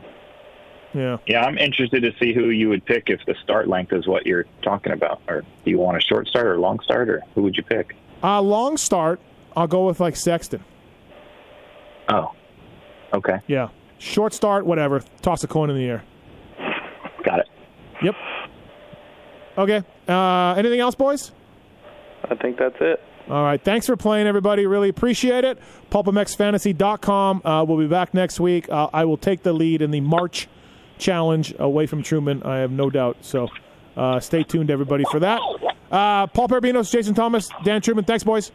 Yeah. 0.94 1.18
Yeah, 1.26 1.44
I'm 1.44 1.58
interested 1.58 2.02
to 2.04 2.12
see 2.20 2.34
who 2.34 2.50
you 2.50 2.70
would 2.70 2.86
pick 2.86 3.10
if 3.10 3.20
the 3.26 3.36
start 3.44 3.68
length 3.68 3.94
is 3.94 4.08
what 4.08 4.26
you're 4.26 4.46
talking 4.62 4.92
about. 4.94 5.22
Or 5.28 5.42
do 5.42 5.70
you 5.72 5.80
want 5.80 5.98
a 5.98 6.02
short 6.02 6.28
start 6.28 6.46
or 6.46 6.56
a 6.56 6.60
long 6.62 6.80
start, 6.84 7.10
or 7.10 7.22
who 7.36 7.42
would 7.44 7.56
you 7.56 7.64
pick? 7.64 7.96
Uh, 8.24 8.42
long 8.42 8.78
start. 8.78 9.20
I'll 9.56 9.68
go 9.68 9.86
with 9.88 10.00
like 10.00 10.16
Sexton. 10.16 10.64
Oh, 12.10 12.34
okay, 13.14 13.40
Yeah. 13.48 13.70
Short 13.98 14.34
start, 14.34 14.66
whatever. 14.66 15.02
Toss 15.22 15.44
a 15.46 15.48
coin 15.48 15.70
in 15.70 15.78
the 15.78 15.86
air. 15.86 16.04
got 17.24 17.40
it. 17.40 17.48
Yep. 18.02 18.16
Okay. 19.58 19.82
Uh, 20.10 20.56
anything 20.58 20.82
else, 20.82 20.94
boys? 20.96 21.32
I 22.30 22.36
think 22.36 22.58
that's 22.58 22.76
it. 22.82 23.02
All 23.30 23.44
right. 23.44 23.62
Thanks 23.62 23.86
for 23.86 23.96
playing, 23.96 24.28
everybody. 24.28 24.66
Really 24.66 24.90
appreciate 24.90 25.46
it. 25.46 25.60
PulpMXFantasy.com. 25.92 27.42
Uh, 27.46 27.64
we'll 27.68 27.78
be 27.78 27.88
back 27.88 28.14
next 28.14 28.40
week. 28.40 28.70
Uh, 28.70 28.90
I 28.94 29.06
will 29.06 29.18
take 29.18 29.44
the 29.44 29.54
lead 29.54 29.82
in 29.82 29.92
the 29.92 30.02
March 30.02 30.48
challenge 30.98 31.54
away 31.58 31.86
from 31.86 32.04
Truman. 32.04 32.44
I 32.44 32.58
have 32.58 32.72
no 32.72 32.90
doubt. 32.90 33.18
So 33.22 33.48
uh, 33.96 34.20
stay 34.20 34.44
tuned, 34.44 34.70
everybody, 34.70 35.06
for 35.10 35.20
that. 35.22 35.40
Uh, 35.92 36.28
Paul 36.28 36.48
Perebijnos, 36.48 36.92
Jason 36.92 37.14
Thomas, 37.14 37.50
Dan 37.64 37.82
Truman. 37.82 38.04
Thanks, 38.04 38.24
boys. 38.24 38.52